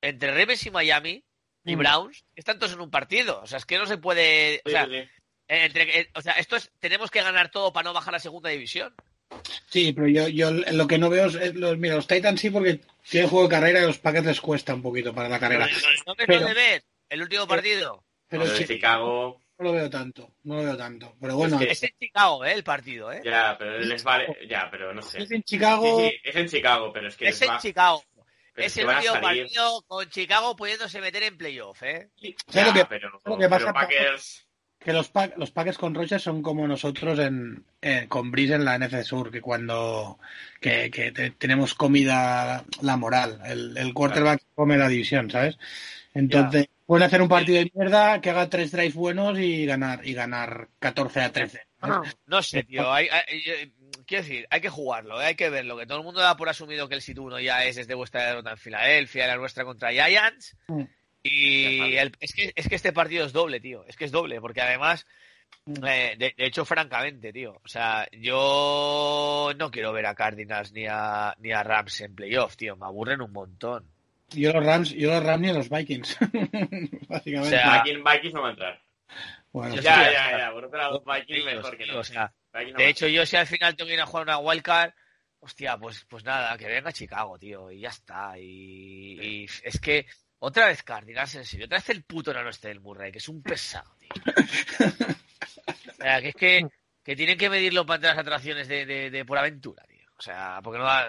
[0.00, 1.24] entre Ravens y Miami
[1.64, 1.78] y Mm.
[1.78, 3.40] Browns, están todos en un partido.
[3.42, 4.62] O sea, es que no se puede...
[4.64, 5.02] O sea, sí.
[5.48, 8.50] Entre, eh, o sea, esto es, tenemos que ganar todo para no bajar a segunda
[8.50, 8.94] división.
[9.68, 12.80] Sí, pero yo, yo lo que no veo es, los, mira, los Titans sí porque
[13.08, 15.68] tienen juego de carrera y los Packers les cuesta un poquito para la carrera.
[16.06, 18.04] ¿No ves Pero- de ver el último partido?
[18.28, 19.40] Pero Chicago.
[19.58, 21.14] No lo veo tanto, no lo veo tanto.
[21.20, 22.52] Pero bueno, Es que- Es en Chicago, ¿eh?
[22.52, 23.22] El partido, ¿eh?
[23.24, 24.36] Ya, pero les vale.
[24.48, 25.22] Ya, pero no sé.
[25.22, 28.02] es en Chicago, sí, es en Chicago, pero es que Es en va- Chicago.
[28.54, 32.10] pero Es el último partido con Chicago pudiéndose meter en playoff, ¿eh?
[32.16, 34.46] ¿sabes Ya, lo que, pero, lo que pasa, pero Packers.
[34.78, 38.64] que los, pa- los Packers con Rocha son como nosotros en, eh, con Brice en
[38.64, 40.18] la NFC Sur, que cuando
[40.60, 45.58] que, que te- tenemos comida la moral, el, el quarterback come la división, ¿sabes?
[46.14, 50.14] Entonces, pueden hacer un partido de mierda que haga tres drives buenos y ganar y
[50.14, 51.60] ganar 14 a 13.
[51.80, 52.16] ¿sabes?
[52.26, 52.90] No sé, tío.
[52.92, 53.72] Hay, hay- hay-
[54.06, 55.26] quiero decir, hay que jugarlo, ¿eh?
[55.26, 55.76] hay que verlo.
[55.76, 58.24] Que todo el mundo da por asumido que el Sit 1 ya es desde vuestra
[58.26, 60.56] derrota en Filadelfia, la nuestra contra Giants.
[60.68, 60.82] Mm.
[61.22, 63.84] Y el- es, que, es que este partido es doble, tío.
[63.86, 65.06] Es que es doble, porque además,
[65.84, 67.60] eh, de, de hecho, francamente, tío.
[67.64, 72.56] O sea, yo no quiero ver a Cardinals ni a, ni a Rams en playoff,
[72.56, 72.76] tío.
[72.76, 73.90] Me aburren un montón.
[74.30, 76.18] Yo los Rams, yo los Rams ni a los Vikings.
[77.08, 77.38] Básicamente.
[77.38, 78.82] O sea, Aquí en Vikings no va a entrar.
[79.52, 80.38] bueno, Ya, sí, ya, ya.
[80.38, 80.52] ya.
[80.52, 81.98] Por otro lado, Vikings mejor que no.
[81.98, 84.38] O sea, no de hecho, yo si al final tengo que ir a jugar una
[84.38, 84.92] wildcard,
[85.40, 88.38] hostia, pues, pues nada, que venga a Chicago, tío, y ya está.
[88.38, 90.06] Y, y es que
[90.38, 93.28] otra vez Cardinals, en serio, otra vez el puto no este del Murray, que es
[93.28, 94.10] un pesado, tío.
[95.98, 96.66] O sea, que es que,
[97.02, 100.06] que tienen que medirlo para entrar a las atracciones de, de, de por aventura, tío.
[100.16, 101.06] O sea, porque no va...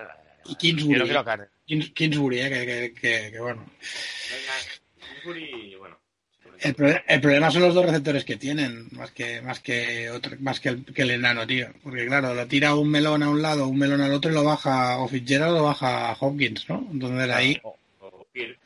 [0.50, 1.00] Y Kingsbury.
[1.08, 1.48] Yo no quiero.
[1.68, 3.70] Kings- Kingsbury, eh, que, que- que- que bueno.
[5.00, 5.98] Kingsbury, bueno.
[6.60, 10.36] El, pro- el problema son los dos receptores que tienen, más que más que otro,
[10.40, 11.68] más que el, que el enano, tío.
[11.84, 14.44] Porque claro, lo tira un melón a un lado, un melón al otro y lo
[14.44, 16.88] baja, o Fitzgerald lo baja a Hopkins, ¿no?
[16.92, 17.78] Entonces ahí, O-
[18.10, 18.58] o Kirk.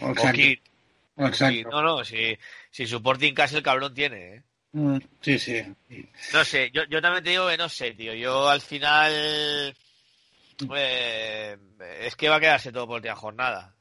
[0.00, 1.52] o exacto.
[1.52, 1.66] Kid.
[1.70, 2.36] No, no, si,
[2.70, 4.42] si supporting casi el cabrón tiene, ¿eh?
[4.72, 5.62] Mm, Sí, sí.
[6.32, 8.14] No sé, yo, yo también te digo que no sé, tío.
[8.14, 9.74] Yo al final.
[10.74, 11.56] Eh,
[12.00, 13.74] es que va a quedarse todo por día jornada.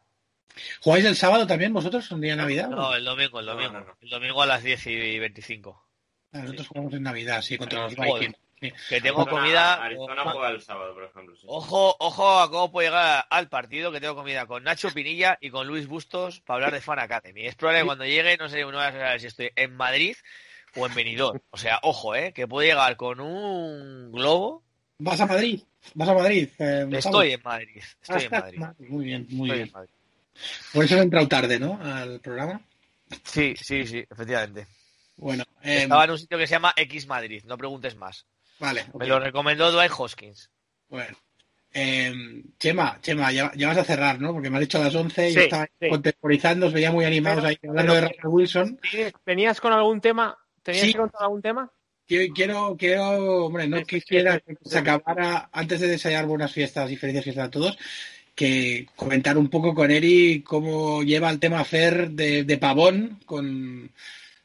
[0.81, 2.69] ¿Jugáis el sábado también vosotros, un día de Navidad?
[2.69, 3.71] No, el domingo, el domingo.
[3.73, 3.97] no, no.
[4.01, 5.85] El domingo a las 10 y 25.
[6.33, 7.95] Ah, Nosotros jugamos en Navidad, sí, contra los.
[7.95, 8.35] Vikings.
[8.61, 8.73] Sí.
[8.89, 9.73] Que tengo Arizona- comida.
[9.83, 11.33] Arizona ojo- juega el sábado, por ejemplo.
[11.37, 11.43] sí.
[11.47, 15.49] Ojo, ojo a cómo puedo llegar al partido que tengo comida con Nacho Pinilla y
[15.49, 17.45] con Luis Bustos para hablar de Fan Academy.
[17.47, 20.17] Es probable que cuando llegue, no sé, no si estoy en Madrid
[20.75, 21.39] o en Benidorm.
[21.51, 24.61] O sea, ojo, eh, que puedo llegar con un globo.
[24.97, 25.63] ¿Vas a Madrid?
[25.93, 26.49] ¿Vas a Madrid?
[26.59, 26.87] eh?
[26.91, 27.81] Estoy en Madrid.
[28.01, 28.53] Estoy en Madrid.
[28.55, 28.87] en Madrid.
[28.89, 29.67] Muy bien, muy Estoy bien.
[29.67, 29.89] en Madrid.
[30.73, 31.79] Por eso he entrado tarde, ¿no?
[31.81, 32.61] Al programa.
[33.23, 34.67] Sí, sí, sí, efectivamente.
[35.17, 38.25] Bueno, eh, Estaba en un sitio que se llama X Madrid, no preguntes más.
[38.59, 38.85] vale.
[38.97, 40.49] Me lo recomendó Dwight Hoskins.
[40.89, 41.17] Bueno.
[41.73, 42.13] Eh,
[42.57, 44.33] Chema, Chema, ya, ya vas a cerrar, ¿no?
[44.33, 45.89] Porque me has dicho a las 11 y Sí, yo estaba sí.
[45.89, 48.79] contemporizando, os veía muy animados Pero- ahí hablando pero- de Russell Wilson.
[48.91, 50.37] ¿Tienes- ¿Venías con algún tema?
[50.63, 50.93] ¿Tenías Sí.
[50.93, 51.71] que contar algún tema?
[52.09, 56.95] Quiero, quiero, quiero, hombre, no quisiera que se acabara, antes de desear buenas fiestas y
[56.97, 57.77] felices fiestas a todos,
[58.35, 63.91] que comentar un poco con Eri cómo lleva el tema Fer de, de Pavón con,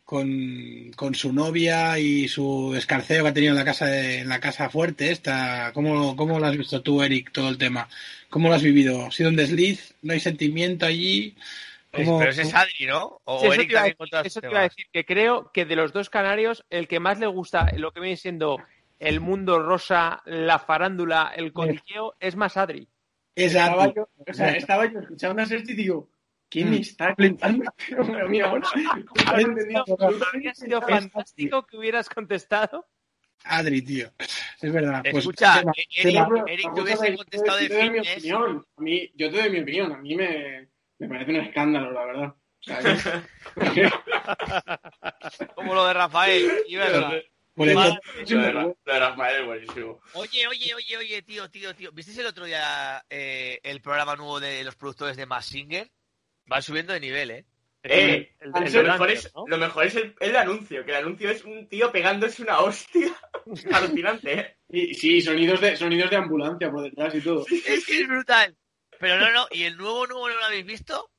[0.04, 4.28] con, con su novia y su escarceo que ha tenido en la casa de- en
[4.28, 5.72] la casa fuerte esta.
[5.72, 7.88] ¿Cómo, ¿Cómo lo has visto tú, Eric, todo el tema?
[8.30, 9.06] ¿Cómo lo has vivido?
[9.06, 9.94] ¿Ha sido un desliz?
[10.02, 11.34] ¿No hay sentimiento allí?
[11.94, 13.20] ¿Cómo- Pero ese es Adri, ¿no?
[13.24, 15.76] O Sí, eso Eric te decir- eso te iba a decir, que creo que de
[15.76, 18.58] los dos canarios, el que más le gusta lo que viene siendo
[18.98, 22.88] el mundo rosa, la farándula, el cotilleo, es más Adri.
[23.34, 26.08] Es Estaba yo, o sea, estaba yo escuchando a Sergi y digo,
[26.48, 26.70] ¿quién Mm.
[26.70, 27.64] me está contando?
[27.88, 28.62] Pero bueno,
[30.32, 32.86] Habría sido fantástico que hubieras contestado.
[33.46, 34.08] Adri, tío.
[34.62, 35.02] Es verdad.
[35.02, 38.16] Pues, Escucha, eh, Eric, Eric te hubiese yo contestado de te doy mi fitness.
[38.18, 38.66] opinión.
[38.76, 39.92] A mí, yo te doy mi opinión.
[39.92, 40.68] A mí me,
[41.06, 42.34] me parece un escándalo, la verdad.
[45.54, 46.50] Como lo de Rafael.
[46.66, 47.12] y verdad.
[47.54, 47.98] pues, Madre
[48.28, 50.00] Lo de, lo de Rafael es buenísimo.
[50.14, 51.92] Oye, oye, oye, oye, tío, tío, tío.
[51.92, 55.90] ¿Visteis el otro día eh, el programa nuevo de los productores de Mass Singer?
[56.46, 57.44] Van subiendo de nivel, ¿eh?
[57.82, 59.44] Eh, El- lo, el- el mejor es, ¿no?
[59.46, 63.14] lo mejor es el, el anuncio, que el anuncio es un tío pegándose una hostia
[63.74, 64.56] alucinante, ¿eh?
[64.70, 67.44] y, sí, sonidos de, sonidos de ambulancia por detrás y todo.
[67.46, 68.56] Es que es brutal.
[69.04, 69.46] Pero no, no.
[69.50, 71.10] ¿Y el nuevo, nuevo no lo habéis visto?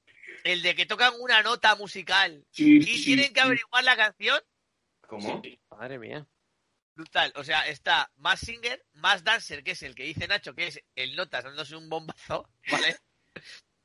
[0.44, 3.46] El de que tocan una nota musical Sí, y sí, tienen que sí.
[3.46, 4.42] averiguar la canción.
[5.08, 5.40] ¿Cómo?
[5.70, 6.26] Madre mía.
[6.96, 7.32] Brutal.
[7.36, 10.82] O sea, está más Singer, más Dancer, que es el que dice Nacho, que es
[10.96, 12.98] el Notas dándose un bombazo, ¿vale?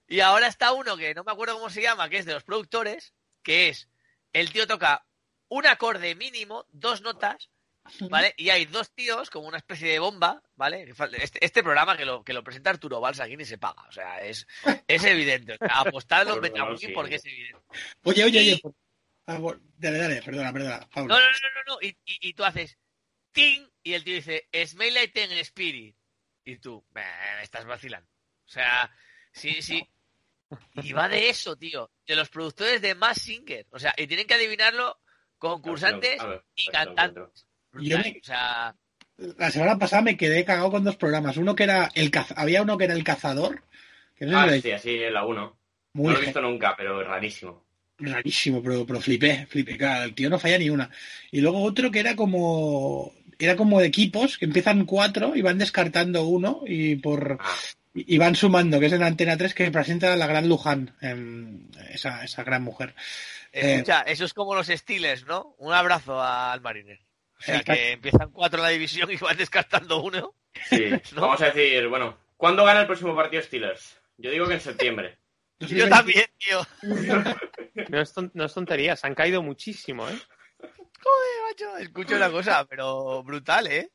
[0.08, 2.42] Y ahora está uno que no me acuerdo cómo se llama, que es de los
[2.44, 3.12] productores,
[3.42, 3.86] que es
[4.32, 5.04] el tío toca
[5.48, 7.50] un acorde mínimo, dos notas,
[8.08, 8.34] ¿vale?
[8.36, 10.92] Y hay dos tíos como una especie de bomba, ¿vale?
[11.20, 13.92] Este, este programa que lo, que lo presenta Arturo Balsa aquí ni se paga, o
[13.92, 14.46] sea, es,
[14.86, 15.54] es evidente.
[15.54, 16.88] O sea, apostadlo en sí.
[16.88, 17.58] porque es evidente.
[18.04, 18.58] Oye, oye, oye.
[18.58, 18.74] por-
[19.26, 19.38] ah,
[19.76, 20.80] dale, dale, perdona, perdona.
[20.88, 21.14] Pablo.
[21.14, 21.32] No, no, no,
[21.66, 21.78] no, no.
[21.82, 22.76] Y, y- y tú haces
[23.32, 25.96] ting y el tío dice Smell Teen Spirit.
[26.44, 27.02] Y tú, "Meh,
[27.36, 28.08] me estás vacilando.
[28.44, 28.90] O sea,
[29.32, 29.88] sí, sí.
[30.82, 31.92] Y va de eso, tío.
[32.06, 33.66] De los productores de Mass Singer.
[33.70, 34.98] O sea, y tienen que adivinarlo
[35.38, 37.46] concursantes ver, y cantantes.
[37.74, 38.02] Yo Brutal.
[38.12, 38.74] me- O sea,
[39.36, 41.36] La semana pasada me quedé cagado con dos programas.
[41.36, 43.62] Uno que era el caz- había uno que era el cazador,
[44.16, 45.56] que no Ah, sí, así es la 1.
[45.92, 47.62] muy No lo he visto nunca, pero rarísimo.
[47.98, 49.76] rarísimo, pero, pero flipé, flipé.
[49.76, 50.88] Claro, el tío no falla ni una.
[51.30, 55.58] Y luego otro que era como era como de equipos que empiezan cuatro y van
[55.58, 57.54] descartando uno y por Ah,
[57.94, 62.24] y van sumando, que es en Antena 3 que presenta la gran Luján, em, esa,
[62.24, 62.94] esa gran mujer.
[63.52, 65.54] Eh, escucha, eso es como los Steelers, ¿no?
[65.58, 67.00] Un abrazo al Mariner.
[67.40, 70.34] O sea, que empiezan cuatro en la división y van descartando uno.
[70.68, 70.90] sí.
[71.14, 71.22] ¿No?
[71.22, 74.00] Vamos a decir, bueno, ¿cuándo gana el próximo partido Steelers?
[74.18, 75.18] Yo digo que en septiembre.
[75.60, 76.60] Yo también, tío.
[77.88, 80.18] No es, no es tontería, se han caído muchísimo, ¿eh?
[80.60, 83.90] Joder, macho, escucho una cosa, pero brutal, ¿eh?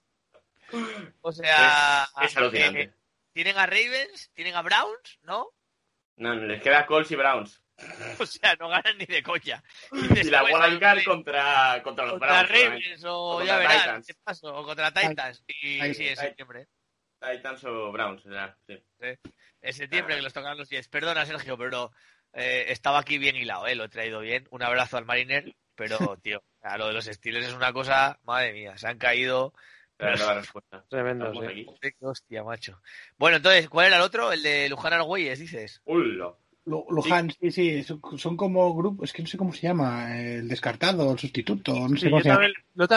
[1.21, 2.81] O sea, Es alucinante.
[2.81, 2.93] eh,
[3.31, 5.49] tienen a Ravens, tienen a Browns, ¿no?
[6.17, 7.61] No, les queda Colts y Browns.
[8.19, 9.61] O sea, no ganan ni de coña.
[9.91, 12.49] Y la después Wildcard hay- contra, contra los contra Browns.
[12.49, 14.07] Ravens o, O ya verás, Titans.
[14.07, 14.55] ¿qué paso?
[14.55, 15.43] O contra Titans.
[15.47, 15.97] Y Titans.
[15.97, 16.67] sí, en septiembre.
[17.19, 18.77] Titans o Browns, o sea, sí.
[19.61, 20.87] En septiembre que los tocan los Jets.
[20.87, 21.91] Perdona, Sergio, pero
[22.33, 23.75] eh, estaba aquí bien hilado, ¿eh?
[23.75, 24.47] Lo he traído bien.
[24.51, 28.53] Un abrazo al Mariner, pero, tío, a lo de los Steelers es una cosa, madre
[28.53, 29.53] mía, se han caído.
[29.97, 30.83] Pero no respuesta.
[30.89, 31.65] Tremendo, sí.
[31.81, 32.81] Qué hostia, macho.
[33.17, 34.33] Bueno, entonces, ¿cuál era el otro?
[34.33, 35.81] El de Luján Argüelles, dices.
[35.85, 36.37] Ulo.
[36.65, 40.47] Lu- Luján, sí, sí, son, como grupos, es que no sé cómo se llama, el
[40.47, 42.47] descartado, el sustituto, no sé Sí, cómo yo se llama.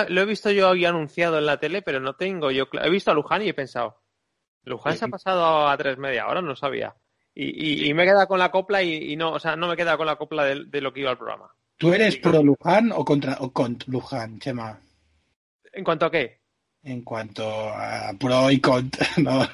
[0.09, 2.67] lo, he visto yo hoy anunciado en la tele, pero no tengo yo.
[2.83, 4.03] He visto a Luján y he pensado,
[4.65, 6.95] Luján Sí, se ha pasado a tres media hora, no sabía.
[7.35, 9.69] Y, y- y me he quedado con la copla y, y no, o sea, no
[9.69, 11.51] me he quedado con la copla de, de lo que iba al programa.
[11.77, 14.81] ¿Tú eres pro Luján o contra o contra Luján, Chema?
[15.73, 16.38] ¿En cuanto a qué?
[16.83, 19.07] En cuanto a pro y contra.
[19.19, 19.49] No,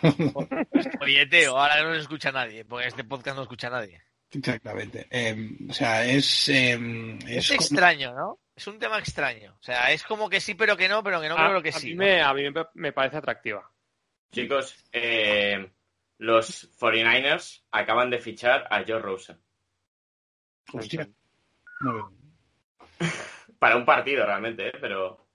[1.00, 4.00] Oye, Teo, ahora no nos escucha nadie, porque este podcast no escucha nadie.
[4.30, 5.06] exactamente.
[5.10, 6.48] Eh, o sea, es.
[6.48, 6.78] eh,
[7.26, 8.38] Es, es como- extraño, ¿no?
[8.56, 9.56] Es un tema extraño.
[9.58, 11.70] O sea, es como que sí, pero que no, pero que no a, creo que
[11.70, 11.88] a sí.
[11.88, 12.04] mí ¿no?
[12.04, 12.42] me, a mí
[12.74, 13.68] me, parece atractiva.
[14.30, 15.70] Chicos, eh,
[16.18, 19.40] los 49ers acaban de fichar a Joe Rosen
[20.72, 21.08] Hostia.
[23.58, 24.72] Para un partido realmente, ¿eh?
[24.80, 25.26] pero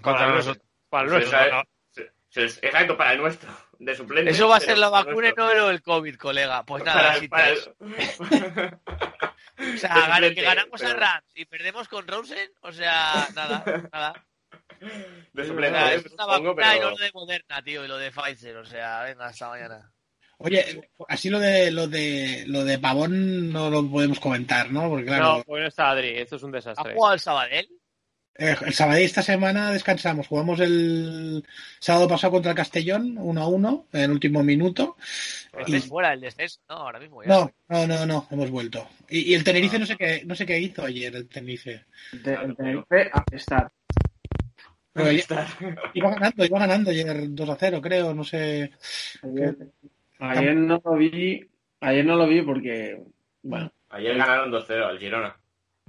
[0.00, 0.64] Contra nosotros.
[0.90, 2.02] Para el Sí,
[2.32, 4.30] nuestro, exacto, para el nuestro, de suplente.
[4.30, 6.62] Eso va a pero ser la vacuna y no el COVID, colega.
[6.64, 8.78] Pues nada, así para te- el-
[9.74, 13.64] O sea, suplente, que ganamos a pero- Rams y perdemos con Rosen, o sea, nada,
[13.92, 14.24] nada.
[15.32, 17.84] De O suplente, sea, es una supongo, vacuna y pero- no lo de Moderna, tío,
[17.84, 19.92] y lo de Pfizer, o sea, venga, hasta mañana.
[20.38, 24.88] Oye, así lo de lo de lo de Pavón no lo podemos comentar, ¿no?
[24.88, 26.94] Porque claro, No, pues no está Adri, esto es un ¿Ha desastre.
[26.94, 27.68] jugado el Sabadell?
[28.40, 30.26] Eh, el sábado esta semana descansamos.
[30.26, 31.44] Jugamos el
[31.78, 34.96] sábado pasado contra el Castellón, 1 a 1, en el último minuto.
[35.66, 36.76] Es fuera del descenso, ¿no?
[36.76, 37.28] Ahora mismo ya.
[37.28, 38.88] No, no, no, no, hemos vuelto.
[39.08, 41.84] Y, y el Tenerife no sé qué, no sé qué hizo ayer el Tenerife.
[42.12, 43.70] El te- el Tenerife a estar.
[44.92, 45.24] Pero ayer-
[45.94, 48.72] iba ganando, iba ganando ayer 2 a 0, creo, no sé.
[49.22, 49.56] Ayer,
[50.18, 51.46] ayer no lo vi,
[51.80, 53.00] ayer no lo vi porque,
[53.42, 55.36] bueno, Ayer ganaron 2-0 al Girona.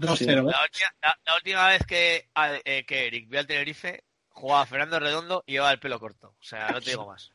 [0.01, 0.29] 2-0.
[0.29, 0.35] ¿eh?
[0.35, 2.27] La, última, la- la última vez que,
[2.65, 6.29] eh, que Eric vio al Tenerife, jugaba Fernando Redondo y llevaba el pelo corto.
[6.39, 7.31] O sea, no te digo más.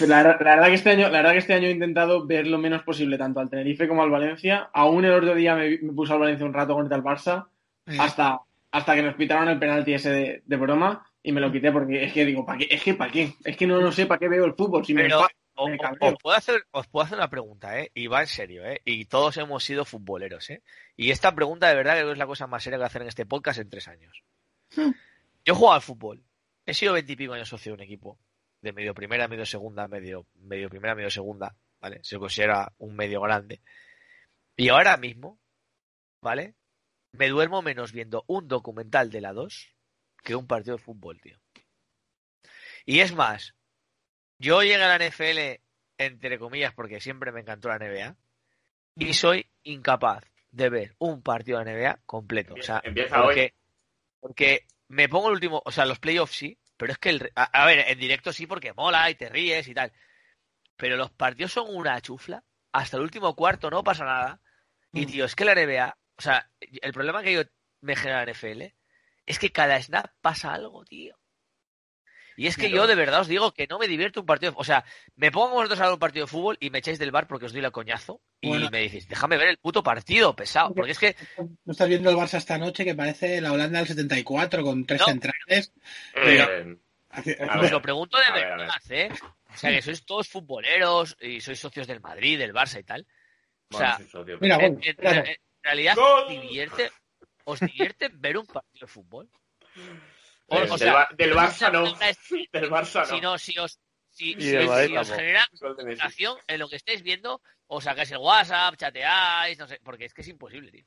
[0.00, 2.58] La, la verdad que este año, la verdad que este año he intentado ver lo
[2.58, 4.70] menos posible tanto al Tenerife como al Valencia.
[4.72, 7.46] Aún el otro día me, me puse al Valencia un rato contra el Barça,
[7.98, 8.40] hasta,
[8.72, 12.04] hasta que nos pitaron el penalti ese de, de broma y me lo quité porque
[12.04, 12.68] es que digo, ¿para qué?
[12.70, 13.34] Es que ¿para qué?
[13.44, 14.84] Es que no, no sé para qué veo el fútbol.
[14.84, 15.26] Si me Pero me
[15.58, 17.90] o- os, puedo hacer, os puedo hacer una pregunta, ¿eh?
[17.94, 18.80] Y va en serio, ¿eh?
[18.84, 20.62] Y todos hemos sido futboleros, ¿eh?
[20.96, 23.08] Y esta pregunta de verdad creo que es la cosa más seria que hacer en
[23.08, 24.22] este podcast en tres años.
[24.74, 24.92] Hmm.
[25.44, 26.24] Yo he jugado al fútbol.
[26.66, 28.18] He sido veintipico años socio de un equipo.
[28.60, 31.54] De medio primera, medio segunda, medio, medio primera, medio segunda.
[31.80, 32.00] ¿Vale?
[32.02, 33.60] Se considera un medio grande.
[34.56, 35.38] Y ahora mismo,
[36.20, 36.54] ¿vale?
[37.12, 39.74] Me duermo menos viendo un documental de la 2
[40.22, 41.38] que un partido de fútbol, tío.
[42.84, 43.54] Y es más,
[44.38, 45.60] yo llegué a la NFL,
[45.98, 48.16] entre comillas, porque siempre me encantó la NBA,
[48.96, 52.54] y soy incapaz de ver un partido de NBA completo.
[52.54, 53.54] O sea, Empieza porque,
[54.20, 57.44] porque me pongo el último, o sea, los playoffs sí, pero es que, el, a,
[57.44, 59.92] a ver, en directo sí porque mola y te ríes y tal.
[60.76, 64.40] Pero los partidos son una chufla, hasta el último cuarto no pasa nada.
[64.92, 67.42] Y tío, es que la NBA, o sea, el problema que yo
[67.80, 68.62] me genera la NFL
[69.26, 71.18] es que cada snap pasa algo, tío.
[72.38, 74.52] Y es que Pero- yo de verdad os digo que no me divierto un partido.
[74.56, 74.84] O sea,
[75.16, 77.46] me pongo vosotros a ver un partido de fútbol y me echáis del bar porque
[77.46, 78.20] os doy la coñazo.
[78.40, 78.70] Y Bueno.
[78.70, 80.72] me decís, déjame ver el puto partido, pesado.
[80.72, 83.88] Porque es que No estás viendo el Barça esta noche que parece la Holanda del
[83.88, 85.06] 74 con tres No.
[85.06, 85.72] centrales.
[86.14, 86.76] Eh,
[87.10, 89.08] A os lo pregunto de a ver, verdad, ¿eh?
[89.52, 93.04] O sea, que sois todos futboleros y sois socios del Madrid, del Barça y tal.
[93.72, 95.24] O sea, bueno, Mira, en, gol, en- claro.
[95.26, 96.22] en realidad, Gol.
[96.22, 96.90] ¿os divierte,
[97.44, 99.28] ¿os divierte ver un partido de fútbol?
[100.50, 101.84] O, Eh, o del, sea, Ba- del Barça no.
[101.84, 103.32] Del Barça si no.
[103.32, 103.78] no, si os,
[104.10, 109.58] si, si- os genera concentración en lo que estáis viendo, os sacáis el WhatsApp, chateáis,
[109.58, 110.84] no sé, porque es que es imposible, tío.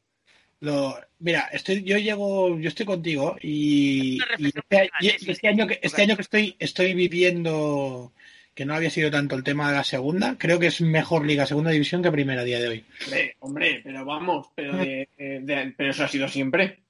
[0.61, 4.89] Lo, mira, estoy, yo llego, yo estoy contigo y, este, ¿eh?
[5.27, 8.13] Este año que este año que estoy estoy viviendo
[8.53, 11.45] que no había sido tanto el tema de la segunda, creo que es mejor liga
[11.47, 12.85] segunda división que primera a día de hoy.
[13.05, 16.80] Hombre, hombre, pero vamos, pero, de- de- de- pero eso ha sido siempre.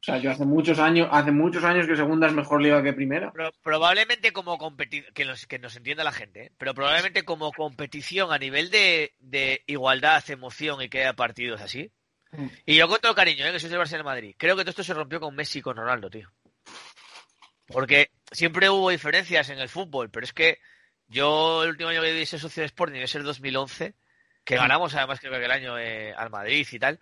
[0.00, 2.94] O sea, yo hace muchos años, hace muchos años que segunda es mejor liga que
[2.94, 3.32] primera.
[3.32, 6.52] Pro- probablemente como competición, que, nos- que nos entienda la gente, ¿eh?
[6.56, 11.92] pero probablemente como competición a nivel de, de igualdad, emoción y que haya partidos así.
[12.32, 12.46] Mm.
[12.64, 13.52] Y yo con todo cariño, ¿eh?
[13.52, 14.34] que soy del Barcelona Madrid.
[14.38, 16.30] Creo que todo esto se rompió con Messi y con Ronaldo, tío.
[17.66, 20.58] Porque siempre hubo diferencias en el fútbol, pero es que
[21.08, 23.94] yo el último año que vi ser socio de Sporting es el 2011,
[24.44, 26.98] que ganamos además creo que el año eh, al Madrid y tal,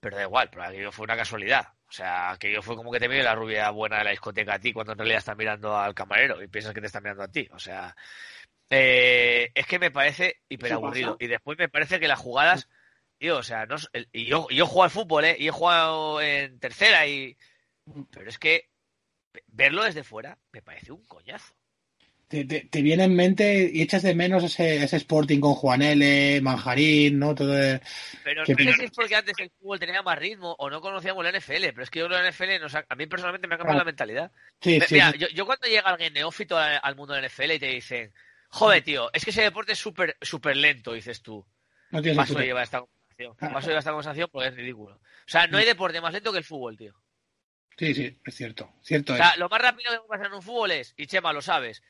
[0.00, 1.68] pero da igual, pero aquello fue una casualidad.
[1.88, 4.58] O sea, aquello fue como que te mire la rubia buena de la discoteca a
[4.58, 7.28] ti cuando en realidad estás mirando al camarero y piensas que te está mirando a
[7.28, 7.48] ti.
[7.52, 7.96] O sea,
[8.68, 11.12] eh, es que me parece hiper aburrido.
[11.12, 11.24] pasa?
[11.24, 12.68] Y después me parece que las jugadas,
[13.16, 13.76] tío, o sea, no,
[14.12, 15.36] y yo, yo juego al fútbol, ¿eh?
[15.38, 17.36] Y he jugado en tercera y...
[18.10, 18.68] Pero es que
[19.46, 21.54] verlo desde fuera me parece un coñazo.
[22.28, 25.80] Te, te- te viene en mente y echas de menos ese, ese Sporting con Juan
[25.80, 27.34] L, Manjarín, ¿no?
[27.34, 27.80] Todo de-
[28.22, 31.24] Pero no sé si es porque antes el fútbol tenía más ritmo o no conocíamos
[31.24, 33.48] la NFL, pero es que yo creo que la NFL nos ha- a mí personalmente
[33.48, 34.30] me ha cambiado la mentalidad.
[34.60, 35.18] Sí, Me- sí, Mira, sí.
[35.18, 38.12] yo, yo cuando llega alguien neófito al mundo de la NFL y te dicen,
[38.50, 41.46] joder, tío, es que ese deporte es súper súper lento, dices tú.
[41.90, 43.36] no tienes Paso lleva esta conversación.
[43.40, 43.52] Ah.
[43.54, 44.96] Paso lleva esta conversación porque es ridículo.
[44.96, 46.94] O sea, no hay deporte más lento que el fútbol, tío.
[47.78, 48.70] Sí, sí, es cierto.
[48.82, 51.32] cierto O sea, lo más rápido que puede pasar en un fútbol es, y Chema
[51.32, 51.80] lo sabes,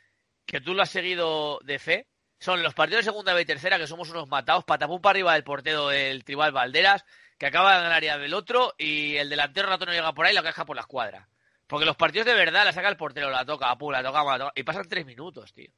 [0.49, 2.07] que tú lo has seguido de fe,
[2.41, 5.35] son los partidos de segunda B y tercera, que somos unos matados, patapum para arriba
[5.35, 7.05] del portero del Tribal Valderas,
[7.37, 10.33] que acaba en el área del otro, y el delantero rato no llega por ahí
[10.33, 11.29] y la caja por la escuadra.
[11.67, 14.39] Porque los partidos de verdad la saca el portero, la toca, pum, la toca, la
[14.39, 15.71] toca, y pasan tres minutos, tío.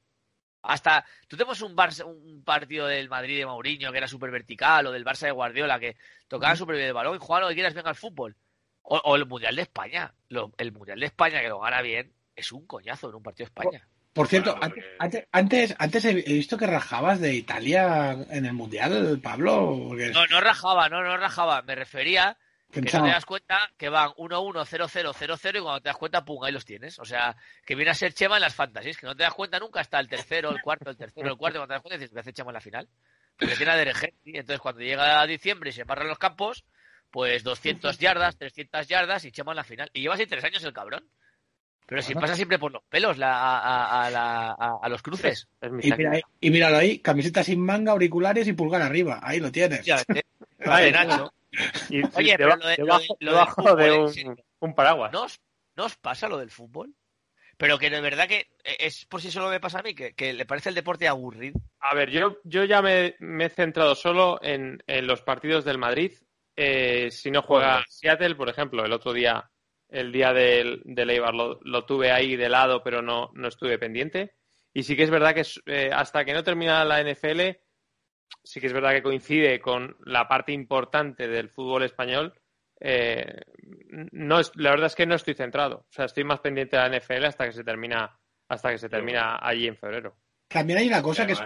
[0.63, 4.87] Hasta, tú tenemos un, Barça, un partido del Madrid de Mourinho que era súper vertical,
[4.87, 5.97] o del Barça de Guardiola que
[6.29, 8.37] tocaba súper bien el balón y jugaba lo que quieras, venga al fútbol.
[8.83, 10.13] O, o el Mundial de España.
[10.29, 13.47] Lo- el Mundial de España que lo gana bien es un coñazo en un partido
[13.47, 13.89] de España.
[14.13, 18.45] Por cierto, Bueno, antes, porque- antes, antes, antes he visto que rajabas de Italia en
[18.45, 19.85] el Mundial, Pablo.
[19.89, 21.63] Porque No, no rajaba, no, no rajaba.
[21.63, 22.37] Me refería
[22.73, 26.25] que no te das cuenta que van 1-1, 0-0, 0-0 y cuando te das cuenta,
[26.25, 26.99] pum, ahí los tienes.
[26.99, 29.59] O sea, que viene a ser Chema en las fantasies, que no te das cuenta
[29.59, 31.99] nunca hasta el tercero, el cuarto, el tercero, el cuarto, y cuando te das cuenta
[31.99, 32.89] dices, me hace Chema en la final.
[33.37, 33.93] Porque tiene a
[34.25, 36.65] y entonces cuando llega a diciembre y se barran los campos,
[37.11, 39.91] pues 200 yardas, 300 yardas y Chema en la final.
[39.93, 41.09] Y lleva así tres años el cabrón.
[41.91, 42.23] Pero si Bueno.
[42.25, 45.49] pasa siempre por los pelos la- a, a- a la- a- a los cruces.
[45.61, 49.19] Es mi Y, mira, y míralo ahí, camiseta sin manga, auriculares y pulgar arriba.
[49.23, 49.81] Ahí lo tienes.
[49.81, 50.25] Efectivamente.
[50.65, 51.33] Ay, de Nacho.
[51.89, 53.77] Y, Oye, pero lo de- lo debajo, de- lo del debajo fútbol,
[54.15, 55.13] de en un, paraguas.
[55.13, 55.41] ¿No os,
[55.75, 56.95] no os pasa lo del fútbol?
[57.57, 58.47] Pero que de verdad que
[58.79, 61.61] es por si solo me pasa a mí, que, que le parece el deporte aburrido.
[61.81, 65.77] A ver, yo, yo ya me, me he centrado solo en, en los partidos del
[65.77, 66.13] Madrid.
[66.57, 67.83] Eh, si no juega.
[67.89, 69.51] Seattle, por ejemplo, el otro día,
[69.91, 73.79] el día del, del Eibar, lo, lo tuve ahí de lado, pero no, no estuve
[73.79, 74.35] pendiente.
[74.73, 77.41] Y sí que es verdad que eh, hasta que no termina la NFL,
[78.43, 82.35] sí que es verdad que coincide con la parte importante del fútbol español.
[82.81, 83.43] Eh,
[84.13, 85.79] no es, la verdad es que no estoy centrado.
[85.79, 88.19] O sea, estoy más pendiente de la NFL hasta que se termina,
[88.49, 90.17] hasta que se termina allí en febrero.
[90.51, 91.41] También hay una cosa que es,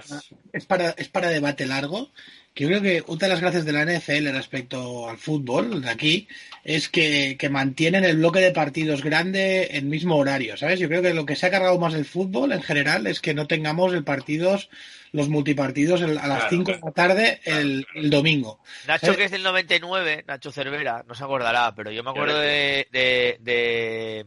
[0.53, 2.11] es para, es para debate largo,
[2.55, 5.91] que yo creo que una de las gracias de la NFL respecto al fútbol de
[5.91, 6.27] aquí
[6.65, 10.81] es que, que mantienen el bloque de partidos grande en mismo horario, ¿sabes?
[10.81, 13.35] Yo creo que lo que se ha cargado más el fútbol en general es que
[13.35, 14.71] no tengamos el partidos,
[15.13, 18.61] los multipartidos el- a las Claro, 5 de la tarde el, el domingo.
[18.87, 22.89] Nacho, que es del 99, Nacho Cervera, no se acordará, pero yo me acuerdo de,
[22.91, 24.25] de, de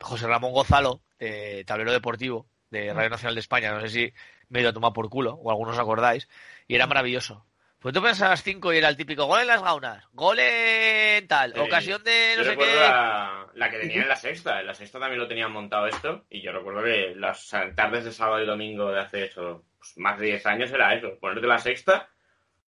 [0.00, 3.72] José Ramón Gonzalo, de Tablero Deportivo, de Radio Nacional de España.
[3.72, 4.12] No sé si
[4.48, 6.28] me he ido a tomar por culo, o algunos os acordáis,
[6.68, 7.44] y era maravilloso.
[7.78, 10.38] Pues tú pensas a las 5 y era el típico gol en las gaunas, gol
[10.40, 11.60] en tal, Sí.
[11.60, 12.74] ocasión de no Yo sé qué.
[12.74, 14.60] la, la que tenía en la sexta.
[14.60, 16.24] En la sexta también lo tenían montado esto.
[16.30, 20.18] Y yo recuerdo que las tardes de sábado y domingo de hace eso, pues, más
[20.18, 21.16] de 10 años era eso.
[21.20, 22.08] Ponerte la sexta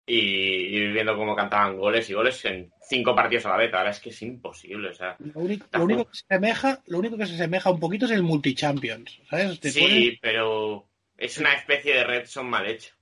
[0.06, 3.74] y ir viendo cómo cantaban goles y goles en cinco partidos a la vez.
[3.74, 4.90] Ahora es que es imposible.
[4.90, 7.80] O sea, Lo único, lo único que se asemeja, lo único que se asemeja un
[7.80, 9.60] poquito es el multi-champions, ¿sabes?
[9.60, 12.94] Te sí, ponen- pero es una especie de red son mal hecho.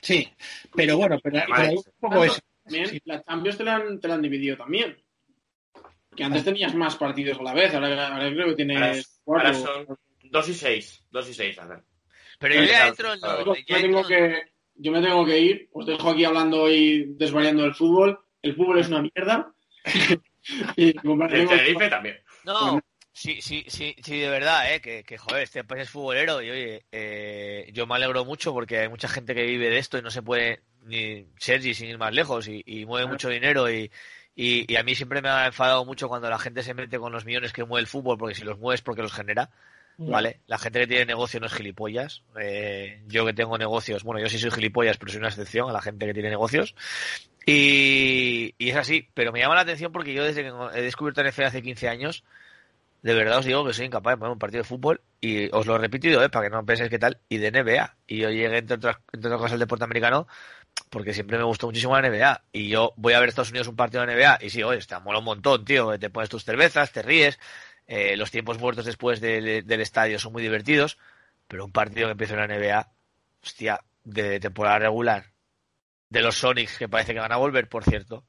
[0.00, 0.28] sí,
[0.74, 2.40] pero bueno, pero, pero hay un poco eso.
[2.64, 3.00] También Sí.
[3.04, 4.96] la Champions te la, han, te la han dividido también.
[6.16, 9.48] Que antes tenías más partidos a la vez, ahora, ahora creo que Ahora, tienes cuatro.
[9.48, 11.04] ahora son dos y seis.
[11.10, 11.84] Dos y seis hacen.
[12.38, 13.54] Pero yo ya entro en lo.
[13.66, 14.42] Tengo entro- que,
[14.78, 15.68] yo me tengo que ir.
[15.72, 18.18] Os dejo aquí hablando y desvariando del fútbol.
[18.42, 19.52] El fútbol es una mierda.
[20.76, 20.96] y el
[21.28, 22.16] Tenerife también.
[22.44, 22.80] No,
[23.12, 24.80] sí, sí, sí, sí, de verdad, ¿eh?
[24.80, 28.78] Que, que, joder, este país es futbolero y oye, eh, yo me alegro mucho porque
[28.78, 31.98] hay mucha gente que vive de esto y no se puede ni Sergi sin ir
[31.98, 33.90] más lejos y, y mueve mucho dinero y,
[34.36, 37.12] y, y a mí siempre me ha enfadado mucho cuando la gente se mete con
[37.12, 39.50] los millones que mueve el fútbol porque si los mueves porque los genera,
[39.98, 40.40] ¿vale?
[40.46, 42.22] La gente que tiene negocio no es gilipollas.
[42.40, 45.72] Eh, yo que tengo negocios, bueno, yo sí soy gilipollas, pero soy una excepción a
[45.72, 46.74] la gente que tiene negocios.
[47.46, 51.22] Y, y es así, pero me llama la atención porque yo desde que he descubierto
[51.22, 52.24] NFL hace 15 años,
[53.02, 55.64] de verdad os digo que soy incapaz de poner un partido de fútbol y os
[55.66, 56.28] lo he repetido, ¿eh?
[56.28, 57.96] para que no penséis qué tal, y de NBA.
[58.08, 60.26] Y yo llegué, entre otras, cosas, al deporte americano
[60.90, 62.42] porque siempre me gustó muchísimo la NBA.
[62.52, 65.00] Y yo voy a ver Estados Unidos un partido de NBA y sí, oye, está
[65.00, 65.98] mola un montón, tío.
[65.98, 67.38] Te pones tus cervezas, te ríes,
[67.86, 70.98] eh, los tiempos muertos después del, del estadio son muy divertidos,
[71.48, 72.92] pero un partido que empieza en la NBA,
[73.42, 75.32] hostia, de temporada regular,
[76.08, 78.18] de los Sonics, que parece que van a volver, por cierto.
[78.18, 78.26] O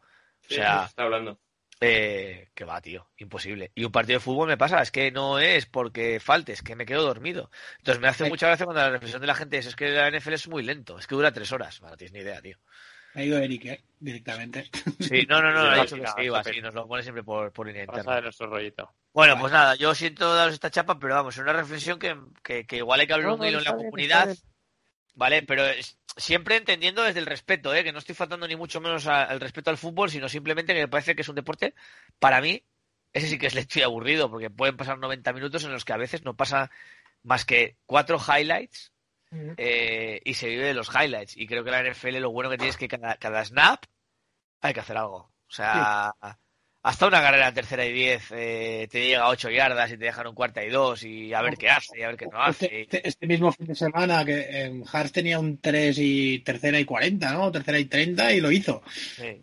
[0.50, 1.40] Sí, sea, sí, está hablando.
[1.80, 3.72] eh, que va, tío, imposible.
[3.76, 6.76] Y un partido de fútbol me pasa, es que no es porque falte, es que
[6.76, 7.52] me quedo dormido.
[7.80, 10.10] Entonces me hace mucha gracia cuando la reflexión de la gente es, es que la
[10.10, 11.82] NFL es muy lento, es que dura tres horas.
[11.82, 12.58] No tienes ni idea, tío.
[13.18, 13.82] Ha ido Eric, ¿eh?
[14.00, 14.70] Directamente.
[15.00, 16.62] Sí, no, no, no, sí, dicho que se iba, sí.
[16.62, 18.16] nos lo pone siempre por, por línea Pasa interna.
[18.18, 18.94] de nuestro rollito.
[19.12, 22.66] Bueno, pues nada, yo siento daros esta chapa, pero vamos, es una reflexión que, que,
[22.68, 24.38] que igual hay que abrir un hilo en la comunidad,
[25.16, 25.42] ¿vale?
[25.42, 27.84] Pero es- siempre entendiendo desde el respeto, ¿eh?
[27.84, 30.82] Que no estoy faltando ni mucho menos a- al respeto al fútbol, sino simplemente que
[30.82, 31.74] me parece que es un deporte,
[32.20, 32.62] para mí,
[33.14, 35.94] ese sí que es lento y aburrido, porque pueden pasar 90 minutos en los que
[35.94, 36.70] a veces no pasa
[37.24, 38.92] más que cuatro highlights
[39.32, 41.38] eh, y se vive de los highlights.
[41.38, 43.84] Y creo que la NFL lo bueno que tiene es que cada, cada snap
[44.62, 45.32] hay que hacer algo.
[45.48, 46.14] O sea,
[46.88, 50.28] hasta una carrera tercera y diez eh, te llega a ocho yardas y te dejan
[50.28, 52.66] un cuarta y dos y a ver qué hace y a ver qué no hace.
[52.66, 56.80] Este, este, este mismo fin de semana que en Hars tenía un 3 y tercera
[56.80, 57.52] y 40, ¿no?
[57.52, 58.82] Tercera y 30 y lo hizo.
[58.88, 59.38] Sí.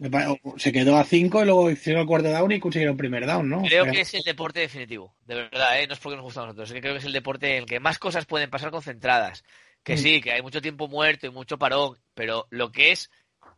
[0.56, 3.60] Se quedó a 5 y luego hicieron el cuarto down y consiguieron primer down, ¿no?
[3.60, 5.86] Creo que es el deporte definitivo, de verdad, ¿eh?
[5.86, 7.62] no es porque nos gusta a nosotros, es que creo que es el deporte en
[7.64, 9.44] el que más cosas pueden pasar concentradas.
[9.84, 9.98] Que Mm.
[9.98, 13.10] sí, que hay mucho tiempo muerto y mucho parón, pero lo que es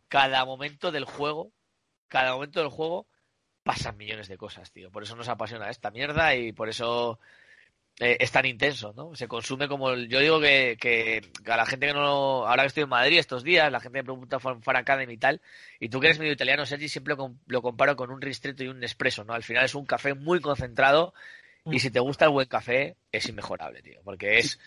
[0.09, 1.51] cada momento del juego,
[2.07, 3.07] cada momento del juego,
[3.63, 4.91] pasan millones de cosas, tío.
[4.91, 7.19] Por eso nos apasiona esta mierda y por eso
[7.99, 9.15] eh, es tan intenso, ¿no?
[9.15, 9.89] Se consume como...
[9.89, 11.21] el- yo digo que, que
[11.51, 12.45] a la gente que no...
[12.47, 15.41] Ahora que estoy en Madrid estos días, la gente me pregunta Fan Academy y tal,
[15.79, 18.67] y tú que eres medio italiano, Sergi, siempre lo, lo comparo con un ristretto y
[18.67, 19.33] un espresso, ¿no?
[19.33, 21.13] Al final es un café muy concentrado
[21.69, 23.99] y si te gusta el buen café, es inmejorable, tío.
[24.03, 24.59] Porque es,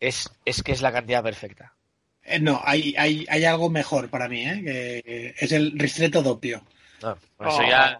[0.00, 1.74] es, es que es la cantidad perfecta.
[2.22, 4.62] eh, no, hay, hay, hay algo mejor para mí, ¿eh?
[4.64, 6.62] Que es el ristretto doppio.
[7.02, 7.98] No, por eso Oh, ya...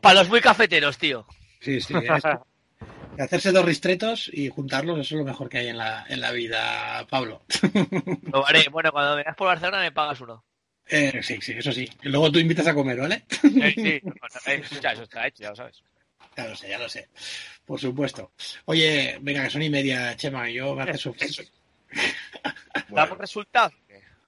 [0.00, 1.26] Para, los muy cafeteros, tío.
[1.60, 1.92] Sí, sí.
[1.94, 2.22] es-
[3.18, 6.30] hacerse dos ristretos y juntarlos, eso es lo mejor que hay en la, en la
[6.32, 7.42] vida, Pablo.
[8.32, 8.66] Lo haré.
[8.70, 10.42] Bueno, cuando vengas por Barcelona me pagas uno.
[10.88, 11.88] Eh, sí, sí, eso sí.
[12.02, 13.24] Luego tú invitas a comer, ¿vale?
[13.44, 15.82] Eh, sí, bueno, eh, eso está hecho, ya lo sabes.
[16.40, 17.08] Ya lo sé, ya lo sé.
[17.66, 18.32] Por supuesto.
[18.64, 21.14] Oye, venga, que son y media, Chema, yo me hace su...
[22.88, 23.74] ¿Damos resultados?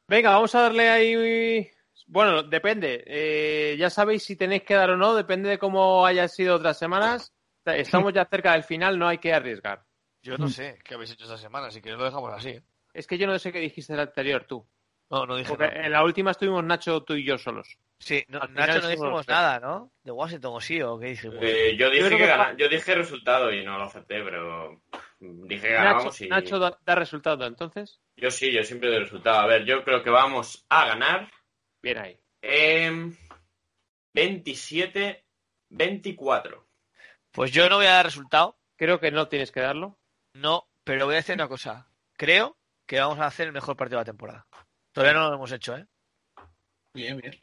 [0.07, 1.71] Venga, vamos a darle ahí.
[2.07, 3.03] Bueno, depende.
[3.07, 6.79] Eh, ya sabéis si tenéis que dar o no, depende de cómo hayan sido otras
[6.79, 7.33] semanas.
[7.65, 9.85] Estamos ya cerca del final, no hay que arriesgar.
[10.21, 12.51] Yo no sé qué habéis hecho esta semana, si queréis lo dejamos así.
[12.51, 12.63] ¿eh?
[12.93, 14.67] Es que yo no sé qué dijiste el anterior, tú.
[15.13, 15.85] No, no dije Porque nada.
[15.87, 17.77] en la última estuvimos Nacho, tú y yo solos.
[17.99, 19.93] Sí, no, Nacho no dijimos nada, ¿no?
[20.03, 21.37] De Washington o sí, o qué dijimos.
[21.43, 24.81] Eh, yo, dije que que gana- yo dije resultado y no lo acepté, pero
[25.21, 28.01] dije que Nacho, ganábamos y Nacho da, da resultado, entonces.
[28.17, 29.41] yo sí, yo siempre doy resultado.
[29.41, 31.31] A ver, yo creo que vamos a ganar
[31.83, 32.19] Bien ahí.
[32.41, 33.15] em,
[34.15, 36.67] 27-24.
[37.31, 39.99] Pues yo no voy a dar resultado, Creo que no tienes que darlo.
[40.35, 41.87] no, pero voy a decir una cosa.
[42.17, 42.57] Creo
[42.87, 44.47] que vamos a hacer el mejor partido de la temporada.
[44.93, 45.87] Todavía no lo hemos hecho, ¿eh?
[46.95, 47.35] Bien, bien.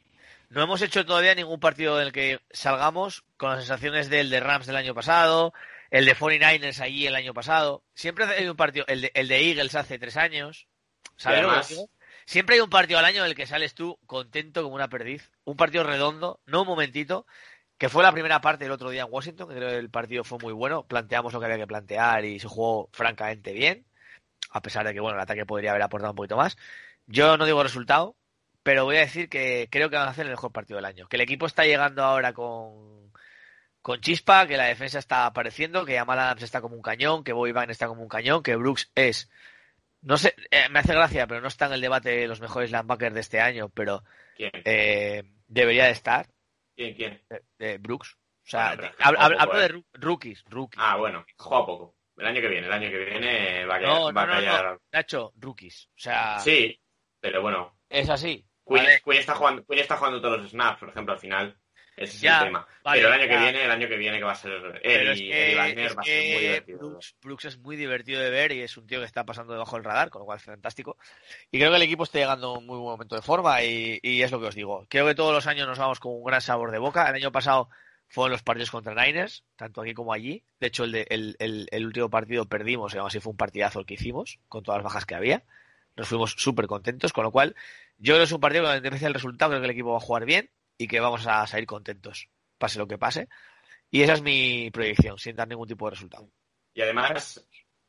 [0.50, 4.40] No hemos hecho todavía ningún partido en el que salgamos con las sensaciones del de
[4.40, 5.52] Rams del año pasado,
[5.90, 7.84] el de 49ers allí el año pasado.
[7.94, 10.66] Siempre hay un partido, el de, el de Eagles hace tres años.
[11.16, 11.88] ¿Sabes Y lo que además- digo?
[12.26, 15.32] Siempre hay un partido al año en el que sales tú contento como una perdiz.
[15.44, 17.26] Un partido redondo, no un momentito,
[17.76, 20.22] que fue la primera parte del otro día en Washington, que creo que el partido
[20.22, 20.84] fue muy bueno.
[20.84, 23.84] Planteamos lo que había que plantear y se jugó francamente bien,
[24.50, 26.56] a pesar de que bueno, el ataque podría haber aportado un poquito más.
[27.12, 28.16] Yo no digo resultado,
[28.62, 31.08] pero voy a decir que creo que van a hacer el mejor partido del año.
[31.08, 33.12] Que el equipo está llegando ahora con,
[33.82, 37.32] con chispa, que la defensa está apareciendo, que Jamal Adams está como un cañón, que
[37.32, 39.30] Van está como un cañón, que Brooks es.
[40.02, 42.70] No sé, eh, me hace gracia, pero no está en el debate de los mejores
[42.70, 44.02] linebackers de este año, pero
[44.36, 44.50] ¿Quién?
[44.64, 46.26] eh, debería de estar,
[46.74, 46.94] ¿Quién?
[46.94, 47.22] ¿Quién?
[47.28, 48.14] eh, eh, Brooks.
[48.14, 50.82] O sea, pero hablo, de rookies, rookies.
[50.82, 51.96] Ah, bueno, juega poco.
[52.16, 54.32] El año que viene, el año que viene va a, no, va no, a no,
[54.32, 54.64] callar.
[54.72, 55.86] no, Nacho, rookies.
[55.96, 56.80] O sea, Sí,
[57.20, 58.44] pero bueno, es así.
[58.66, 59.00] Quinn, ¿vale?
[59.04, 61.56] Quinn está jugando, está jugando todos los snaps, por ejemplo, al final.
[61.96, 62.66] Ese es Ya, el tema.
[62.82, 64.80] vale, pero el año que viene, el año que viene que va a ser él
[64.82, 66.78] Pero es y que, Eddie Wagner es va a ser muy que divertido.
[66.78, 69.76] Brooks, Brooks es muy divertido de ver y es un tío que está pasando debajo
[69.76, 70.96] del radar, con lo cual es fantástico.
[71.50, 73.98] Y creo que el equipo está llegando a un muy buen momento de forma y,
[74.02, 74.86] y es lo que os digo.
[74.88, 77.06] Creo que todos los años nos vamos con un gran sabor de boca.
[77.08, 77.68] El año pasado
[78.08, 80.42] fueron los partidos contra Niners, tanto aquí como allí.
[80.58, 83.36] De hecho, el, de- el, el- el último partido perdimos, y aún así fue un
[83.36, 85.42] partidazo el que hicimos, con todas las bajas que había.
[85.96, 87.54] Nos fuimos súper contentos, con lo cual
[87.98, 89.98] yo creo que es un partido que independencia del resultado, creo que el equipo va
[89.98, 93.28] a jugar bien y que vamos a salir contentos, pase lo que pase.
[93.90, 96.30] Y esa es mi proyección, sin dar ningún tipo de resultado.
[96.72, 97.44] Y además,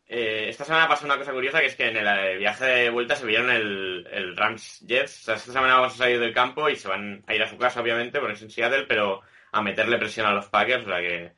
[0.07, 2.89] eh, esta semana pasó una cosa curiosa que es que en el eh, viaje de
[2.89, 5.21] vuelta se vieron el, el Rams Jets.
[5.21, 7.47] O sea, esta semana vamos a salir del campo y se van a ir a
[7.47, 9.21] su casa, obviamente, porque es en Seattle, pero
[9.51, 10.83] a meterle presión a los Packers.
[10.83, 11.31] O sea que,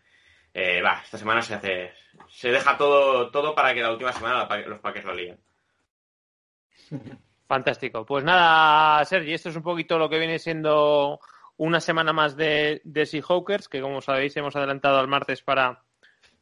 [0.56, 1.94] eh, va, esta semana se hace.
[2.30, 5.40] Se deja todo, todo para que la última semana los Packers lo líen.
[7.48, 8.06] Fantástico.
[8.06, 11.20] Pues nada, Sergi, esto es un poquito lo que viene siendo
[11.58, 15.84] una semana más de, de Seahawkers, que como sabéis hemos adelantado al martes para,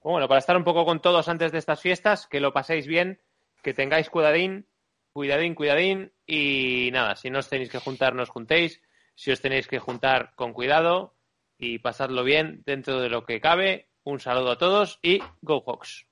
[0.02, 3.20] bueno, para estar un poco con todos antes de estas fiestas, que lo paséis bien,
[3.62, 4.68] que tengáis cuidadín,
[5.14, 8.82] cuidadín, cuidadín, y nada, si no os tenéis que juntar, no os juntéis,
[9.16, 11.14] si os tenéis que juntar con cuidado
[11.58, 13.90] y pasadlo bien dentro de lo que cabe.
[14.04, 16.08] Un saludo a todos y Go Hawks.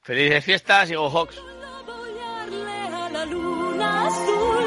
[0.00, 1.40] Felices fiestas y Go Hawks.
[3.82, 4.66] Azul,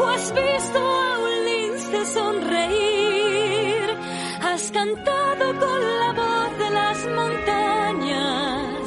[0.00, 3.86] o has visto a un lince sonreír,
[4.42, 8.80] has cantado con la voz de las montañas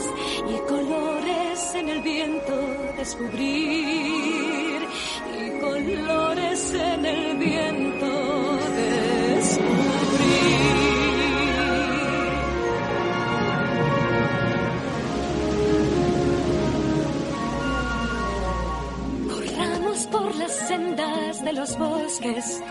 [0.54, 2.56] y colores en el viento
[2.98, 4.80] descubrir,
[5.40, 8.07] y colores en el viento
[20.12, 22.62] leyendas de los bosques.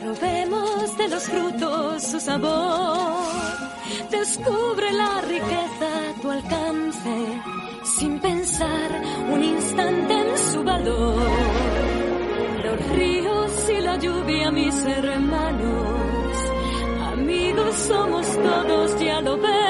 [0.00, 3.16] Probemos de los frutos su sabor.
[4.10, 7.42] Descubre la riqueza a tu alcance,
[7.96, 11.30] sin pensar un instante en su valor.
[12.64, 16.36] Los ríos y la lluvia, mis hermanos,
[17.12, 19.61] amigos somos todos, ya lo ves.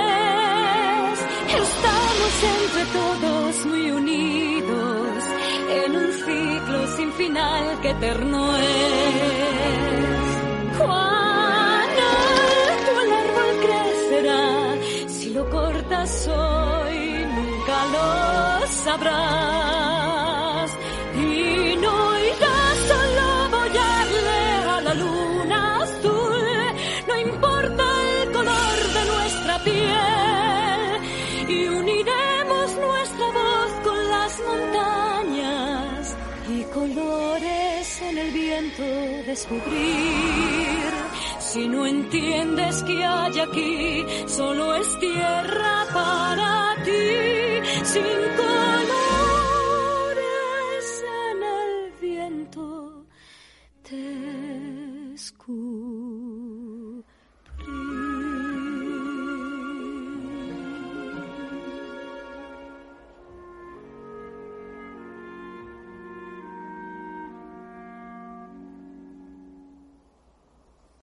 [7.32, 8.66] Final que eterno es.
[10.78, 11.90] Cuán
[12.20, 12.92] alto
[13.24, 14.44] árbol crecerá
[15.08, 19.91] si lo cortas hoy, nunca lo sabrás.
[39.26, 40.92] Descubrir.
[41.38, 48.02] Si no entiendes que hay aquí, solo es tierra para ti, sin
[48.40, 49.34] colores
[51.30, 53.04] en el viento
[53.90, 56.11] descubrir.